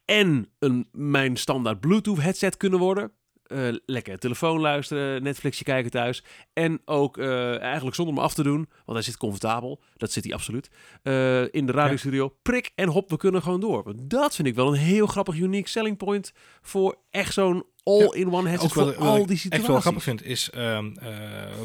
en 0.04 0.48
een, 0.58 0.88
mijn 0.92 1.36
standaard 1.36 1.80
Bluetooth 1.80 2.20
headset 2.20 2.56
kunnen 2.56 2.78
worden. 2.78 3.12
Uh, 3.46 3.76
lekker 3.86 4.18
telefoon 4.18 4.60
luisteren, 4.60 5.22
Netflixje 5.22 5.64
kijken 5.64 5.90
thuis. 5.90 6.24
En 6.52 6.80
ook 6.84 7.16
uh, 7.16 7.60
eigenlijk 7.60 7.96
zonder 7.96 8.14
me 8.14 8.20
af 8.20 8.34
te 8.34 8.42
doen, 8.42 8.68
want 8.84 8.98
hij 8.98 9.02
zit 9.02 9.16
comfortabel. 9.16 9.82
Dat 9.96 10.12
zit 10.12 10.24
hij 10.24 10.32
absoluut. 10.34 10.70
Uh, 11.02 11.42
in 11.54 11.66
de 11.66 11.72
radiostudio. 11.72 12.24
Ja. 12.24 12.38
Prik 12.42 12.72
en 12.74 12.88
hop, 12.88 13.10
we 13.10 13.16
kunnen 13.16 13.42
gewoon 13.42 13.60
door. 13.60 13.82
Want 13.82 14.10
dat 14.10 14.34
vind 14.34 14.48
ik 14.48 14.54
wel 14.54 14.68
een 14.68 14.78
heel 14.78 15.06
grappig, 15.06 15.36
unique 15.36 15.68
selling 15.68 15.96
point 15.96 16.32
voor 16.60 16.98
echt 17.10 17.32
zo'n 17.32 17.64
all-in-one 17.84 18.48
headset 18.48 18.76
ook 18.76 18.94
voor 18.94 18.96
al 18.96 19.26
die 19.26 19.36
situaties. 19.36 19.50
Echt 19.50 19.66
wel 19.66 19.80
grappig 19.80 20.02
vind 20.02 20.24
is, 20.24 20.50
um, 20.56 20.96
uh, 21.02 21.08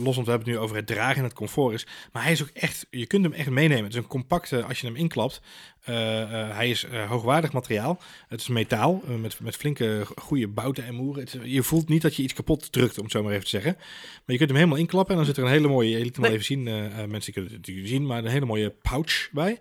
los 0.03 0.15
want 0.15 0.25
we 0.25 0.31
hebben 0.31 0.39
het 0.39 0.45
nu 0.45 0.57
over 0.57 0.75
het 0.75 0.87
dragen 0.87 1.17
en 1.17 1.23
het 1.23 1.33
comfort 1.33 1.73
is, 1.73 1.87
maar 2.11 2.23
hij 2.23 2.31
is 2.31 2.41
ook 2.41 2.49
echt, 2.53 2.87
je 2.89 3.05
kunt 3.05 3.23
hem 3.23 3.33
echt 3.33 3.49
meenemen. 3.49 3.83
Het 3.83 3.93
is 3.93 3.99
een 3.99 4.07
compacte, 4.07 4.63
als 4.63 4.79
je 4.79 4.87
hem 4.87 4.95
inklapt, 4.95 5.41
uh, 5.89 5.95
uh, 5.95 6.29
hij 6.31 6.69
is 6.69 6.85
hoogwaardig 7.07 7.51
materiaal. 7.51 8.01
Het 8.27 8.41
is 8.41 8.47
metaal, 8.47 9.03
met, 9.19 9.39
met 9.39 9.55
flinke 9.55 10.07
goede 10.15 10.47
bouten 10.47 10.85
en 10.85 10.95
moeren. 10.95 11.23
Het, 11.23 11.37
je 11.43 11.63
voelt 11.63 11.89
niet 11.89 12.01
dat 12.01 12.15
je 12.15 12.23
iets 12.23 12.33
kapot 12.33 12.71
drukt, 12.71 12.97
om 12.97 13.03
het 13.03 13.11
zo 13.11 13.23
maar 13.23 13.31
even 13.31 13.43
te 13.43 13.49
zeggen. 13.49 13.73
Maar 13.77 14.23
je 14.25 14.37
kunt 14.37 14.49
hem 14.49 14.57
helemaal 14.57 14.79
inklappen 14.79 15.11
en 15.11 15.17
dan 15.17 15.25
zit 15.25 15.37
er 15.37 15.43
een 15.43 15.55
hele 15.55 15.67
mooie, 15.67 15.89
je 15.89 16.03
liet 16.03 16.15
hem 16.15 16.21
nee. 16.21 16.31
wel 16.31 16.39
even 16.39 16.45
zien, 16.45 16.63
mensen 17.09 17.33
kunnen 17.33 17.51
het 17.51 17.59
natuurlijk 17.59 17.87
zien, 17.87 18.05
maar 18.05 18.17
een 18.17 18.31
hele 18.31 18.45
mooie 18.45 18.69
pouch 18.69 19.29
bij. 19.31 19.59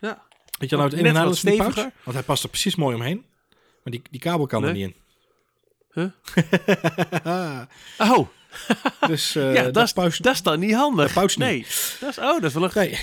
Ja. 0.00 0.26
Weet 0.58 0.70
je 0.70 0.76
nou 0.76 0.88
het 0.88 0.98
in 0.98 1.06
en 1.06 1.18
uit 1.18 1.36
steviger? 1.36 1.72
Pouch? 1.72 1.92
Want 2.04 2.16
hij 2.16 2.22
past 2.22 2.42
er 2.42 2.48
precies 2.48 2.76
mooi 2.76 2.94
omheen. 2.94 3.24
Maar 3.88 3.98
die, 3.98 4.10
die 4.10 4.20
kabel 4.20 4.46
kan 4.46 4.60
nee. 4.60 4.70
er 4.70 4.76
niet 4.76 4.86
in. 4.86 4.94
Huh? 5.92 6.10
oh. 8.16 8.28
dus 9.06 9.36
uh, 9.36 9.54
ja, 9.54 9.70
dat, 9.70 9.96
is, 9.96 10.16
dat 10.18 10.34
is 10.34 10.42
dan 10.42 10.60
niet 10.60 10.74
handig. 10.74 11.12
Dat 11.12 11.36
nee, 11.36 11.66
dat 12.00 12.10
is, 12.10 12.18
oh, 12.18 12.24
dat 12.24 12.42
is 12.42 12.52
wel 12.52 12.62
een... 12.62 12.70
Nee. 12.74 13.00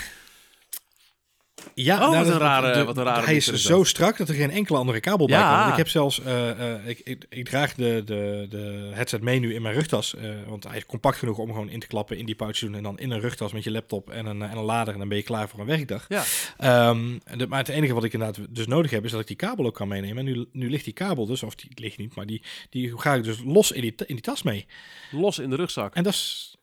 Ja, 1.77 1.95
oh, 1.95 2.11
nou, 2.11 2.25
wat, 2.25 2.33
een 2.33 2.39
rare, 2.39 2.73
de, 2.73 2.83
wat 2.83 2.97
een 2.97 3.03
rare 3.03 3.25
Hij 3.25 3.35
is 3.35 3.53
zo 3.53 3.83
strak 3.83 4.17
dat 4.17 4.29
er 4.29 4.35
geen 4.35 4.51
enkele 4.51 4.77
andere 4.77 4.99
kabel 4.99 5.27
bij 5.27 5.37
ja. 5.37 5.61
kan. 5.61 5.71
Ik 5.71 5.77
heb 5.77 5.89
zelfs, 5.89 6.19
uh, 6.19 6.59
uh, 6.59 6.87
ik, 6.87 7.01
ik, 7.03 7.25
ik, 7.29 7.45
draag 7.45 7.73
de, 7.73 8.01
de, 8.05 8.47
de 8.49 8.89
headset 8.93 9.21
mee 9.21 9.39
nu 9.39 9.53
in 9.53 9.61
mijn 9.61 9.75
rugtas. 9.75 10.15
Uh, 10.17 10.29
want 10.47 10.63
hij 10.63 10.77
is 10.77 10.85
compact 10.85 11.17
genoeg 11.17 11.37
om 11.37 11.47
gewoon 11.47 11.69
in 11.69 11.79
te 11.79 11.87
klappen, 11.87 12.17
in 12.17 12.25
die 12.25 12.35
pouch 12.35 12.57
te 12.57 12.65
doen. 12.65 12.75
En 12.75 12.83
dan 12.83 12.99
in 12.99 13.11
een 13.11 13.19
rugtas 13.19 13.51
met 13.51 13.63
je 13.63 13.71
laptop 13.71 14.09
en 14.09 14.25
een, 14.25 14.41
en 14.41 14.57
een 14.57 14.63
lader. 14.63 14.93
En 14.93 14.99
dan 14.99 15.07
ben 15.07 15.17
je 15.17 15.23
klaar 15.23 15.49
voor 15.49 15.59
een 15.59 15.65
werkdag. 15.65 16.05
Ja. 16.07 16.89
Um, 16.89 17.21
de, 17.37 17.47
maar 17.47 17.59
het 17.59 17.69
enige 17.69 17.93
wat 17.93 18.03
ik 18.03 18.13
inderdaad 18.13 18.45
dus 18.49 18.67
nodig 18.67 18.91
heb, 18.91 19.05
is 19.05 19.11
dat 19.11 19.21
ik 19.21 19.27
die 19.27 19.35
kabel 19.35 19.65
ook 19.65 19.75
kan 19.75 19.87
meenemen. 19.87 20.17
En 20.17 20.33
nu, 20.33 20.45
nu 20.51 20.69
ligt 20.69 20.83
die 20.83 20.93
kabel 20.93 21.25
dus, 21.25 21.43
of 21.43 21.55
die 21.55 21.69
ligt 21.75 21.97
niet, 21.97 22.15
maar 22.15 22.25
die, 22.25 22.41
die 22.69 22.99
ga 22.99 23.13
ik 23.13 23.23
dus 23.23 23.37
los 23.43 23.71
in 23.71 23.81
die, 23.81 23.93
in 23.97 24.15
die 24.15 24.21
tas 24.23 24.43
mee. 24.43 24.65
Los 25.11 25.39
in 25.39 25.49
de 25.49 25.55
rugzak. 25.55 25.95
En 25.95 26.03
dat 26.03 26.13
is 26.13 26.54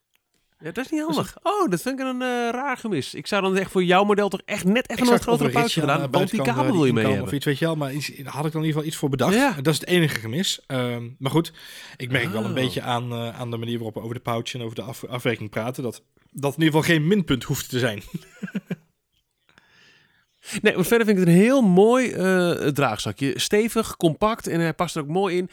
ja, 0.62 0.70
dat 0.72 0.84
is 0.84 0.90
niet 0.90 1.00
handig. 1.00 1.36
Oh, 1.42 1.70
dat 1.70 1.82
vind 1.82 2.00
ik 2.00 2.06
een 2.06 2.20
uh, 2.20 2.48
raar 2.50 2.76
gemis. 2.76 3.14
Ik 3.14 3.26
zou 3.26 3.42
dan 3.42 3.56
echt 3.56 3.70
voor 3.70 3.84
jouw 3.84 4.04
model 4.04 4.28
toch 4.28 4.40
echt 4.44 4.64
net 4.64 4.90
even 4.90 5.12
een 5.12 5.20
grotere 5.20 5.50
pouch 5.50 5.72
gedaan. 5.72 6.10
Want 6.10 6.30
die 6.30 6.42
kabel 6.42 6.72
wil 6.72 6.86
je 6.86 6.92
mee 6.92 7.04
hebben. 7.04 7.22
Of 7.22 7.32
iets, 7.32 7.44
weet 7.44 7.58
je 7.58 7.64
wel. 7.64 7.76
Maar 7.76 7.92
iets, 7.92 8.08
had 8.24 8.46
ik 8.46 8.52
dan 8.52 8.60
in 8.62 8.66
ieder 8.66 8.66
geval 8.66 8.84
iets 8.84 8.96
voor 8.96 9.08
bedacht. 9.08 9.34
Ja. 9.34 9.52
Dat 9.62 9.74
is 9.74 9.80
het 9.80 9.88
enige 9.88 10.18
gemis. 10.18 10.60
Um, 10.66 11.16
maar 11.18 11.30
goed, 11.30 11.52
ik 11.96 12.10
merk 12.10 12.26
oh. 12.26 12.32
wel 12.32 12.44
een 12.44 12.54
beetje 12.54 12.82
aan, 12.82 13.12
uh, 13.12 13.40
aan 13.40 13.50
de 13.50 13.56
manier 13.56 13.74
waarop 13.74 13.94
we 13.94 14.00
over 14.00 14.14
de 14.14 14.20
pouch 14.20 14.54
en 14.54 14.62
over 14.62 14.74
de 14.74 14.82
af, 14.82 15.04
afwerking 15.04 15.50
praten. 15.50 15.82
Dat 15.82 16.02
dat 16.32 16.54
in 16.56 16.62
ieder 16.62 16.80
geval 16.80 16.94
geen 16.94 17.06
minpunt 17.06 17.44
hoeft 17.44 17.68
te 17.68 17.78
zijn. 17.78 18.02
Nee, 20.62 20.74
maar 20.74 20.84
verder 20.84 21.06
vind 21.06 21.18
ik 21.18 21.24
het 21.26 21.34
een 21.34 21.40
heel 21.40 21.62
mooi 21.62 22.14
uh, 22.14 22.50
draagzakje. 22.68 23.38
Stevig, 23.38 23.96
compact 23.96 24.46
en 24.46 24.60
hij 24.60 24.74
past 24.74 24.96
er 24.96 25.02
ook 25.02 25.08
mooi 25.08 25.36
in. 25.36 25.50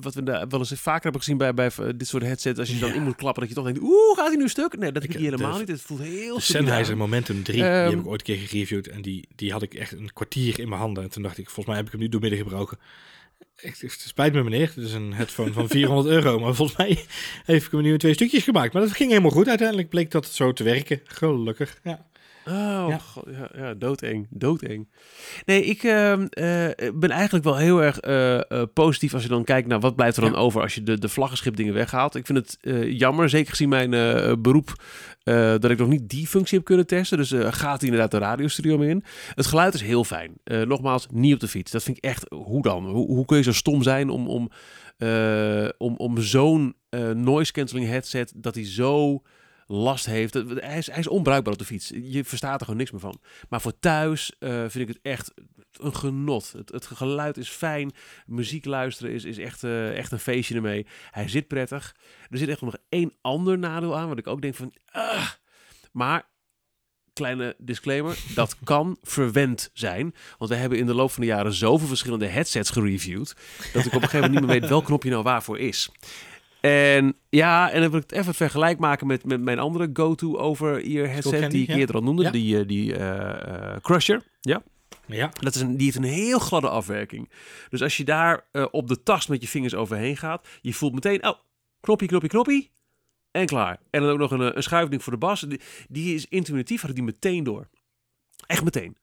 Wat 0.00 0.14
we 0.14 0.22
daar 0.22 0.48
wel 0.48 0.58
eens 0.58 0.72
vaker 0.72 1.02
hebben 1.02 1.20
gezien 1.20 1.36
bij, 1.36 1.54
bij 1.54 1.70
dit 1.96 2.06
soort 2.08 2.22
headsets. 2.22 2.58
Als 2.58 2.70
je 2.70 2.78
dan 2.78 2.92
in 2.92 3.02
moet 3.02 3.16
klappen, 3.16 3.40
dat 3.40 3.48
je 3.48 3.56
toch 3.56 3.64
denkt, 3.64 3.80
oeh, 3.82 4.16
gaat 4.16 4.28
hij 4.28 4.36
nu 4.36 4.48
stuk? 4.48 4.78
Nee, 4.78 4.92
dat 4.92 5.02
ik, 5.02 5.12
heb 5.12 5.20
ik 5.20 5.26
helemaal 5.26 5.58
niet. 5.58 5.68
Het 5.68 5.80
voelt 5.80 6.00
heel 6.00 6.40
Sennheiser 6.40 6.96
Momentum 6.96 7.42
3, 7.42 7.56
die 7.56 7.66
heb 7.66 7.90
ehm, 7.90 7.98
ik 7.98 8.06
ooit 8.06 8.28
een 8.28 8.36
keer 8.36 8.48
gereviewd. 8.48 8.86
En 8.86 9.02
die, 9.02 9.28
die 9.34 9.52
had 9.52 9.62
ik 9.62 9.74
echt 9.74 9.92
een 9.92 10.12
kwartier 10.12 10.58
in 10.58 10.68
mijn 10.68 10.80
handen. 10.80 11.02
En 11.02 11.10
toen 11.10 11.22
dacht 11.22 11.38
ik, 11.38 11.44
volgens 11.44 11.66
mij 11.66 11.76
heb 11.76 11.86
ik 11.86 11.92
hem 11.92 12.00
nu 12.00 12.08
doormidden 12.08 12.38
gebroken. 12.38 12.78
Het 13.56 13.96
spijt 14.06 14.32
me 14.32 14.42
meneer, 14.42 14.72
het 14.74 14.84
is 14.84 14.92
een 14.92 15.12
headphone 15.12 15.52
van 15.52 15.68
400 15.78 16.08
euro. 16.08 16.38
Maar 16.38 16.54
volgens 16.54 16.78
mij 16.78 17.04
heeft 17.44 17.66
ik 17.66 17.72
hem 17.72 17.82
nu 17.82 17.92
in 17.92 17.98
twee 17.98 18.14
stukjes 18.14 18.44
gemaakt. 18.44 18.72
Maar 18.72 18.82
dat 18.82 18.92
ging 18.92 19.10
helemaal 19.10 19.30
goed. 19.30 19.48
Uiteindelijk 19.48 19.88
bleek 19.88 20.10
dat 20.10 20.26
zo 20.26 20.52
te 20.52 20.64
werken. 20.64 21.00
Gelukkig, 21.04 21.80
ja. 21.84 22.08
Oh, 22.46 22.86
ja. 22.88 22.98
God, 22.98 23.24
ja, 23.30 23.50
ja, 23.54 23.74
doodeng, 23.74 24.26
doodeng. 24.30 24.88
Nee, 25.44 25.64
ik 25.64 25.82
uh, 25.82 26.14
ben 26.94 27.10
eigenlijk 27.10 27.44
wel 27.44 27.56
heel 27.56 27.82
erg 27.82 28.04
uh, 28.04 28.62
positief 28.74 29.14
als 29.14 29.22
je 29.22 29.28
dan 29.28 29.44
kijkt 29.44 29.68
naar 29.68 29.80
wat 29.80 29.96
blijft 29.96 30.16
er 30.16 30.22
dan 30.22 30.36
over 30.36 30.62
als 30.62 30.74
je 30.74 30.82
de, 30.82 30.98
de 30.98 31.08
vlaggenschip 31.08 31.56
dingen 31.56 31.74
weghaalt. 31.74 32.14
Ik 32.14 32.26
vind 32.26 32.38
het 32.38 32.58
jammer, 32.98 33.28
zeker 33.28 33.50
gezien 33.50 33.68
mijn 33.68 33.90
beroep, 34.42 34.82
dat 35.22 35.70
ik 35.70 35.78
nog 35.78 35.88
niet 35.88 36.08
die 36.08 36.26
functie 36.26 36.56
heb 36.56 36.66
kunnen 36.66 36.86
testen. 36.86 37.18
Dus 37.18 37.32
gaat 37.36 37.82
inderdaad 37.82 38.10
de 38.10 38.18
radiostudio 38.18 38.78
mee 38.78 38.88
in. 38.88 39.04
Het 39.34 39.46
geluid 39.46 39.74
is 39.74 39.82
heel 39.82 40.04
fijn. 40.04 40.32
nogmaals, 40.44 41.06
niet 41.10 41.34
op 41.34 41.40
de 41.40 41.48
fiets. 41.48 41.70
Dat 41.70 41.82
vind 41.82 41.96
ik 41.96 42.04
echt, 42.04 42.26
hoe 42.30 42.62
dan? 42.62 42.86
Hoe, 42.86 43.06
hoe 43.06 43.24
kun 43.24 43.36
je 43.36 43.42
zo 43.42 43.52
stom 43.52 43.82
zijn 43.82 44.08
om, 44.08 44.28
om, 44.28 44.50
om, 45.78 45.96
om 45.96 46.20
zo'n 46.20 46.74
noise 47.14 47.52
cancelling 47.52 47.88
headset, 47.88 48.32
dat 48.36 48.54
hij 48.54 48.66
zo 48.66 49.22
last 49.70 50.06
heeft. 50.06 50.34
Hij 50.34 50.78
is, 50.78 50.86
hij 50.86 50.98
is 50.98 51.08
onbruikbaar 51.08 51.52
op 51.52 51.58
de 51.58 51.64
fiets. 51.64 51.92
Je 52.02 52.24
verstaat 52.24 52.54
er 52.54 52.60
gewoon 52.60 52.76
niks 52.76 52.90
meer 52.90 53.00
van. 53.00 53.20
Maar 53.48 53.60
voor 53.60 53.78
thuis 53.78 54.32
uh, 54.38 54.50
vind 54.50 54.88
ik 54.88 54.88
het 54.88 54.98
echt 55.02 55.34
een 55.72 55.94
genot. 55.94 56.52
Het, 56.52 56.72
het, 56.72 56.86
geluid 56.86 57.36
is 57.36 57.48
fijn. 57.48 57.92
Muziek 58.26 58.64
luisteren 58.64 59.12
is, 59.12 59.24
is 59.24 59.38
echt, 59.38 59.62
uh, 59.62 59.96
echt 59.96 60.12
een 60.12 60.18
feestje 60.18 60.54
ermee. 60.54 60.86
Hij 61.10 61.28
zit 61.28 61.48
prettig. 61.48 61.96
Er 62.28 62.38
zit 62.38 62.48
echt 62.48 62.60
nog 62.60 62.76
één 62.88 63.12
ander 63.20 63.58
nadeel 63.58 63.96
aan, 63.96 64.08
wat 64.08 64.18
ik 64.18 64.26
ook 64.26 64.42
denk 64.42 64.54
van... 64.54 64.72
Maar 65.92 66.28
kleine 67.12 67.54
disclaimer, 67.58 68.18
dat 68.34 68.56
kan 68.64 68.98
verwend 69.02 69.70
zijn. 69.72 70.14
Want 70.38 70.50
we 70.50 70.56
hebben 70.56 70.78
in 70.78 70.86
de 70.86 70.94
loop 70.94 71.10
van 71.10 71.20
de 71.22 71.28
jaren 71.28 71.52
zoveel 71.52 71.88
verschillende 71.88 72.26
headsets 72.26 72.70
gereviewd, 72.70 73.34
dat 73.72 73.84
ik 73.84 73.94
op 73.94 74.02
een 74.02 74.08
gegeven 74.08 74.20
moment 74.20 74.40
niet 74.40 74.50
meer 74.50 74.60
weet 74.60 74.68
welk 74.68 74.84
knopje 74.84 75.10
nou 75.10 75.22
waarvoor 75.22 75.58
is. 75.58 75.90
En 76.60 77.16
ja, 77.28 77.70
en 77.70 77.80
dan 77.80 77.90
wil 77.90 78.00
ik 78.00 78.10
het 78.10 78.18
even 78.18 78.34
vergelijk 78.34 78.78
maken 78.78 79.06
met, 79.06 79.24
met 79.24 79.40
mijn 79.40 79.58
andere 79.58 79.90
go-to 79.92 80.36
over-ear 80.36 81.08
headset 81.08 81.50
die 81.50 81.62
ik 81.62 81.76
eerder 81.76 81.94
al 81.94 82.02
noemde, 82.02 82.30
die, 82.30 82.58
uh, 82.58 82.68
die 82.68 82.98
uh, 82.98 83.76
Crusher. 83.82 84.22
Ja. 84.40 84.62
Ja. 85.06 85.30
Dat 85.40 85.54
is 85.54 85.60
een, 85.60 85.76
die 85.76 85.84
heeft 85.84 85.96
een 85.96 86.02
heel 86.02 86.38
gladde 86.38 86.68
afwerking. 86.68 87.30
Dus 87.68 87.82
als 87.82 87.96
je 87.96 88.04
daar 88.04 88.46
uh, 88.52 88.66
op 88.70 88.88
de 88.88 89.02
tast 89.02 89.28
met 89.28 89.42
je 89.42 89.48
vingers 89.48 89.74
overheen 89.74 90.16
gaat, 90.16 90.48
je 90.60 90.74
voelt 90.74 90.94
meteen, 90.94 91.26
oh, 91.26 91.38
knopje, 91.80 92.06
knopje, 92.06 92.28
knopje. 92.28 92.68
En 93.30 93.46
klaar. 93.46 93.80
En 93.90 94.00
dan 94.02 94.10
ook 94.10 94.18
nog 94.18 94.30
een, 94.30 94.56
een 94.56 94.62
schuifding 94.62 95.02
voor 95.02 95.12
de 95.12 95.18
bas. 95.18 95.40
Die, 95.40 95.60
die 95.88 96.14
is 96.14 96.26
intuïtief, 96.28 96.80
had 96.80 96.90
ik 96.90 96.96
die 96.96 97.04
meteen 97.04 97.44
door. 97.44 97.68
Echt 98.46 98.64
meteen. 98.64 98.96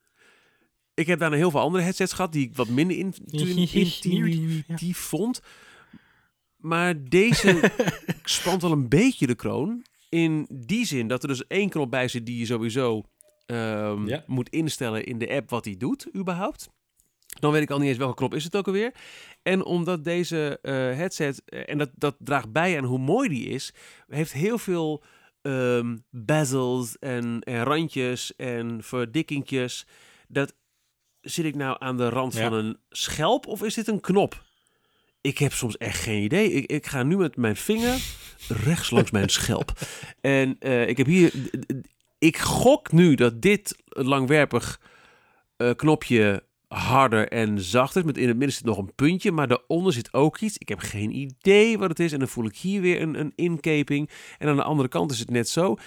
Ik 0.94 1.08
heb 1.08 1.20
daarna 1.20 1.36
heel 1.36 1.52
veel 1.52 1.60
andere 1.60 1.84
headsets 1.84 2.14
gehad 2.14 2.32
die 2.32 2.46
ik 2.46 2.56
wat 2.56 2.68
minder 2.68 2.98
intuïtief 3.74 4.98
vond. 4.98 5.42
Maar 6.68 7.04
deze 7.04 7.72
spant 8.24 8.62
wel 8.62 8.72
een 8.72 8.90
beetje 8.90 9.28
de 9.28 9.36
kroon. 9.36 9.86
In 10.10 10.48
die 10.50 10.86
zin 10.86 11.08
dat 11.08 11.22
er 11.22 11.28
dus 11.28 11.48
één 11.48 11.70
knop 11.70 11.92
bij 11.92 12.08
zit 12.08 12.26
die 12.26 12.38
je 12.38 12.46
sowieso 12.46 13.04
um, 13.46 14.22
moet 14.26 14.50
instellen 14.50 15.06
in 15.06 15.18
de 15.18 15.30
app 15.30 15.50
wat 15.50 15.66
hij 15.66 15.78
doet, 15.78 16.08
überhaupt. 16.16 16.70
Dan 17.40 17.52
weet 17.52 17.62
ik 17.62 17.72
al 17.72 17.80
niet 17.80 17.88
eens 17.88 17.98
welke 17.98 18.16
knop 18.16 18.34
is 18.34 18.44
het 18.44 18.56
ook 18.56 18.68
alweer. 18.68 18.94
En 19.44 19.66
omdat 19.66 20.04
deze 20.04 20.60
uh, 20.62 20.74
headset, 20.74 21.42
uh, 21.46 21.70
en 21.70 21.78
dat, 21.78 21.90
dat 21.96 22.16
draagt 22.20 22.52
bij 22.52 22.78
aan 22.78 22.84
hoe 22.84 23.00
mooi 23.00 23.30
die 23.30 23.48
is, 23.48 23.74
heeft 24.08 24.34
heel 24.34 24.58
veel 24.58 25.04
um, 25.42 26.04
bezels 26.10 27.00
en, 27.00 27.42
en 27.42 27.64
randjes 27.64 28.36
en 28.36 28.84
verdikkingjes. 28.84 29.88
Dat 30.28 30.56
zit 31.22 31.46
ik 31.46 31.56
nou 31.56 31.76
aan 31.80 31.98
de 31.98 32.10
rand 32.10 32.34
ja. 32.34 32.50
van 32.50 32.54
een 32.54 32.78
schelp 32.90 33.48
of 33.48 33.64
is 33.64 33.74
dit 33.74 33.88
een 33.88 34.02
knop? 34.02 34.46
Ik 35.28 35.38
heb 35.38 35.54
soms 35.54 35.78
echt 35.78 36.00
geen 36.00 36.24
idee. 36.24 36.52
Ik, 36.52 36.72
ik 36.72 36.86
ga 36.86 37.04
nu 37.04 37.18
met 37.18 37.36
mijn 37.36 37.56
vinger 37.56 38.00
rechts 38.48 38.90
langs 38.90 39.12
mijn 39.12 39.30
schelp. 39.30 39.72
En 40.22 40.56
uh, 40.60 40.88
ik 40.88 40.98
heb 40.98 41.06
hier. 41.06 41.34
Ik 42.18 42.38
gok 42.38 42.92
nu 42.92 43.16
dat 43.16 43.42
dit 43.42 43.76
langwerpig 43.88 44.82
uh, 45.58 45.72
knopje 45.76 46.44
harder 46.68 47.28
en 47.28 47.62
zachter. 47.62 48.06
Met 48.06 48.18
in 48.18 48.28
het 48.28 48.38
midden 48.38 48.56
zit 48.56 48.66
nog 48.66 48.78
een 48.78 48.96
puntje, 48.96 49.32
maar 49.32 49.48
daaronder 49.48 49.94
zit 49.94 50.14
ook 50.14 50.40
iets. 50.40 50.58
Ik 50.58 50.70
heb 50.70 50.80
geen 50.80 51.16
idee 51.16 51.78
wat 51.78 51.90
het 51.90 52.00
is. 52.00 52.12
En 52.12 52.20
dan 52.20 52.28
voel 52.28 52.46
ik 52.46 52.58
hier 52.58 52.82
weer 52.82 53.02
een, 53.02 53.20
een 53.20 53.34
inkeping. 53.36 54.10
En 54.38 54.48
aan 54.48 54.56
de 54.56 54.64
andere 54.64 54.90
kant 54.90 55.12
is 55.12 55.20
het 55.20 55.30
net 55.30 55.50
zo. 55.50 55.78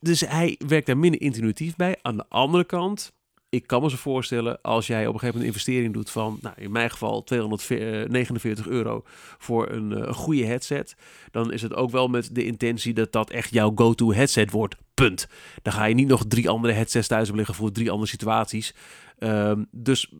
dus 0.00 0.20
hij 0.20 0.58
werkt 0.66 0.86
daar 0.86 0.98
minder 0.98 1.20
intuïtief 1.20 1.76
bij. 1.76 1.96
Aan 2.02 2.16
de 2.16 2.28
andere 2.28 2.64
kant 2.64 3.12
ik 3.54 3.66
kan 3.66 3.82
me 3.82 3.90
zo 3.90 3.96
voorstellen, 3.96 4.60
als 4.62 4.86
jij 4.86 5.06
op 5.06 5.14
een 5.14 5.20
gegeven 5.20 5.26
moment 5.26 5.42
een 5.42 5.46
investering 5.46 5.94
doet 5.94 6.10
van, 6.10 6.38
nou, 6.40 6.54
in 6.58 6.72
mijn 6.72 6.90
geval 6.90 7.22
249 7.22 8.66
euro 8.66 9.02
voor 9.38 9.70
een, 9.70 9.90
uh, 9.90 10.12
goede 10.12 10.44
headset, 10.44 10.96
dan 11.30 11.52
is 11.52 11.62
het 11.62 11.74
ook 11.74 11.90
wel 11.90 12.08
met 12.08 12.34
de 12.34 12.44
intentie 12.44 12.94
dat 12.94 13.12
dat 13.12 13.30
echt 13.30 13.50
jouw 13.50 13.72
go-to 13.74 14.12
headset 14.12 14.50
wordt. 14.50 14.76
Punt. 14.94 15.28
Dan 15.62 15.72
ga 15.72 15.84
je 15.84 15.94
niet 15.94 16.08
nog 16.08 16.24
drie 16.28 16.48
andere 16.48 16.72
headsets 16.72 17.08
thuis 17.08 17.30
liggen 17.30 17.54
voor 17.54 17.72
drie 17.72 17.90
andere 17.90 18.10
situaties. 18.10 18.74
Um, 19.18 19.66
dus 19.70 20.12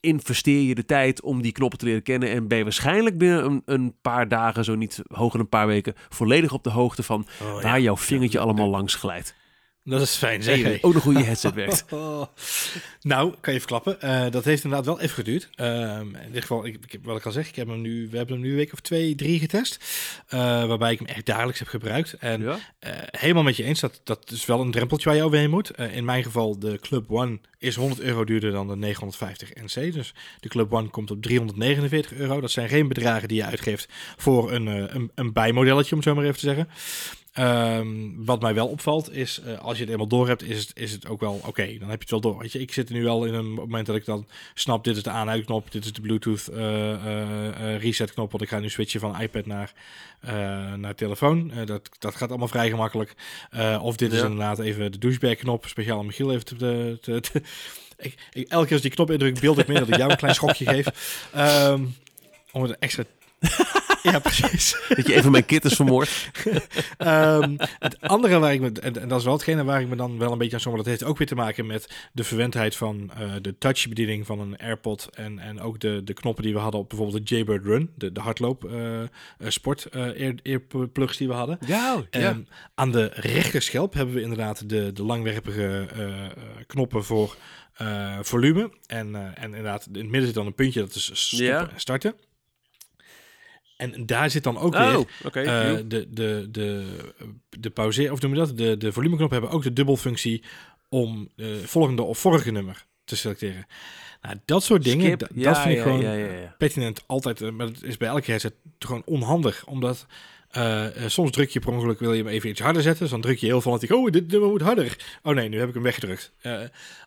investeer 0.00 0.62
je 0.62 0.74
de 0.74 0.84
tijd 0.84 1.22
om 1.22 1.42
die 1.42 1.52
knoppen 1.52 1.78
te 1.78 1.84
leren 1.84 2.02
kennen 2.02 2.30
en 2.30 2.48
ben 2.48 2.58
je 2.58 2.64
waarschijnlijk 2.64 3.18
binnen 3.18 3.44
een, 3.44 3.62
een 3.64 3.94
paar 4.02 4.28
dagen, 4.28 4.64
zo 4.64 4.74
niet 4.74 5.02
hoger 5.06 5.40
een 5.40 5.48
paar 5.48 5.66
weken, 5.66 5.94
volledig 6.08 6.52
op 6.52 6.64
de 6.64 6.70
hoogte 6.70 7.02
van 7.02 7.26
oh, 7.42 7.62
waar 7.62 7.80
jouw 7.80 7.96
vingertje 7.96 8.38
allemaal 8.38 8.68
langs 8.68 8.94
glijdt. 8.94 9.34
Dat 9.84 10.00
is 10.00 10.16
fijn, 10.16 10.42
zeg. 10.48 10.62
Hey, 10.62 10.78
ook 10.80 10.94
een 10.94 11.00
goede 11.00 11.22
headset 11.22 11.54
werkt. 11.54 11.84
nou, 13.12 13.34
kan 13.40 13.52
je 13.52 13.58
verklappen. 13.58 13.96
Uh, 14.04 14.30
dat 14.30 14.44
heeft 14.44 14.64
inderdaad 14.64 14.86
wel 14.86 15.00
even 15.00 15.14
geduurd. 15.14 15.48
Uh, 15.56 16.00
in 16.00 16.32
dit 16.32 16.40
geval, 16.40 16.66
ik, 16.66 16.78
ik, 16.88 17.00
wat 17.02 17.16
ik 17.16 17.26
al 17.26 17.32
zeg, 17.32 17.48
ik 17.48 17.56
heb 17.56 17.68
hem 17.68 17.80
nu, 17.80 18.08
we 18.10 18.16
hebben 18.16 18.34
hem 18.34 18.44
nu 18.44 18.50
een 18.50 18.56
week 18.56 18.72
of 18.72 18.80
twee, 18.80 19.14
drie 19.14 19.38
getest. 19.38 19.84
Uh, 20.34 20.40
waarbij 20.40 20.92
ik 20.92 20.98
hem 20.98 21.08
echt 21.08 21.26
dagelijks 21.26 21.58
heb 21.58 21.68
gebruikt. 21.68 22.12
En 22.12 22.42
ja? 22.42 22.58
Eh, 22.78 22.92
helemaal 23.10 23.42
met 23.42 23.56
je 23.56 23.64
eens, 23.64 23.80
dat, 23.80 24.00
dat 24.04 24.30
is 24.30 24.46
wel 24.46 24.60
een 24.60 24.70
drempeltje 24.70 25.08
waar 25.08 25.18
je 25.18 25.24
overheen 25.24 25.50
moet. 25.50 25.70
in 25.70 26.04
mijn 26.04 26.22
geval, 26.22 26.58
de 26.58 26.78
Club 26.80 27.10
One 27.10 27.38
is 27.58 27.76
100 27.76 28.00
euro 28.00 28.24
duurder 28.24 28.52
dan 28.52 28.68
de 28.68 28.76
950 28.76 29.54
NC. 29.54 29.92
Dus 29.92 30.14
de 30.40 30.48
Club 30.48 30.72
One 30.72 30.88
komt 30.88 31.10
op 31.10 31.22
349 31.22 32.12
euro. 32.12 32.40
Dat 32.40 32.50
zijn 32.50 32.68
geen 32.68 32.88
bedragen 32.88 33.28
die 33.28 33.36
je 33.36 33.44
uitgeeft 33.44 33.88
voor 34.16 34.52
een, 34.52 34.66
een, 34.66 35.10
een 35.14 35.32
bijmodelletje, 35.32 35.94
om 35.94 36.02
zo 36.02 36.14
maar 36.14 36.24
even 36.24 36.38
te 36.38 36.46
zeggen. 36.46 36.68
Um, 37.38 38.24
wat 38.24 38.40
mij 38.40 38.54
wel 38.54 38.66
opvalt 38.66 39.12
is, 39.12 39.40
uh, 39.46 39.58
als 39.58 39.76
je 39.76 39.82
het 39.82 39.92
eenmaal 39.92 40.06
door 40.06 40.28
hebt, 40.28 40.42
is 40.42 40.58
het, 40.58 40.70
is 40.74 40.92
het 40.92 41.08
ook 41.08 41.20
wel 41.20 41.40
oké. 41.46 41.78
Dan 41.78 41.88
heb 41.88 42.02
je 42.02 42.02
het 42.02 42.10
wel 42.10 42.20
door. 42.20 42.38
Weet 42.38 42.52
je, 42.52 42.60
ik 42.60 42.72
zit 42.72 42.88
er 42.88 42.94
nu 42.94 43.06
al 43.06 43.24
in 43.24 43.34
een 43.34 43.52
moment 43.52 43.86
dat 43.86 43.96
ik 43.96 44.04
dan 44.04 44.26
snap, 44.54 44.84
dit 44.84 44.96
is 44.96 45.02
de 45.02 45.10
aan-uitknop, 45.10 45.72
dit 45.72 45.84
is 45.84 45.92
de 45.92 46.00
Bluetooth 46.00 46.48
uh, 46.52 46.58
uh, 46.58 47.78
reset 47.78 48.12
knop, 48.12 48.30
want 48.30 48.42
ik 48.42 48.48
ga 48.48 48.58
nu 48.58 48.70
switchen 48.70 49.00
van 49.00 49.20
iPad 49.20 49.46
naar, 49.46 49.72
naar 50.76 50.94
telefoon. 50.94 51.52
dat, 51.64 51.88
dat 51.98 52.14
gaat 52.14 52.28
allemaal 52.28 52.48
vrij 52.48 52.68
gemakkelijk. 52.70 53.14
of 53.80 53.96
dit 53.96 54.10
ja. 54.10 54.16
is 54.16 54.22
inderdaad 54.22 54.58
even 54.58 54.92
de 54.92 54.98
douchebag 54.98 55.36
knop, 55.36 55.66
speciaal 55.66 55.98
om 55.98 56.06
Michiel 56.06 56.32
even 56.32 56.44
te... 56.44 56.56
te, 57.00 57.20
te 57.20 57.42
ik, 57.96 58.14
ik, 58.32 58.48
elke 58.48 58.64
keer 58.64 58.72
als 58.72 58.82
die 58.82 58.90
knop 58.90 59.10
indruk, 59.10 59.40
beeld 59.40 59.58
ik 59.58 59.66
meer 59.66 59.78
dat 59.78 59.88
ik 59.88 59.96
jou 59.96 60.10
een 60.10 60.16
klein 60.16 60.34
schokje 60.34 60.66
geef. 60.66 60.86
Um, 61.36 61.94
om 62.52 62.62
het 62.62 62.78
extra 62.78 63.04
ja, 64.02 64.18
precies. 64.18 64.76
Dat 64.96 65.06
je 65.06 65.14
even 65.14 65.30
mijn 65.30 65.44
kittens 65.44 65.74
vermoord. 65.74 66.30
um, 66.98 67.56
het 67.78 68.00
andere 68.00 68.38
waar 68.38 68.52
ik 68.52 68.60
me, 68.60 68.72
en, 68.80 69.00
en, 69.00 69.08
dat 69.08 69.18
is 69.18 69.24
wel 69.24 69.32
hetgene 69.32 69.64
waar 69.64 69.80
ik 69.80 69.88
me 69.88 69.96
dan 69.96 70.18
wel 70.18 70.32
een 70.32 70.38
beetje 70.38 70.54
aan 70.54 70.60
zomer, 70.60 70.78
dat 70.78 70.88
heeft 70.88 71.04
ook 71.04 71.18
weer 71.18 71.26
te 71.26 71.34
maken 71.34 71.66
met 71.66 72.08
de 72.12 72.24
verwendheid 72.24 72.76
van 72.76 73.10
uh, 73.20 73.32
de 73.40 73.58
touchbediening 73.58 74.26
van 74.26 74.40
een 74.40 74.56
AirPod 74.56 75.08
en, 75.14 75.38
en 75.38 75.60
ook 75.60 75.80
de, 75.80 76.04
de 76.04 76.12
knoppen 76.12 76.44
die 76.44 76.52
we 76.52 76.58
hadden 76.58 76.80
op 76.80 76.88
bijvoorbeeld 76.88 77.26
de 77.26 77.34
Jaybird 77.34 77.64
Run, 77.64 77.90
de, 77.94 78.12
de 78.12 78.20
hardloop 78.20 78.64
uh, 78.64 79.02
sport 79.38 79.86
uh, 79.92 80.20
ear, 80.20 80.34
earplugs 80.42 81.16
die 81.16 81.28
we 81.28 81.34
hadden. 81.34 81.58
Ja, 81.66 82.04
ja. 82.10 82.30
Um, 82.30 82.46
aan 82.74 82.92
de 82.92 83.10
rechterschelp 83.14 83.94
hebben 83.94 84.14
we 84.14 84.20
inderdaad 84.20 84.68
de, 84.68 84.92
de 84.92 85.02
langwerpige 85.02 85.88
knoppen 86.66 87.04
voor 87.04 87.36
volume 88.20 88.70
en, 88.86 89.34
en 89.36 89.44
inderdaad 89.44 89.86
in 89.86 90.00
het 90.00 90.02
midden 90.02 90.24
zit 90.24 90.34
dan 90.34 90.46
een 90.46 90.54
puntje 90.54 90.80
dat 90.80 90.94
is 90.94 91.10
stoppen 91.14 91.46
ja. 91.46 91.60
en 91.60 91.80
starten. 91.80 92.14
En 93.80 94.06
daar 94.06 94.30
zit 94.30 94.42
dan 94.42 94.58
ook 94.58 94.74
oh, 94.74 94.88
weer 94.88 95.06
okay, 95.24 95.44
uh, 95.44 95.78
de, 95.86 96.06
de, 96.10 96.48
de, 96.50 96.86
de 97.58 97.70
pauze, 97.70 98.12
of 98.12 98.20
noem 98.20 98.32
je 98.32 98.38
dat? 98.38 98.56
De, 98.56 98.76
de 98.76 98.92
volumeknop 98.92 99.30
hebben 99.30 99.50
ook 99.50 99.62
de 99.62 99.72
dubbelfunctie 99.72 100.42
om 100.88 101.28
uh, 101.36 101.56
volgende 101.64 102.02
of 102.02 102.18
vorige 102.18 102.50
nummer 102.50 102.86
te 103.04 103.16
selecteren. 103.16 103.66
Nou, 104.22 104.36
dat 104.44 104.62
soort 104.62 104.84
dingen, 104.84 105.08
ja, 105.08 105.16
dat 105.16 105.58
vind 105.58 105.70
ik 105.70 105.76
ja, 105.76 105.82
gewoon 105.82 106.00
ja, 106.00 106.54
pertinent 106.58 107.02
altijd, 107.06 107.50
maar 107.50 107.66
het 107.66 107.82
is 107.82 107.96
bij 107.96 108.08
elke 108.08 108.30
headset 108.30 108.54
gewoon 108.78 109.02
onhandig, 109.04 109.66
omdat 109.66 110.06
soms 111.06 111.30
druk 111.30 111.50
je 111.50 111.60
per 111.60 111.72
ongeluk, 111.72 111.98
wil 111.98 112.12
je 112.12 112.22
hem 112.22 112.32
even 112.32 112.50
iets 112.50 112.60
harder 112.60 112.82
zetten. 112.82 113.02
Dus 113.02 113.10
dan 113.10 113.20
druk 113.20 113.38
je 113.38 113.46
heel 113.46 113.60
fanatiek, 113.60 113.92
oh, 113.92 114.10
dit 114.10 114.30
nummer 114.30 114.48
moet 114.48 114.60
harder. 114.60 114.96
Oh 115.22 115.34
nee, 115.34 115.48
nu 115.48 115.58
heb 115.58 115.68
ik 115.68 115.74
hem 115.74 115.82
weggedrukt. 115.82 116.32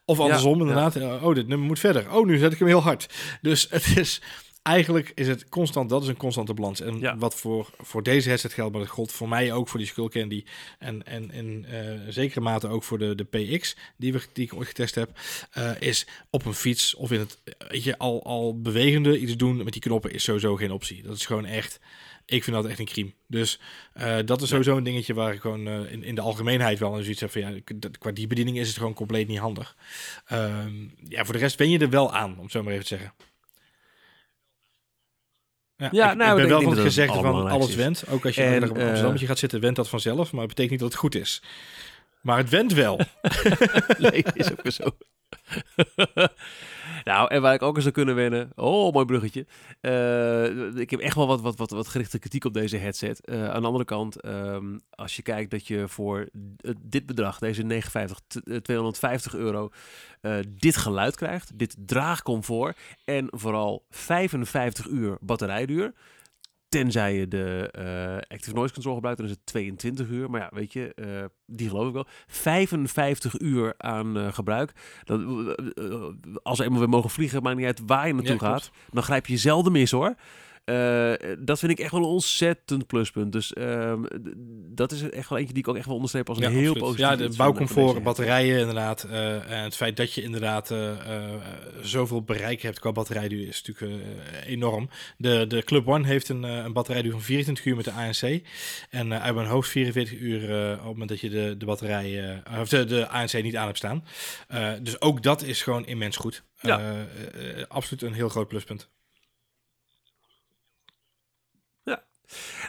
of 0.05 0.19
andersom 0.19 0.59
inderdaad, 0.59 0.95
oh, 0.95 1.35
dit 1.35 1.47
nummer 1.47 1.67
moet 1.67 1.79
verder. 1.79 2.13
Oh, 2.15 2.25
nu 2.25 2.37
zet 2.37 2.53
ik 2.53 2.59
hem 2.59 2.67
heel 2.67 2.81
hard. 2.81 3.13
Dus 3.41 3.67
het 3.69 3.97
is 3.97 4.21
eigenlijk 4.63 5.11
is 5.15 5.27
het 5.27 5.49
constant, 5.49 5.89
dat 5.89 6.01
is 6.01 6.07
een 6.07 6.17
constante 6.17 6.53
balans. 6.53 6.81
En 6.81 7.19
wat 7.19 7.35
voor, 7.35 7.69
voor 7.77 8.03
deze 8.03 8.27
headset 8.27 8.53
geldt, 8.53 8.71
maar 8.71 8.81
dat 8.81 8.91
gold 8.91 9.11
voor 9.11 9.29
mij 9.29 9.53
ook 9.53 9.67
voor 9.67 9.79
die 9.79 9.87
Skull 9.87 10.07
Candy. 10.07 10.43
En, 10.79 11.05
en 11.05 11.31
in 11.31 11.65
uh, 11.69 11.99
zekere 12.09 12.41
mate 12.41 12.67
ook 12.67 12.83
voor 12.83 12.97
de, 12.97 13.15
de 13.15 13.23
PX, 13.23 13.75
die, 13.97 14.13
we, 14.13 14.21
die 14.33 14.45
ik 14.45 14.53
ooit 14.53 14.67
getest 14.67 14.95
heb, 14.95 15.19
uh, 15.57 15.71
is 15.79 16.07
op 16.29 16.45
een 16.45 16.53
fiets 16.53 16.95
of 16.95 17.11
in 17.11 17.19
het, 17.19 17.37
weet 17.67 17.83
je, 17.83 17.97
al, 17.97 18.23
al 18.23 18.61
bewegende 18.61 19.19
iets 19.19 19.37
doen 19.37 19.57
met 19.57 19.73
die 19.73 19.81
knoppen 19.81 20.11
is 20.11 20.23
sowieso 20.23 20.55
geen 20.55 20.71
optie. 20.71 21.03
Dat 21.03 21.15
is 21.15 21.25
gewoon 21.25 21.45
echt, 21.45 21.79
ik 22.25 22.43
vind 22.43 22.55
dat 22.55 22.65
echt 22.65 22.79
een 22.79 22.85
crime. 22.85 23.13
Dus 23.27 23.59
uh, 23.97 24.17
dat 24.25 24.41
is 24.41 24.49
sowieso 24.49 24.77
een 24.77 24.83
dingetje 24.83 25.13
waar 25.13 25.33
ik 25.33 25.41
gewoon 25.41 25.67
in, 25.67 26.03
in 26.03 26.15
de 26.15 26.21
algemeenheid 26.21 26.79
wel 26.79 26.97
een 26.97 27.03
zoiets 27.03 27.21
heb 27.21 27.31
van 27.31 27.41
ja, 27.41 27.51
qua 27.99 28.11
die 28.11 28.27
bediening 28.27 28.57
is 28.57 28.67
het 28.67 28.77
gewoon 28.77 28.93
compleet 28.93 29.27
niet 29.27 29.39
handig. 29.39 29.75
Ehm, 30.25 30.87
ja, 31.07 31.23
voor 31.25 31.33
de 31.33 31.39
rest 31.39 31.57
ben 31.57 31.69
je 31.69 31.79
er 31.79 31.89
wel 31.89 32.13
aan, 32.13 32.39
om 32.39 32.49
zo 32.49 32.63
maar 32.63 32.73
even 32.73 32.85
te 32.85 32.95
zeggen. 32.95 33.13
Ja, 35.77 35.89
ja 35.91 36.11
ik, 36.11 36.17
nou, 36.17 36.31
ik 36.31 36.47
ben 36.47 36.47
wel 36.47 36.61
van 36.61 36.71
het 36.71 36.81
gezegde 36.81 37.21
van 37.21 37.47
alles 37.49 37.75
wendt. 37.75 38.03
Ook 38.09 38.25
als 38.25 38.35
je 38.35 38.43
en, 38.43 38.69
op 38.69 38.77
Amsterdam 38.77 39.13
uh, 39.13 39.27
gaat 39.27 39.39
zitten, 39.39 39.59
wendt 39.59 39.75
dat 39.75 39.89
vanzelf. 39.89 40.31
Maar 40.31 40.41
het 40.41 40.55
betekent 40.55 40.71
niet 40.71 40.79
dat 40.79 40.89
het 40.89 40.99
goed 40.99 41.15
is. 41.15 41.41
Maar 42.21 42.37
het 42.37 42.49
wendt 42.49 42.73
wel. 42.73 42.99
nee, 43.97 44.25
is 44.33 44.51
ook 44.51 44.71
zo. 44.71 44.83
nou, 47.03 47.27
en 47.29 47.41
waar 47.41 47.53
ik 47.53 47.61
ook 47.61 47.73
eens 47.73 47.83
zou 47.83 47.95
kunnen 47.95 48.15
wennen. 48.15 48.51
Oh, 48.55 48.93
mooi 48.93 49.05
bruggetje. 49.05 49.45
Uh, 49.81 50.75
ik 50.75 50.89
heb 50.89 50.99
echt 50.99 51.15
wel 51.15 51.27
wat, 51.27 51.41
wat, 51.41 51.57
wat, 51.57 51.69
wat 51.69 51.87
gerichte 51.87 52.19
kritiek 52.19 52.45
op 52.45 52.53
deze 52.53 52.77
headset. 52.77 53.21
Uh, 53.25 53.49
aan 53.49 53.61
de 53.61 53.67
andere 53.67 53.85
kant, 53.85 54.25
um, 54.25 54.81
als 54.89 55.15
je 55.15 55.21
kijkt 55.21 55.51
dat 55.51 55.67
je 55.67 55.87
voor 55.87 56.29
dit 56.79 57.05
bedrag, 57.05 57.39
deze 57.39 57.63
59, 57.63 58.19
250 58.61 59.35
euro, 59.35 59.69
uh, 60.21 60.35
dit 60.49 60.77
geluid 60.77 61.15
krijgt, 61.15 61.59
dit 61.59 61.75
draagcomfort 61.79 62.77
en 63.05 63.27
vooral 63.31 63.85
55 63.89 64.87
uur 64.87 65.17
batterijduur. 65.21 65.93
Tenzij 66.73 67.15
je 67.15 67.27
de 67.27 67.73
uh, 67.79 68.35
Active 68.35 68.55
Noise 68.55 68.73
Control 68.73 68.93
gebruikt, 68.93 69.19
dan 69.19 69.27
is 69.27 69.33
het 69.35 69.45
22 69.45 70.07
uur. 70.07 70.29
Maar 70.29 70.41
ja, 70.41 70.49
weet 70.53 70.73
je, 70.73 70.91
uh, 70.95 71.23
die 71.45 71.69
geloof 71.69 71.87
ik 71.87 71.93
wel. 71.93 72.07
55 72.27 73.39
uur 73.39 73.73
aan 73.77 74.17
uh, 74.17 74.33
gebruik. 74.33 74.71
Dan, 75.03 75.55
als 76.43 76.57
we 76.57 76.63
eenmaal 76.63 76.79
weer 76.79 76.89
mogen 76.89 77.09
vliegen, 77.09 77.43
maakt 77.43 77.57
niet 77.57 77.65
uit 77.65 77.81
waar 77.85 78.07
je 78.07 78.13
naartoe 78.13 78.33
ja, 78.33 78.39
gaat. 78.39 78.71
Dan 78.89 79.03
grijp 79.03 79.25
je 79.25 79.37
zelden 79.37 79.71
mis 79.71 79.91
hoor. 79.91 80.15
Uh, 80.65 81.13
dat 81.39 81.59
vind 81.59 81.71
ik 81.71 81.79
echt 81.79 81.91
wel 81.91 81.99
een 81.99 82.05
ontzettend 82.05 82.87
pluspunt. 82.87 83.31
Dus 83.31 83.55
um, 83.57 84.05
dat 84.75 84.91
is 84.91 85.09
echt 85.09 85.29
wel 85.29 85.37
eentje 85.37 85.53
die 85.53 85.63
ik 85.63 85.69
ook 85.69 85.75
echt 85.75 85.85
wel 85.85 85.95
onderstreep 85.95 86.29
als 86.29 86.37
een 86.37 86.43
heel 86.43 86.59
absoluut. 86.59 86.79
positief. 86.79 87.05
Ja, 87.05 87.15
de 87.15 87.35
bouwcomfort, 87.37 88.03
batterijen 88.03 88.59
inderdaad. 88.59 89.05
Uh, 89.09 89.51
en 89.51 89.63
het 89.63 89.75
feit 89.75 89.97
dat 89.97 90.13
je 90.13 90.21
inderdaad 90.21 90.71
uh, 90.71 90.91
zoveel 91.81 92.21
bereik 92.21 92.61
hebt 92.61 92.79
qua 92.79 92.91
batterijduur 92.91 93.47
is 93.47 93.63
natuurlijk 93.63 94.03
enorm. 94.45 94.89
De, 95.17 95.45
de 95.47 95.63
Club 95.63 95.87
One 95.87 96.07
heeft 96.07 96.29
een, 96.29 96.43
een 96.43 96.73
batterijduur 96.73 97.11
van 97.11 97.21
24 97.21 97.65
uur 97.65 97.75
met 97.75 97.85
de 97.85 97.91
ANC. 97.91 98.41
En 98.89 99.21
uit 99.21 99.35
mijn 99.35 99.47
hoofd 99.47 99.69
44 99.69 100.19
uur 100.19 100.41
op 100.71 100.77
het 100.77 100.85
moment 100.85 101.09
dat 101.09 101.19
je 101.19 101.29
de, 101.29 101.55
de 101.57 101.65
batterij, 101.65 102.41
of 102.59 102.69
de, 102.69 102.85
de 102.85 103.07
ANC 103.07 103.33
niet 103.33 103.55
aan 103.55 103.65
hebt 103.65 103.77
staan. 103.77 104.03
dus 104.81 105.01
ook 105.01 105.23
dat 105.23 105.41
is 105.41 105.61
gewoon 105.61 105.85
immens 105.85 106.17
goed. 106.17 106.43
Ja. 106.61 107.05
absoluut 107.67 108.01
een 108.01 108.13
heel 108.13 108.29
groot 108.29 108.47
pluspunt. 108.47 108.89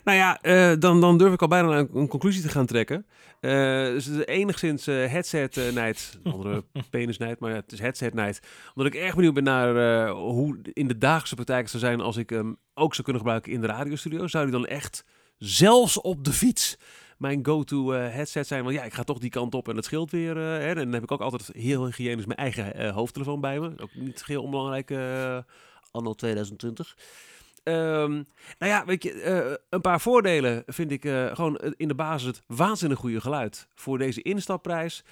Nou 0.05 0.19
ja, 0.19 0.39
uh, 0.43 0.73
dan, 0.79 1.01
dan 1.01 1.19
durf 1.19 1.33
ik 1.33 1.43
al 1.43 1.49
bijna 1.49 1.79
een, 1.79 1.89
een 1.95 2.09
conclusie 2.09 2.43
te 2.43 2.49
gaan 2.49 2.67
trekken. 2.67 3.07
Uh, 3.41 3.51
dus 3.87 4.09
enigszins 4.25 4.89
uh, 4.89 4.95
headset 5.07 5.61
nijd, 5.75 6.19
andere 6.25 6.65
penis 6.91 7.19
nijd, 7.19 7.39
maar 7.39 7.55
het 7.55 7.73
is 7.73 7.79
headset 7.79 8.15
nijd. 8.15 8.41
Omdat 8.75 8.95
ik 8.95 9.01
erg 9.01 9.15
benieuwd 9.15 9.35
ben 9.35 9.45
naar 9.45 10.09
hoe 10.09 10.59
in 10.73 10.89
de 10.89 10.99
dagelijkse 10.99 11.35
praktijk 11.35 11.69
zou 11.69 11.83
zijn 11.83 12.01
als 12.01 12.17
ik 12.17 12.31
hem 12.31 12.57
ook 12.75 12.93
zou 12.93 13.03
kunnen 13.03 13.23
gebruiken 13.23 13.53
in 13.53 13.61
de 13.61 13.67
radiostudio. 13.67 14.27
Zou 14.27 14.45
die 14.45 14.53
dan 14.53 14.67
echt 14.67 15.05
zelfs 15.39 16.01
op 16.01 16.25
de 16.25 16.33
fiets 16.33 16.79
mijn 17.19 17.47
go-to 17.47 17.91
headset 17.91 18.47
zijn? 18.47 18.63
Want 18.65 18.75
ja, 18.75 18.85
ik 18.85 18.95
ga 18.95 19.03
toch 19.03 19.19
die 19.19 19.31
kant 19.31 19.55
op 19.55 19.69
en 19.69 19.77
het 19.77 19.85
scheelt 19.85 20.11
weer. 20.11 20.37
Hè, 20.37 20.69
en 20.69 20.75
dan 20.75 20.93
heb 20.93 21.03
ik 21.03 21.13
ook 21.13 21.21
altijd 21.21 21.51
heel 21.53 21.85
hygiënisch 21.85 22.27
mijn 22.27 22.39
eigen 22.39 22.91
hoofdtelefoon 22.91 23.41
bij 23.41 23.61
me. 23.61 23.73
Ook 23.81 23.95
niet 23.95 24.25
heel 24.27 24.43
onbelangrijk 24.43 24.91
anno 25.91 26.15
2020. 26.15 26.97
Um, 27.69 28.27
nou 28.59 28.73
ja, 28.73 28.85
weet 28.85 29.03
je, 29.03 29.15
uh, 29.49 29.55
een 29.69 29.81
paar 29.81 30.01
voordelen 30.01 30.63
vind 30.67 30.91
ik 30.91 31.05
uh, 31.05 31.27
gewoon 31.35 31.61
in 31.77 31.89
de 31.89 31.95
basis 31.95 32.27
het 32.27 32.43
waanzinnig 32.47 32.99
goede 32.99 33.21
geluid 33.21 33.69
voor 33.75 33.99
deze 33.99 34.23
instapprijs 34.23 35.05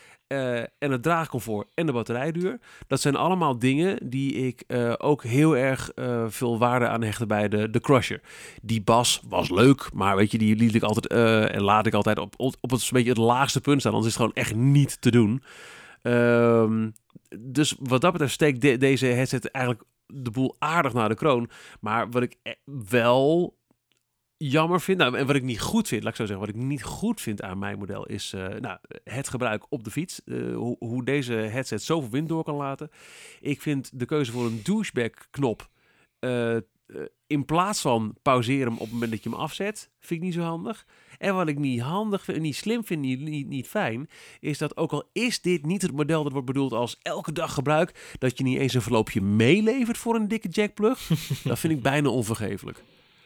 en 0.78 0.90
het 0.90 1.03
draagcomfort 1.03 1.68
en 1.74 1.86
de 1.86 1.92
batterijduur. 1.92 2.59
Dat 2.86 3.00
zijn 3.00 3.16
allemaal 3.16 3.59
dingen 3.59 4.11
die 4.11 4.32
ik 4.32 4.64
ook 4.96 5.22
heel 5.24 5.57
erg 5.57 5.90
veel 6.28 6.59
waarde 6.59 6.88
aan 6.88 7.03
hechten 7.03 7.28
bij 7.28 7.48
de, 7.48 7.70
de 7.70 7.80
Crusher. 7.80 8.20
Die 8.62 8.82
bas 8.82 9.22
was 9.28 9.50
leuk, 9.50 9.92
maar 9.92 10.16
weet 10.16 10.30
je, 10.30 10.38
die 10.38 10.57
liet 10.57 10.74
ik 10.74 10.82
altijd 10.82 11.07
en 11.53 11.62
laat 11.62 11.86
ik 11.86 11.94
altijd 11.94 12.18
op, 12.18 12.34
op 12.36 12.70
het, 12.70 12.88
beetje 12.92 13.09
het 13.09 13.18
laagste 13.18 13.61
punt 13.61 13.80
staan, 13.80 13.92
anders 13.92 14.11
is 14.11 14.16
gewoon 14.16 14.34
echt 14.34 14.55
niet 14.55 15.00
te 15.00 15.11
doen. 15.11 15.42
Um, 16.03 16.92
dus 17.38 17.76
wat 17.78 18.00
dat 18.00 18.12
betreft 18.12 18.32
steekt 18.32 18.61
de, 18.61 18.76
deze 18.76 19.07
headset 19.07 19.50
eigenlijk 19.50 19.84
de 20.12 20.30
boel 20.30 20.56
aardig 20.58 20.92
naar 20.92 21.08
de 21.08 21.14
kroon. 21.14 21.50
Maar 21.80 22.10
wat 22.10 22.22
ik 22.22 22.36
e- 22.42 22.54
wel 22.88 23.56
jammer 24.36 24.80
vind, 24.80 24.98
nou, 24.98 25.16
en 25.16 25.26
wat 25.26 25.36
ik 25.36 25.42
niet 25.42 25.60
goed 25.60 25.88
vind, 25.88 26.02
laat 26.02 26.12
ik 26.12 26.18
zo 26.18 26.26
zeggen, 26.26 26.46
wat 26.46 26.54
ik 26.54 26.62
niet 26.62 26.82
goed 26.82 27.20
vind 27.20 27.42
aan 27.42 27.58
mijn 27.58 27.78
model 27.78 28.06
is 28.06 28.32
uh, 28.32 28.48
nou, 28.48 28.78
het 29.04 29.28
gebruik 29.28 29.66
op 29.68 29.84
de 29.84 29.90
fiets. 29.90 30.20
Uh, 30.24 30.56
hoe, 30.78 31.04
deze 31.04 31.32
headset 31.32 31.82
zoveel 31.82 32.10
wind 32.10 32.28
door 32.28 32.44
kan 32.44 32.54
laten. 32.54 32.90
Ik 33.40 33.60
vind 33.60 33.98
de 33.98 34.04
keuze 34.04 34.32
voor 34.32 34.46
een 34.46 34.60
doucheback 34.62 35.26
knop 35.30 35.68
uh, 36.20 36.56
in 37.26 37.45
plaats 37.45 37.80
van 37.80 38.16
pauzeren 38.22 38.72
op 38.72 38.78
het 38.78 38.90
moment 38.90 39.11
dat 39.11 39.22
je 39.22 39.30
hem 39.30 39.38
afzet, 39.38 39.90
vind 40.01 40.20
ik 40.20 40.26
niet 40.26 40.34
zo 40.34 40.40
handig. 40.40 40.86
En 41.18 41.34
wat 41.34 41.49
ik 41.49 41.59
niet 41.59 41.80
handig 41.80 42.24
vind, 42.24 42.40
niet 42.40 42.57
slim 42.57 42.84
vind, 42.84 43.01
niet, 43.01 43.20
niet, 43.20 43.49
niet 43.49 43.68
fijn, 43.68 44.09
is 44.40 44.59
dat 44.59 44.76
ook 44.76 44.93
al 44.93 45.09
is 45.12 45.40
dit 45.40 45.66
niet 45.66 45.82
het 45.82 45.93
model 45.93 46.22
dat 46.22 46.32
wordt 46.32 46.47
bedoeld 46.47 46.72
als 46.72 46.99
elke 47.03 47.32
dag 47.32 47.55
gebruik, 47.55 48.16
dat 48.18 48.38
je 48.38 48.45
niet 48.45 48.59
eens 48.59 48.74
een 48.74 48.82
verloopje 48.82 49.20
meelevert 49.20 49.99
voor 49.99 50.14
een 50.14 50.28
dikke 50.28 50.49
jackplug, 50.49 51.09
dat 51.45 51.59
vind 51.59 51.72
ik 51.72 51.82
bijna 51.82 52.09
onvergeeflijk. 52.09 52.82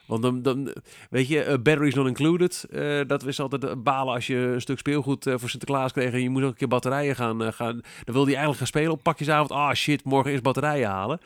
Want 0.06 0.22
dan, 0.22 0.42
dan 0.42 0.74
weet 1.10 1.28
je, 1.28 1.44
uh, 1.44 1.48
batteries 1.48 1.94
not 1.94 2.06
included. 2.06 2.66
Uh, 2.70 3.00
dat 3.06 3.26
is 3.26 3.40
altijd 3.40 3.82
balen 3.82 4.14
als 4.14 4.26
je 4.26 4.36
een 4.36 4.60
stuk 4.60 4.78
speelgoed 4.78 5.26
uh, 5.26 5.34
voor 5.36 5.48
Sinterklaas 5.48 5.92
kreeg 5.92 6.12
en 6.12 6.22
je 6.22 6.30
moet 6.30 6.42
ook 6.42 6.50
een 6.50 6.56
keer 6.56 6.68
batterijen 6.68 7.16
gaan. 7.16 7.52
gaan 7.52 7.80
dan 8.04 8.14
wil 8.14 8.22
hij 8.22 8.32
eigenlijk 8.32 8.58
gaan 8.58 8.66
spelen 8.66 8.92
op 8.92 9.02
pakjesavond. 9.02 9.50
Ah 9.50 9.74
shit, 9.74 10.04
morgen 10.04 10.32
is 10.32 10.40
batterijen 10.40 10.88
halen 10.88 11.20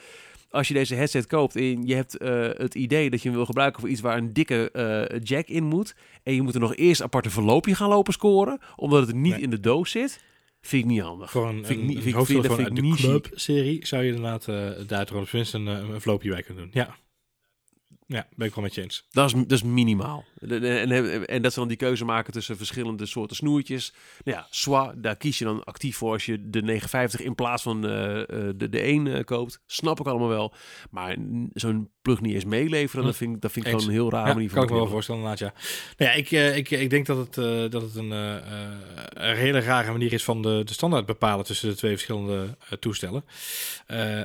als 0.50 0.68
je 0.68 0.74
deze 0.74 0.94
headset 0.94 1.26
koopt 1.26 1.56
en 1.56 1.86
je 1.86 1.94
hebt 1.94 2.22
uh, 2.22 2.48
het 2.52 2.74
idee 2.74 3.10
dat 3.10 3.22
je 3.22 3.28
hem 3.28 3.36
wil 3.36 3.46
gebruiken 3.46 3.80
voor 3.80 3.90
iets 3.90 4.00
waar 4.00 4.16
een 4.16 4.32
dikke 4.32 4.70
uh, 5.12 5.20
jack 5.22 5.46
in 5.46 5.64
moet. 5.64 5.94
En 6.22 6.34
je 6.34 6.42
moet 6.42 6.54
er 6.54 6.60
nog 6.60 6.76
eerst 6.76 7.02
apart 7.02 7.24
een 7.24 7.30
verloopje 7.30 7.74
gaan 7.74 7.88
lopen 7.88 8.12
scoren, 8.12 8.58
omdat 8.76 9.06
het 9.06 9.16
niet 9.16 9.38
in 9.38 9.50
de 9.50 9.60
doos 9.60 9.90
zit. 9.90 10.20
Vind 10.60 10.84
ik 10.84 10.90
niet 10.90 11.00
handig. 11.00 11.34
Een, 11.34 11.66
vind 11.66 11.80
ik 11.80 11.86
niet, 11.86 12.02
vind, 12.02 12.26
vind, 12.26 12.46
vind, 12.54 12.76
de 12.76 12.94
club-serie 12.96 13.86
zou 13.86 14.02
je 14.02 14.08
inderdaad 14.08 14.48
uh, 14.48 14.70
daar 14.86 15.06
toch 15.06 15.32
een, 15.32 15.66
een 15.66 16.00
verloopje 16.00 16.30
bij 16.30 16.42
kunnen 16.42 16.62
doen. 16.62 16.72
Ja. 16.72 16.96
Ja, 18.12 18.26
ben 18.34 18.46
ik 18.46 18.54
wel 18.54 18.64
met 18.64 18.74
je 18.74 18.82
eens. 18.82 19.06
Dat 19.10 19.26
is, 19.26 19.32
dat 19.32 19.52
is 19.52 19.62
minimaal. 19.62 20.24
En, 20.38 20.64
en, 20.64 21.26
en 21.26 21.42
dat 21.42 21.52
ze 21.52 21.58
dan 21.58 21.68
die 21.68 21.76
keuze 21.76 22.04
maken 22.04 22.32
tussen 22.32 22.56
verschillende 22.56 23.06
soorten 23.06 23.36
snoertjes. 23.36 23.92
Nou 24.24 24.36
ja, 24.36 24.46
SWA, 24.50 24.94
daar 24.96 25.16
kies 25.16 25.38
je 25.38 25.44
dan 25.44 25.64
actief 25.64 25.96
voor 25.96 26.12
als 26.12 26.26
je 26.26 26.50
de 26.50 26.62
950 26.62 27.20
in 27.20 27.34
plaats 27.34 27.62
van 27.62 27.76
uh, 27.76 27.90
de, 28.56 28.68
de 28.70 28.80
1 28.80 29.06
uh, 29.06 29.24
koopt. 29.24 29.60
Snap 29.66 30.00
ik 30.00 30.06
allemaal 30.06 30.28
wel. 30.28 30.54
Maar 30.90 31.16
zo'n 31.52 31.90
plug 32.02 32.20
niet 32.20 32.34
eens 32.34 32.44
meeleveren, 32.44 33.04
dat 33.04 33.12
hm. 33.12 33.18
vind, 33.18 33.42
dat 33.42 33.52
vind 33.52 33.66
ik 33.66 33.72
gewoon 33.72 33.86
een 33.86 33.92
heel 33.92 34.10
raar 34.10 34.26
ja, 34.26 34.32
manier 34.32 34.48
van. 34.48 34.58
Kan 34.58 34.66
ik 34.66 34.72
me 34.72 34.80
wel 34.80 34.88
voorstellen, 34.88 35.20
inderdaad, 35.20 35.54
ja. 35.54 35.62
Nou 35.96 36.10
ja, 36.10 36.16
ik, 36.16 36.30
uh, 36.30 36.56
ik, 36.56 36.70
ik 36.70 36.90
denk 36.90 37.06
dat 37.06 37.16
het, 37.16 37.34
dat 37.72 37.82
het 37.82 37.94
een, 37.94 38.10
een 38.10 39.36
hele 39.36 39.60
rare 39.60 39.90
manier 39.90 40.12
is 40.12 40.24
van 40.24 40.42
de, 40.42 40.62
de 40.64 40.72
standaard 40.72 41.06
bepalen 41.06 41.44
tussen 41.44 41.68
de 41.68 41.74
twee 41.74 41.92
verschillende 41.92 42.56
toestellen. 42.78 43.24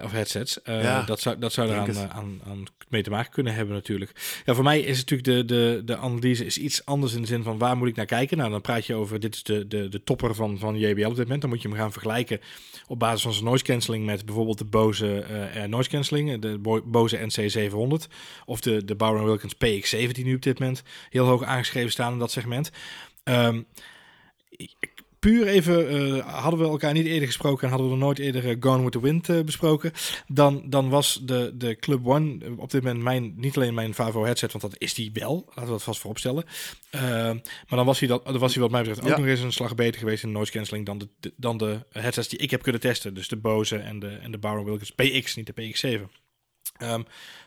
of 0.03 0.11
headsets. 0.11 0.59
Ja, 0.63 1.01
dat 1.01 1.19
zou, 1.19 1.39
dat 1.39 1.53
zou 1.53 1.69
eraan 1.69 2.09
aan, 2.11 2.41
aan 2.47 2.63
mee 2.89 3.03
te 3.03 3.09
maken 3.09 3.31
kunnen 3.31 3.53
hebben 3.53 3.74
natuurlijk. 3.75 4.41
Ja, 4.45 4.53
voor 4.53 4.63
mij 4.63 4.79
is 4.79 4.97
natuurlijk 4.97 5.29
de, 5.29 5.45
de, 5.45 5.81
de 5.85 5.97
analyse 5.97 6.45
is 6.45 6.57
iets 6.57 6.85
anders 6.85 7.13
in 7.13 7.21
de 7.21 7.27
zin 7.27 7.43
van 7.43 7.57
waar 7.57 7.77
moet 7.77 7.87
ik 7.87 7.95
naar 7.95 8.05
kijken? 8.05 8.37
Nou, 8.37 8.49
dan 8.49 8.61
praat 8.61 8.85
je 8.85 8.95
over, 8.95 9.19
dit 9.19 9.35
is 9.35 9.43
de, 9.43 9.67
de, 9.67 9.89
de 9.89 10.03
topper 10.03 10.35
van, 10.35 10.59
van 10.59 10.79
JBL 10.79 11.07
op 11.07 11.15
dit 11.15 11.23
moment. 11.23 11.41
Dan 11.41 11.49
moet 11.49 11.61
je 11.61 11.67
hem 11.67 11.77
gaan 11.77 11.91
vergelijken 11.91 12.39
op 12.87 12.99
basis 12.99 13.21
van 13.21 13.33
zijn 13.33 13.45
noise 13.45 13.63
cancelling 13.63 14.05
met 14.05 14.25
bijvoorbeeld 14.25 14.57
de 14.57 14.65
Bose 14.65 15.25
uh, 15.55 15.63
noise 15.63 15.89
cancelling, 15.89 16.41
de 16.41 16.81
Bose 16.85 17.17
NC700 17.17 18.11
of 18.45 18.61
de, 18.61 18.85
de 18.85 18.95
Bauer 18.95 19.23
Wilkins 19.23 19.55
PX7 19.55 20.11
die 20.11 20.25
nu 20.25 20.35
op 20.35 20.41
dit 20.41 20.59
moment 20.59 20.83
heel 21.09 21.25
hoog 21.25 21.43
aangeschreven 21.43 21.91
staan 21.91 22.13
in 22.13 22.19
dat 22.19 22.31
segment. 22.31 22.71
Um, 23.23 23.65
puur 25.25 25.47
even, 25.47 25.95
uh, 25.95 26.41
hadden 26.41 26.59
we 26.59 26.65
elkaar 26.65 26.93
niet 26.93 27.05
eerder 27.05 27.27
gesproken 27.27 27.63
en 27.63 27.69
hadden 27.69 27.87
we 27.87 27.95
nog 27.95 28.03
nooit 28.03 28.19
eerder 28.19 28.57
Gone 28.59 28.83
with 28.83 28.91
the 28.91 29.01
Wind 29.01 29.45
besproken, 29.45 29.91
dan, 30.27 30.63
dan 30.69 30.89
was 30.89 31.19
de, 31.23 31.51
de 31.55 31.75
Club 31.75 32.07
One 32.07 32.37
op 32.57 32.71
dit 32.71 32.83
moment 32.83 33.03
mijn, 33.03 33.33
niet 33.35 33.55
alleen 33.55 33.73
mijn 33.73 33.93
Favo 33.93 34.23
headset, 34.23 34.51
want 34.51 34.63
dat 34.63 34.81
is 34.81 34.93
die 34.93 35.11
wel, 35.13 35.43
laten 35.47 35.63
we 35.63 35.69
dat 35.69 35.83
vast 35.83 35.99
vooropstellen. 35.99 36.45
maar 36.91 37.41
dan 37.67 37.85
was 37.85 37.99
hij, 37.99 38.07
dat, 38.07 38.25
dan 38.25 38.37
was 38.37 38.53
hij 38.53 38.61
wat 38.61 38.71
mij 38.71 38.83
betreft 38.83 39.11
ook 39.11 39.17
nog 39.17 39.27
eens 39.27 39.39
een 39.39 39.51
slag 39.51 39.75
beter 39.75 39.99
geweest 39.99 40.23
in 40.23 40.31
noise 40.31 40.51
cancelling 40.51 40.85
dan 40.85 40.97
de, 40.97 41.33
dan 41.37 41.57
de 41.57 41.79
headsets 41.91 42.27
die 42.27 42.39
ik 42.39 42.51
heb 42.51 42.61
kunnen 42.61 42.81
testen. 42.81 43.13
Dus 43.13 43.27
de 43.27 43.37
Bose 43.37 43.77
en 43.77 43.99
de, 43.99 44.09
en 44.09 44.31
de 44.31 44.37
Bauer 44.37 44.65
Wilkins 44.65 44.91
PX, 44.91 45.35
niet 45.35 45.55
de 45.55 45.61
PX7. 45.61 46.23
Um, 46.83 47.05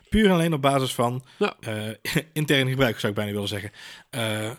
puur 0.09 0.31
alleen 0.31 0.53
op 0.53 0.61
basis 0.61 0.93
van 0.93 1.25
uh, 1.39 1.89
intern 2.33 2.69
gebruik, 2.69 2.99
zou 2.99 3.11
ik 3.11 3.17
bijna 3.17 3.31
willen 3.31 3.47
zeggen. 3.47 3.71
Uh, 4.15 4.51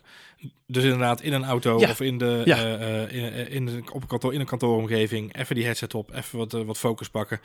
dus 0.66 0.82
inderdaad 0.82 1.20
in 1.20 1.32
een 1.32 1.44
auto 1.44 1.76
of 1.76 2.00
in 2.00 2.18
de, 2.18 2.42
ja. 2.44 2.78
uh, 2.78 3.12
in, 3.12 3.48
in, 3.48 3.66
de, 3.66 3.82
op 3.92 4.02
een 4.02 4.08
kantoor, 4.08 4.34
in 4.34 4.40
een 4.40 4.46
kantooromgeving, 4.46 5.36
even 5.36 5.54
die 5.54 5.64
headset 5.64 5.94
op, 5.94 6.14
even 6.14 6.38
wat, 6.38 6.52
wat 6.52 6.78
focus 6.78 7.08
pakken. 7.08 7.40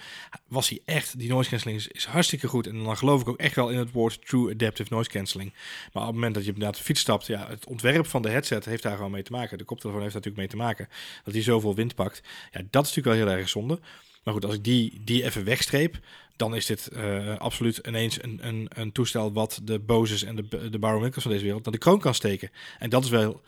Was 0.48 0.70
hij 0.70 0.80
echt, 0.86 1.20
die 1.20 1.30
noise 1.30 1.50
cancelling 1.50 1.80
is, 1.80 1.88
is, 1.88 2.06
hartstikke 2.06 2.48
goed. 2.48 2.68
En 2.68 2.84
dan 2.84 2.98
geloof 2.98 3.22
ik 3.22 3.28
ook 3.30 3.38
echt 3.38 3.56
wel 3.56 3.70
in 3.70 3.78
het 3.78 3.92
woord 3.92 4.28
true 4.28 4.54
adaptive 4.54 4.94
noise 4.94 5.10
cancelling. 5.10 5.54
Maar 5.94 6.02
op 6.02 6.08
het 6.08 6.16
moment 6.16 6.34
dat 6.34 6.44
je 6.44 6.52
inderdaad 6.52 6.78
de 6.78 6.84
fiets 6.84 7.02
stapt, 7.02 7.26
ja, 7.26 7.48
het 7.48 7.66
ontwerp 7.66 8.08
van 8.08 8.22
de 8.22 8.30
headset 8.30 8.66
heeft 8.66 8.84
daar 8.84 8.96
gewoon 8.96 9.12
mee 9.12 9.24
te 9.24 9.32
maken. 9.32 9.58
De 9.58 9.64
koptelefoon 9.64 10.02
heeft 10.02 10.14
daar 10.14 10.24
natuurlijk 10.24 10.54
mee 10.54 10.60
te 10.60 10.68
maken. 10.68 10.90
Dat 11.24 11.34
hij 11.34 11.44
zoveel 11.44 11.76
wind 11.76 11.96
pakt. 11.96 12.22
Ja, 12.52 12.62
dat 12.70 12.86
is 12.86 12.96
natuurlijk 12.96 13.18
wel 13.18 13.28
heel 13.28 13.38
erg 13.38 13.50
zonde. 13.50 13.80
Maar 14.24 14.34
goed, 14.34 14.46
als 14.46 14.54
ik 14.54 14.64
die, 14.64 15.02
die 15.04 15.24
even 15.24 15.44
wegstreep, 15.44 16.00
dan 16.36 16.56
is 16.56 16.66
dit 16.66 16.90
uh, 16.94 17.38
absoluut 17.38 17.78
ineens 17.78 18.24
een, 18.24 18.40
een, 18.48 18.68
een 18.70 18.92
toestel 18.92 19.34
wat 19.34 19.60
de 19.64 19.80
Boses 19.80 20.24
en 20.24 20.36
de, 20.36 20.70
de 20.70 20.80
Barometrics 20.80 21.22
van 21.22 21.32
deze 21.32 21.44
wereld 21.44 21.64
naar 21.64 21.74
de 21.74 21.80
kroon 21.80 22.00
kan 22.00 22.14
steken. 22.14 22.50
En 22.80 22.90
dat 22.90 23.04
is 23.04 23.10
wel 23.10 23.42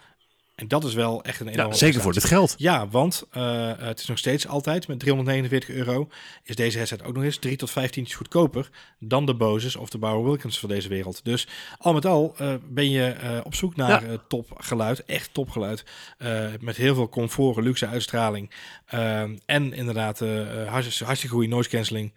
en 0.57 0.67
dat 0.67 0.83
is 0.83 0.93
wel 0.93 1.23
echt 1.23 1.39
een 1.39 1.47
enorme... 1.47 1.71
Ja, 1.71 1.77
zeker 1.77 2.01
voor 2.01 2.13
dit 2.13 2.23
geld. 2.23 2.55
Ja, 2.57 2.87
want 2.87 3.23
uh, 3.37 3.71
het 3.77 3.99
is 3.99 4.05
nog 4.05 4.17
steeds 4.17 4.47
altijd 4.47 4.87
met 4.87 4.99
349 4.99 5.69
euro... 5.69 6.09
is 6.43 6.55
deze 6.55 6.77
headset 6.77 7.03
ook 7.03 7.13
nog 7.13 7.23
eens 7.23 7.37
3 7.37 7.57
tot 7.57 7.71
15 7.71 8.13
goedkoper... 8.13 8.69
dan 8.99 9.25
de 9.25 9.35
Boses 9.35 9.75
of 9.75 9.89
de 9.89 9.97
Bauer 9.97 10.23
Wilkins 10.23 10.59
van 10.59 10.69
deze 10.69 10.87
wereld. 10.87 11.19
Dus 11.23 11.47
al 11.77 11.93
met 11.93 12.05
al 12.05 12.35
uh, 12.41 12.53
ben 12.69 12.89
je 12.89 13.15
uh, 13.23 13.39
op 13.43 13.55
zoek 13.55 13.75
naar 13.75 14.11
ja. 14.11 14.17
topgeluid. 14.27 15.05
Echt 15.05 15.33
topgeluid. 15.33 15.83
met 16.59 16.75
heel 16.75 16.95
veel 16.95 17.09
comfort, 17.09 17.65
luxe 17.65 17.87
uitstraling. 17.87 18.51
en 19.45 19.73
inderdaad 19.73 20.19
hartstikke, 20.67 21.05
hartstikke 21.05 21.35
goede 21.35 21.49
noise 21.49 21.69
cancelling. 21.69 22.13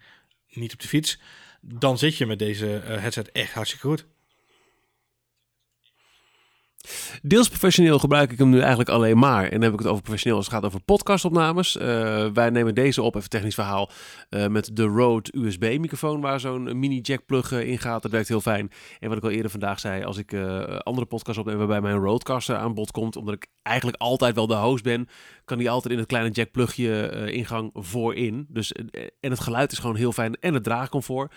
Niet 0.51 0.73
op 0.73 0.79
de 0.79 0.87
fiets. 0.87 1.19
Dan 1.61 1.97
zit 1.97 2.17
je 2.17 2.25
met 2.25 2.39
deze 2.39 2.65
headset 2.85 3.31
echt 3.31 3.53
hartstikke 3.53 3.87
goed. 3.87 4.05
Deels 7.21 7.47
professioneel 7.47 7.99
gebruik 7.99 8.31
ik 8.31 8.37
hem 8.37 8.49
nu 8.49 8.59
eigenlijk 8.59 8.89
alleen 8.89 9.17
maar. 9.17 9.43
En 9.43 9.51
dan 9.51 9.61
heb 9.61 9.73
ik 9.73 9.79
het 9.79 9.87
over 9.87 10.01
professioneel 10.01 10.37
als 10.37 10.45
het 10.45 10.55
gaat 10.55 10.65
over 10.65 10.81
podcastopnames. 10.81 11.75
Uh, 11.75 11.83
wij 12.33 12.49
nemen 12.49 12.75
deze 12.75 13.01
op, 13.01 13.15
even 13.15 13.29
technisch 13.29 13.53
verhaal, 13.53 13.89
uh, 14.29 14.47
met 14.47 14.69
de 14.73 14.83
Rode 14.83 15.29
USB-microfoon 15.33 16.21
waar 16.21 16.39
zo'n 16.39 16.79
mini-jack-plug 16.79 17.51
in 17.51 17.77
gaat. 17.77 18.01
Dat 18.01 18.11
werkt 18.11 18.27
heel 18.27 18.41
fijn. 18.41 18.71
En 18.99 19.09
wat 19.09 19.17
ik 19.17 19.23
al 19.23 19.29
eerder 19.29 19.51
vandaag 19.51 19.79
zei, 19.79 20.03
als 20.03 20.17
ik 20.17 20.33
andere 20.83 21.07
podcasts 21.07 21.39
opneem 21.39 21.57
waarbij 21.57 21.81
mijn 21.81 21.97
Rodecaster 21.97 22.55
aan 22.55 22.73
bod 22.73 22.91
komt, 22.91 23.15
omdat 23.15 23.33
ik 23.33 23.47
eigenlijk 23.61 23.97
altijd 24.01 24.35
wel 24.35 24.47
de 24.47 24.55
host 24.55 24.83
ben, 24.83 25.07
kan 25.45 25.57
die 25.57 25.69
altijd 25.69 25.93
in 25.93 25.99
het 25.99 26.07
kleine 26.07 26.29
jack-plugje 26.29 27.31
ingang 27.31 27.69
voorin. 27.73 28.45
Dus, 28.49 28.71
en 28.71 29.29
het 29.29 29.39
geluid 29.39 29.71
is 29.71 29.79
gewoon 29.79 29.95
heel 29.95 30.11
fijn 30.11 30.35
en 30.39 30.53
het 30.53 30.63
draagcomfort. 30.63 31.33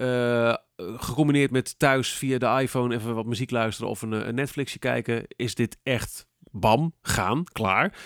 Uh, 0.00 0.54
gecombineerd 0.76 1.50
met 1.50 1.78
thuis 1.78 2.12
via 2.12 2.38
de 2.38 2.62
iPhone 2.62 2.94
even 2.94 3.14
wat 3.14 3.26
muziek 3.26 3.50
luisteren 3.50 3.90
of 3.90 4.02
een, 4.02 4.28
een 4.28 4.34
Netflixje 4.34 4.78
kijken, 4.78 5.24
is 5.26 5.54
dit 5.54 5.78
echt 5.82 6.26
bam, 6.50 6.94
gaan, 7.02 7.44
klaar. 7.52 7.98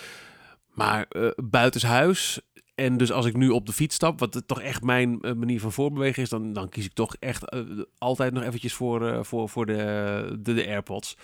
Maar 0.67 1.05
uh, 1.09 1.29
buitenshuis, 1.35 2.41
en 2.75 2.97
dus 2.97 3.11
als 3.11 3.25
ik 3.25 3.35
nu 3.35 3.49
op 3.49 3.65
de 3.65 3.73
fiets 3.73 3.95
stap, 3.95 4.19
wat 4.19 4.43
toch 4.45 4.61
echt 4.61 4.83
mijn 4.83 5.17
manier 5.21 5.59
van 5.59 5.71
voorbewegen 5.71 6.23
is, 6.23 6.29
dan, 6.29 6.53
dan 6.53 6.69
kies 6.69 6.85
ik 6.85 6.93
toch 6.93 7.15
echt 7.19 7.43
altijd 7.97 8.33
nog 8.33 8.43
eventjes 8.43 8.73
voor, 8.73 9.25
voor, 9.25 9.49
voor 9.49 9.65
de, 9.65 10.37
de, 10.39 10.67
AirPods. 10.67 11.17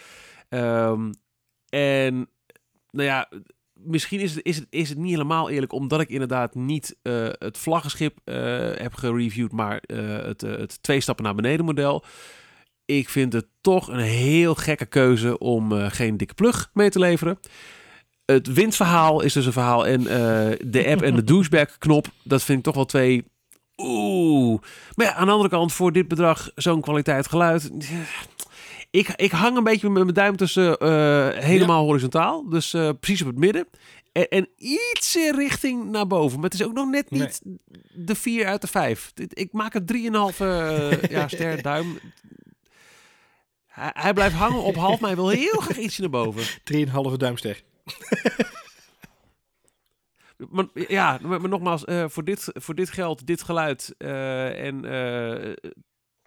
Um, 0.50 1.12
en 1.70 2.30
nou 2.92 3.08
ja, 3.08 3.30
misschien 3.84 4.20
is 4.20 4.36
het, 4.36 4.46
is, 4.46 4.56
het, 4.56 4.68
is 4.70 4.90
het 4.90 4.98
niet 4.98 5.12
helemaal 5.12 5.50
eerlijk, 5.50 5.74
omdat 5.74 6.02
ik 6.02 6.10
inderdaad 6.10 6.56
niet 6.56 6.96
uh, 7.04 7.30
het 7.32 7.58
vlaggenschip 7.58 8.18
uh, 8.26 8.36
heb 8.74 8.94
gereviewd, 8.94 9.52
maar 9.52 9.84
uh, 9.88 10.24
het, 10.24 10.42
het 10.42 10.84
twee 10.84 11.02
stappen 11.02 11.26
naar 11.26 11.36
beneden 11.36 11.66
model. 11.66 12.04
Ik 12.86 13.10
vind 13.10 13.34
het 13.34 13.48
toch 13.62 13.88
een 13.88 14.00
heel 14.00 14.56
gekke 14.56 14.86
keuze 14.86 15.38
om 15.38 15.72
geen 15.72 16.18
dikke 16.18 16.34
plug 16.34 16.70
mee 16.74 16.90
te 16.90 17.00
leveren. 17.00 17.40
Het 18.26 18.54
windverhaal 18.54 19.22
is 19.22 19.34
dus 19.34 19.46
een 19.46 19.52
verhaal 19.52 19.88
en 19.88 20.04
de 20.04 20.86
app 20.88 21.02
en 21.02 21.16
de 21.16 21.24
douchebag 21.34 21.78
knop, 21.78 22.08
dat 22.24 22.44
vind 22.44 22.58
ik 22.58 22.64
toch 22.64 22.76
wel 22.76 22.86
twee... 22.86 23.24
Oeh. 23.78 24.62
Maar 24.96 25.06
ja, 25.06 25.14
aan 25.14 25.26
de 25.26 25.32
andere 25.32 25.50
kant, 25.50 25.74
voor 25.74 25.92
dit 25.92 26.08
bedrag 26.08 26.52
zo'n 26.56 26.82
kwaliteit 26.82 27.28
geluid 27.28 27.72
ik, 28.92 29.08
ik 29.16 29.32
hang 29.32 29.58
een 29.58 29.64
beetje 29.64 29.90
met 29.90 30.04
mijn 30.04 30.16
duim 30.16 30.36
tussen 30.36 30.84
uh, 30.84 31.30
helemaal 31.30 31.80
ja. 31.80 31.86
horizontaal. 31.86 32.50
Dus 32.50 32.74
uh, 32.74 32.90
precies 33.00 33.22
op 33.22 33.28
het 33.28 33.38
midden. 33.38 33.68
En, 34.12 34.28
en, 34.28 34.50
iets 34.58 35.16
in 35.16 35.36
richting 35.36 35.90
naar 35.90 36.08
boven. 36.08 36.40
Maar 36.40 36.50
het 36.50 36.60
is 36.60 36.66
ook 36.66 36.74
nog 36.74 36.90
net 36.90 37.10
niet 37.12 37.42
nee. 37.44 37.58
de 37.94 38.16
4 38.16 38.46
uit 38.46 38.62
de 38.62 38.68
5. 38.68 39.12
Ik 39.16 39.54
maak 39.54 39.74
het 39.74 39.94
3,5 39.94 39.98
uh, 40.42 41.02
ja, 41.02 41.28
ster 41.36 41.62
duim. 41.62 42.00
Hij, 43.68 43.92
hij, 43.94 44.14
blijft 44.14 44.36
hangen 44.36 44.64
op 44.64 44.76
half, 44.76 45.00
maar 45.00 45.10
hij 45.10 45.20
wil 45.20 45.30
heel 45.30 45.60
graag 45.60 45.78
ietsje 45.78 46.02
naar 46.02 46.10
boven. 46.10 46.44
3,5 46.74 47.18
duimster. 47.18 47.64
maar, 50.50 50.66
ja, 50.74 51.20
maar, 51.22 51.42
maar 51.42 51.50
nogmaals, 51.50 51.84
uh, 51.86 52.06
voor, 52.08 52.24
dit, 52.24 52.50
voor 52.54 52.76
dit 52.76 52.90
geld, 52.90 53.28
dit 53.28 53.42
geluid 53.42 53.96
en 53.98 54.82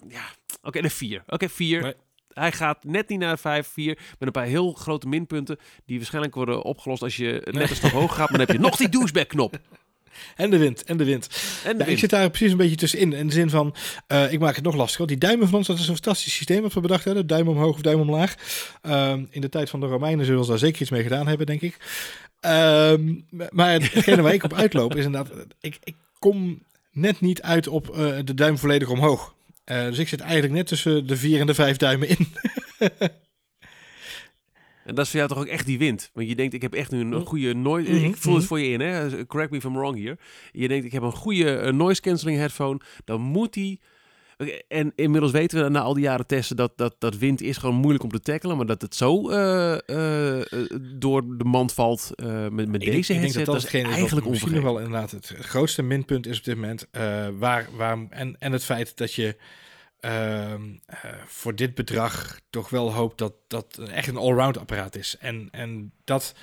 ja, 0.08 0.24
oké, 0.56 0.68
okay, 0.68 0.82
de 0.82 0.90
4. 0.90 1.20
Oké, 1.20 1.34
okay, 1.34 1.48
4. 1.48 1.96
Hij 2.34 2.52
gaat 2.52 2.84
net 2.84 3.08
niet 3.08 3.18
naar 3.18 3.38
5, 3.38 3.68
4 3.68 3.94
met 3.94 4.16
een 4.18 4.30
paar 4.30 4.44
heel 4.44 4.72
grote 4.72 5.08
minpunten 5.08 5.58
die 5.86 5.96
waarschijnlijk 5.96 6.34
worden 6.34 6.62
opgelost 6.62 7.02
als 7.02 7.16
je 7.16 7.48
net 7.50 7.70
een 7.70 7.76
stap 7.76 7.90
hoog 7.90 8.14
gaat, 8.14 8.30
maar 8.30 8.38
dan 8.38 8.46
heb 8.46 8.56
je 8.56 8.62
nog 8.62 8.76
die 8.76 8.88
douchebag 8.88 9.26
knop. 9.26 9.58
En 10.36 10.50
de 10.50 10.58
wind, 10.58 10.84
en 10.84 10.96
de 10.96 11.04
wind. 11.04 11.28
En 11.64 11.72
de 11.72 11.78
ja, 11.78 11.84
wind. 11.84 11.88
Ik 11.88 11.98
zit 11.98 12.10
daar 12.10 12.30
precies 12.30 12.50
een 12.50 12.56
beetje 12.56 12.76
tussenin. 12.76 13.12
In 13.12 13.26
de 13.26 13.32
zin 13.32 13.50
van, 13.50 13.74
uh, 14.08 14.32
ik 14.32 14.38
maak 14.38 14.54
het 14.54 14.64
nog 14.64 14.74
lastiger. 14.74 15.06
Die 15.06 15.18
duimen 15.18 15.48
van 15.48 15.58
ons, 15.58 15.66
dat 15.66 15.78
is 15.78 15.88
een 15.88 15.94
fantastisch 15.94 16.34
systeem 16.34 16.62
wat 16.62 16.72
we 16.72 16.80
bedacht 16.80 17.04
hebben. 17.04 17.26
Duim 17.26 17.48
omhoog 17.48 17.74
of 17.74 17.80
duim 17.80 18.00
omlaag. 18.00 18.34
Uh, 18.82 19.12
in 19.30 19.40
de 19.40 19.48
tijd 19.48 19.70
van 19.70 19.80
de 19.80 19.86
Romeinen 19.86 20.26
zullen 20.26 20.44
ze 20.44 20.50
daar 20.50 20.58
zeker 20.58 20.80
iets 20.80 20.90
mee 20.90 21.02
gedaan 21.02 21.26
hebben, 21.26 21.46
denk 21.46 21.60
ik. 21.60 21.76
Uh, 22.44 22.92
maar 23.50 23.72
hetgene 23.72 24.22
waar 24.22 24.34
ik 24.34 24.44
op 24.44 24.52
uitloop 24.52 24.94
is 24.94 25.04
inderdaad, 25.04 25.32
ik, 25.60 25.78
ik 25.84 25.94
kom 26.18 26.62
net 26.92 27.20
niet 27.20 27.42
uit 27.42 27.68
op 27.68 27.88
uh, 27.88 27.96
de 28.24 28.34
duim 28.34 28.58
volledig 28.58 28.88
omhoog. 28.88 29.34
Uh, 29.70 29.84
dus 29.84 29.98
ik 29.98 30.08
zit 30.08 30.20
eigenlijk 30.20 30.52
net 30.52 30.66
tussen 30.66 31.06
de 31.06 31.16
vier 31.16 31.40
en 31.40 31.46
de 31.46 31.54
vijf 31.54 31.76
duimen 31.76 32.08
in. 32.08 32.26
En 34.84 34.94
dat 34.94 35.04
is 35.04 35.10
voor 35.10 35.18
jou 35.18 35.32
toch 35.32 35.42
ook 35.42 35.52
echt 35.52 35.66
die 35.66 35.78
wind. 35.78 36.10
Want 36.12 36.28
je 36.28 36.34
denkt, 36.34 36.54
ik 36.54 36.62
heb 36.62 36.74
echt 36.74 36.90
nu 36.90 37.00
een 37.00 37.26
goede 37.26 37.54
noise... 37.54 37.90
Mm 37.90 37.96
-hmm. 37.96 38.04
Ik 38.04 38.16
voel 38.16 38.34
het 38.34 38.44
voor 38.44 38.60
je 38.60 38.68
in, 38.68 38.80
hè. 38.80 39.26
Correct 39.26 39.50
me 39.50 39.56
if 39.56 39.64
I'm 39.64 39.72
wrong 39.72 39.96
hier. 39.96 40.18
Je 40.52 40.68
denkt, 40.68 40.84
ik 40.84 40.92
heb 40.92 41.02
een 41.02 41.12
goede 41.12 41.62
uh, 41.62 41.72
noise 41.72 42.00
cancelling 42.00 42.38
headphone. 42.38 42.80
Dan 43.04 43.20
moet 43.20 43.52
die... 43.52 43.80
En 44.68 44.92
inmiddels 44.94 45.32
weten 45.32 45.62
we 45.62 45.68
na 45.68 45.80
al 45.80 45.94
die 45.94 46.02
jaren 46.02 46.26
testen 46.26 46.56
dat, 46.56 46.72
dat, 46.76 46.94
dat 46.98 47.16
wind 47.16 47.40
is 47.40 47.56
gewoon 47.56 47.74
moeilijk 47.74 48.04
om 48.04 48.10
te 48.10 48.20
tackelen. 48.20 48.56
Maar 48.56 48.66
dat 48.66 48.82
het 48.82 48.94
zo 48.94 49.30
uh, 49.30 49.78
uh, 49.86 50.40
door 50.80 51.38
de 51.38 51.44
mand 51.44 51.72
valt 51.72 52.10
met, 52.50 52.68
met 52.68 52.82
ik 52.82 52.90
deze 52.92 52.92
headset, 52.92 53.16
ik 53.16 53.20
denk 53.20 53.34
dat, 53.34 53.46
dat, 53.46 53.64
is 53.64 53.74
eigenlijk 53.74 54.28
misschien 54.28 54.62
wel 54.62 54.78
inderdaad 54.78 55.10
het 55.10 55.34
grootste 55.40 55.82
minpunt 55.82 56.26
is 56.26 56.38
op 56.38 56.44
dit 56.44 56.54
moment. 56.54 56.88
waar, 57.38 57.68
waar, 57.76 58.06
en, 58.10 58.36
en 58.38 58.52
het 58.52 58.64
feit 58.64 58.96
dat 58.96 59.14
je 59.14 59.36
uh, 60.04 60.54
voor 61.26 61.54
dit 61.54 61.74
bedrag 61.74 62.40
toch 62.50 62.70
wel 62.70 62.92
hoopt 62.92 63.18
dat 63.18 63.32
dat 63.48 63.78
echt 63.92 64.08
een 64.08 64.16
allround 64.16 64.58
apparaat 64.58 64.96
is. 64.96 65.16
En, 65.20 65.48
en 65.50 65.92
dat, 66.04 66.34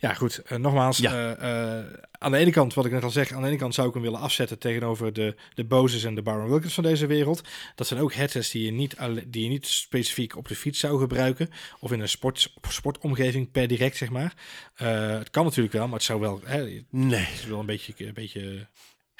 ja 0.00 0.14
goed, 0.14 0.42
uh, 0.52 0.58
nogmaals, 0.58 0.98
ja. 0.98 1.38
uh, 1.38 1.84
aan 2.10 2.30
de 2.30 2.36
ene 2.36 2.50
kant, 2.50 2.74
wat 2.74 2.84
ik 2.84 2.92
net 2.92 3.02
al 3.02 3.10
zeg, 3.10 3.32
aan 3.32 3.42
de 3.42 3.48
ene 3.48 3.56
kant 3.56 3.74
zou 3.74 3.88
ik 3.88 3.94
hem 3.94 4.02
willen 4.02 4.20
afzetten 4.20 4.58
tegenover 4.58 5.12
de, 5.12 5.34
de 5.54 5.64
Boses 5.64 6.04
en 6.04 6.14
de 6.14 6.22
Baron 6.22 6.48
Wilkins 6.48 6.74
van 6.74 6.84
deze 6.84 7.06
wereld. 7.06 7.42
Dat 7.74 7.86
zijn 7.86 8.00
ook 8.00 8.12
headsets 8.12 8.50
die 8.50 8.64
je 8.64 8.72
niet, 8.72 8.96
die 9.26 9.42
je 9.42 9.48
niet 9.48 9.66
specifiek 9.66 10.36
op 10.36 10.48
de 10.48 10.56
fiets 10.56 10.78
zou 10.78 11.00
gebruiken 11.00 11.50
of 11.80 11.92
in 11.92 12.00
een 12.00 12.08
sport, 12.08 12.52
sportomgeving 12.68 13.50
per 13.50 13.68
direct, 13.68 13.96
zeg 13.96 14.10
maar. 14.10 14.34
het 14.74 15.30
kan 15.30 15.44
natuurlijk 15.44 15.74
wel, 15.74 15.84
maar 15.84 15.96
het 15.96 16.02
zou 16.02 16.20
wel, 16.20 16.40
hè, 16.44 16.82
nee. 16.90 17.20
het 17.20 17.40
is 17.40 17.46
wel 17.46 17.60
een 17.60 17.66
beetje, 17.66 17.94
een 17.96 18.14
beetje 18.14 18.66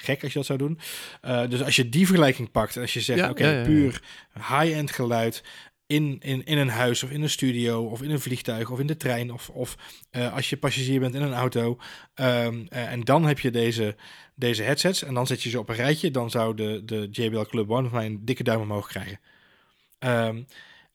gek 0.01 0.23
als 0.23 0.31
je 0.31 0.37
dat 0.37 0.47
zou 0.47 0.59
doen. 0.59 0.79
Uh, 1.25 1.49
dus 1.49 1.63
als 1.63 1.75
je 1.75 1.89
die 1.89 2.05
vergelijking 2.05 2.51
pakt 2.51 2.75
en 2.75 2.81
als 2.81 2.93
je 2.93 3.01
zegt, 3.01 3.19
ja, 3.19 3.29
oké, 3.29 3.41
okay, 3.41 3.53
ja, 3.53 3.59
ja, 3.59 3.65
puur 3.65 4.01
high-end 4.33 4.91
geluid 4.91 5.43
in, 5.91 6.17
in, 6.19 6.43
in 6.45 6.57
een 6.57 6.69
huis 6.69 7.03
of 7.03 7.11
in 7.11 7.21
een 7.21 7.29
studio 7.29 7.83
of 7.83 8.01
in 8.01 8.11
een 8.11 8.19
vliegtuig 8.19 8.69
of 8.69 8.79
in 8.79 8.87
de 8.87 8.97
trein 8.97 9.31
of, 9.31 9.49
of 9.49 9.77
uh, 10.11 10.33
als 10.33 10.49
je 10.49 10.57
passagier 10.57 10.99
bent 10.99 11.15
in 11.15 11.21
een 11.21 11.33
auto. 11.33 11.77
Um, 12.15 12.67
uh, 12.69 12.91
en 12.91 13.01
dan 13.01 13.25
heb 13.25 13.39
je 13.39 13.51
deze, 13.51 13.95
deze 14.35 14.63
headsets 14.63 15.03
en 15.03 15.13
dan 15.13 15.27
zet 15.27 15.43
je 15.43 15.49
ze 15.49 15.59
op 15.59 15.69
een 15.69 15.75
rijtje, 15.75 16.11
dan 16.11 16.29
zou 16.29 16.55
de, 16.55 16.81
de 16.85 17.07
JBL 17.11 17.41
Club 17.41 17.69
One 17.69 17.89
van 17.89 17.97
mij 17.97 18.05
een 18.05 18.25
dikke 18.25 18.43
duim 18.43 18.61
omhoog 18.61 18.87
krijgen. 18.87 19.19
Um, 19.99 20.45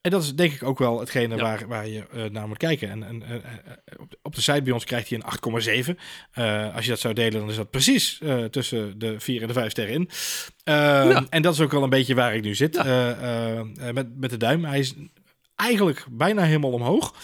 En 0.07 0.13
dat 0.13 0.23
is 0.23 0.35
denk 0.35 0.53
ik 0.53 0.63
ook 0.63 0.79
wel 0.79 1.01
hetgene 1.01 1.37
waar, 1.37 1.69
waar 1.69 1.89
je 1.89 2.05
uh, 2.15 2.25
naar 2.25 2.49
moet 2.49 2.57
kijken. 2.57 2.91
En, 2.91 3.03
en 3.03 3.23
uh, 3.29 3.35
op, 3.99 4.11
de, 4.11 4.19
op, 4.23 4.35
de 4.35 4.41
site 4.41 4.63
bij 4.63 4.73
ons 4.73 4.85
krijgt 4.85 5.09
hij 5.09 5.19
een 5.19 5.95
8,7. 5.95 6.75
als 6.75 6.85
je 6.85 6.91
dat 6.91 7.01
zou 7.01 7.15
delen, 7.15 7.41
dan 7.41 7.51
is 7.51 7.57
dat 7.57 7.71
precies 7.71 8.21
tussen 8.51 8.99
de 8.99 9.21
4 9.21 9.41
en 9.41 9.47
de 9.47 9.53
5 9.53 9.71
sterren 9.71 9.95
in. 9.95 10.11
Ja. 10.65 11.27
En 11.29 11.43
dat 11.43 11.55
is 11.55 11.61
ook 11.61 11.73
wel 11.73 11.83
een 11.83 11.91
beetje 11.91 12.15
waar 12.15 12.35
ik 12.35 12.43
nu 12.43 12.55
zit 12.55 12.75
ja. 12.75 13.65
met, 13.93 14.19
met 14.19 14.31
de 14.31 14.37
duim. 14.37 14.65
Hij 14.65 14.79
is 14.79 14.95
eigenlijk 15.55 16.07
bijna 16.11 16.43
helemaal 16.43 16.73
omhoog, 16.73 17.15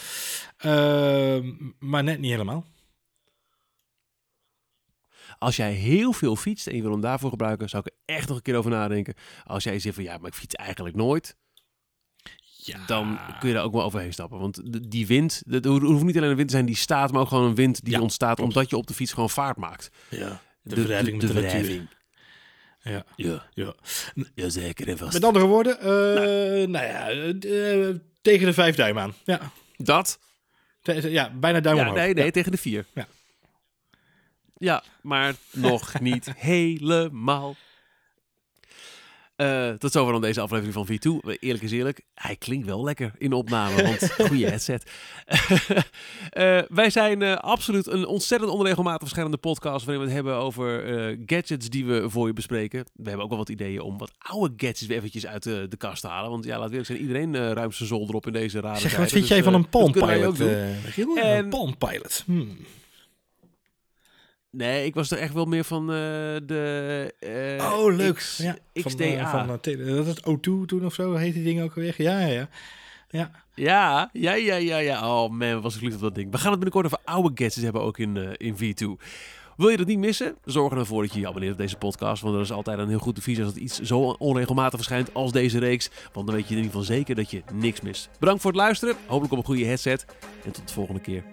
maar 1.78 2.04
net 2.04 2.18
niet 2.18 2.30
helemaal. 2.30 2.64
Als 5.38 5.56
jij 5.56 5.72
heel 5.72 6.12
veel 6.12 6.36
fietst 6.36 6.66
en 6.66 6.76
je 6.76 6.82
wil 6.82 6.90
hem 6.90 7.00
daarvoor 7.00 7.30
gebruiken, 7.30 7.68
zou 7.68 7.82
ik 7.86 7.92
er 7.92 8.14
echt 8.14 8.28
nog 8.28 8.36
een 8.36 8.42
keer 8.42 8.56
over 8.56 8.70
nadenken. 8.70 9.14
Als 9.44 9.64
jij 9.64 9.78
zegt 9.78 9.94
van 9.94 10.04
ja, 10.04 10.18
maar 10.18 10.28
ik 10.28 10.34
fiets 10.34 10.54
eigenlijk 10.54 10.96
nooit. 10.96 11.36
Ja. 12.64 12.78
Dan 12.86 13.18
kun 13.38 13.48
je 13.48 13.54
daar 13.54 13.64
ook 13.64 13.72
wel 13.72 13.82
overheen 13.82 14.12
stappen. 14.12 14.38
Want 14.38 14.60
die 14.90 15.06
wind, 15.06 15.42
het 15.48 15.64
hoeft 15.64 16.04
niet 16.04 16.16
alleen 16.16 16.30
een 16.30 16.36
wind 16.36 16.48
te 16.48 16.54
zijn 16.54 16.66
die 16.66 16.76
staat, 16.76 17.12
maar 17.12 17.20
ook 17.20 17.28
gewoon 17.28 17.44
een 17.44 17.54
wind 17.54 17.84
die 17.84 18.00
ontstaat 18.00 18.40
omdat 18.40 18.70
je 18.70 18.76
op 18.76 18.86
de 18.86 18.94
fiets 18.94 19.12
gewoon 19.12 19.30
vaart 19.30 19.56
maakt. 19.56 19.90
Ja, 20.08 20.40
de, 20.62 20.74
de 20.74 20.82
wrijving 20.82 21.20
de, 21.20 21.32
de, 21.32 21.86
Ja. 22.82 23.04
Ja. 23.16 23.46
ja. 23.54 23.74
Jazeker 24.34 24.88
en 24.88 24.98
vast. 24.98 25.12
Met 25.12 25.24
andere 25.24 25.46
woorden, 25.46 25.76
uh, 25.80 25.86
nou. 25.86 26.66
nou. 26.66 26.86
ja, 26.86 27.12
uh, 27.12 27.96
tegen 28.22 28.46
de 28.46 28.52
vijf 28.52 28.76
duim 28.76 28.98
aan. 28.98 29.14
Ja. 29.24 29.40
Dat? 29.76 30.18
ja, 30.82 31.30
bijna 31.30 31.60
duim 31.60 31.76
ja, 31.76 31.82
omhoog. 31.82 31.98
Nee, 31.98 32.14
nee, 32.14 32.30
tegen 32.30 32.52
de 32.52 32.58
vier. 32.58 32.86
Ja. 32.94 33.06
Ja, 34.56 34.82
maar 35.00 35.34
nog 35.52 36.00
niet 36.00 36.32
helemaal. 36.52 37.56
Uh, 39.42 39.70
tot 39.70 39.92
zover 39.92 40.12
dan 40.12 40.20
deze 40.20 40.40
aflevering 40.40 40.74
van 40.74 40.86
V2. 40.86 41.38
Eerlijk 41.38 41.64
is 41.64 41.72
eerlijk, 41.72 42.00
hij 42.14 42.36
klinkt 42.36 42.66
wel 42.66 42.84
lekker 42.84 43.12
in 43.18 43.32
opname, 43.32 43.82
want 43.82 44.12
goede 44.28 44.46
headset. 44.46 44.90
uh, 46.32 46.58
wij 46.80 46.90
zijn 46.90 47.20
uh, 47.20 47.34
absoluut 47.34 47.86
een 47.86 48.06
ontzettend 48.06 48.50
onregelmatig 48.50 49.00
verschijnende 49.00 49.36
podcast 49.36 49.84
waarin 49.84 50.04
we 50.04 50.10
het 50.10 50.16
hebben 50.16 50.36
over 50.36 50.80
gadgets 51.26 51.68
die 51.68 51.84
we 51.84 52.10
voor 52.10 52.26
je 52.26 52.32
bespreken. 52.32 52.84
We 52.94 53.04
hebben 53.04 53.22
ook 53.22 53.28
wel 53.28 53.38
wat 53.38 53.48
ideeën 53.48 53.80
om 53.80 53.98
wat 53.98 54.12
oude 54.18 54.54
gadgets 54.56 54.86
weer 54.86 54.96
eventjes 54.96 55.26
uit 55.26 55.42
de, 55.42 55.68
kast 55.78 56.00
te 56.00 56.08
halen. 56.08 56.30
Want 56.30 56.44
ja, 56.44 56.58
laat 56.58 56.70
we 56.70 56.84
zijn, 56.84 57.00
iedereen 57.00 57.36
ruimt 57.36 57.74
zijn 57.74 57.88
zolder 57.88 58.14
op 58.14 58.26
in 58.26 58.32
deze 58.32 58.60
rare 58.60 58.80
Zeg, 58.80 58.96
wat 58.96 59.08
vind 59.08 59.20
dus, 59.20 59.28
jij 59.28 59.42
van 59.42 59.54
een 59.54 59.68
Palm 59.68 59.92
Pilot? 59.92 60.38
Een 60.40 61.48
Palm 61.48 61.76
Pilot. 61.78 62.22
Hmm. 62.26 62.56
Nee, 64.52 64.84
ik 64.84 64.94
was 64.94 65.10
er 65.10 65.18
echt 65.18 65.34
wel 65.34 65.44
meer 65.44 65.64
van 65.64 65.82
uh, 65.82 65.96
de. 66.46 67.14
Uh, 67.58 67.72
oh, 67.72 67.94
leuk. 67.94 68.14
X, 68.14 68.36
ja, 68.36 68.56
XDA. 68.72 69.04
Van, 69.04 69.06
uh, 69.06 69.30
van, 69.30 69.46
dat 69.46 70.06
het 70.06 70.20
O2 70.20 70.66
toen 70.66 70.84
of 70.84 70.94
zo 70.94 71.14
heet 71.14 71.34
die 71.34 71.44
ding 71.44 71.62
ook 71.62 71.74
weer. 71.74 71.94
Ja, 71.98 72.20
ja, 72.20 72.48
ja. 73.10 73.30
Ja, 73.54 74.10
ja, 74.12 74.34
ja, 74.34 74.56
ja, 74.56 74.76
ja. 74.76 75.08
Oh 75.08 75.30
man, 75.30 75.60
was 75.60 75.76
ik 75.76 75.82
lief 75.82 75.94
op 75.94 76.00
dat 76.00 76.14
ding. 76.14 76.30
We 76.30 76.38
gaan 76.38 76.50
het 76.50 76.60
binnenkort 76.60 76.84
over 76.84 76.98
oude 77.04 77.28
gadgets 77.28 77.56
hebben, 77.56 77.82
ook 77.82 77.98
in, 77.98 78.36
in 78.36 78.54
V2. 78.56 79.04
Wil 79.56 79.68
je 79.68 79.76
dat 79.76 79.86
niet 79.86 79.98
missen? 79.98 80.36
Zorg 80.44 80.72
ervoor 80.72 81.02
dat 81.02 81.12
je 81.12 81.20
je 81.20 81.26
abonneert 81.26 81.52
op 81.52 81.58
deze 81.58 81.76
podcast. 81.76 82.22
Want 82.22 82.34
dat 82.34 82.44
is 82.44 82.52
altijd 82.52 82.78
een 82.78 82.88
heel 82.88 82.98
goed 82.98 83.16
advies 83.16 83.38
als 83.38 83.48
het 83.48 83.56
iets 83.56 83.80
zo 83.80 84.00
onregelmatig 84.00 84.74
verschijnt 84.74 85.14
als 85.14 85.32
deze 85.32 85.58
reeks. 85.58 85.90
Want 86.12 86.26
dan 86.26 86.34
weet 86.34 86.48
je 86.48 86.54
in 86.54 86.62
ieder 86.62 86.72
geval 86.72 86.96
zeker 86.96 87.14
dat 87.14 87.30
je 87.30 87.42
niks 87.54 87.80
mist. 87.80 88.10
Bedankt 88.18 88.42
voor 88.42 88.50
het 88.50 88.60
luisteren. 88.60 88.96
Hopelijk 89.06 89.32
op 89.32 89.38
een 89.38 89.44
goede 89.44 89.64
headset. 89.64 90.06
En 90.44 90.52
tot 90.52 90.68
de 90.68 90.74
volgende 90.74 91.00
keer. 91.00 91.24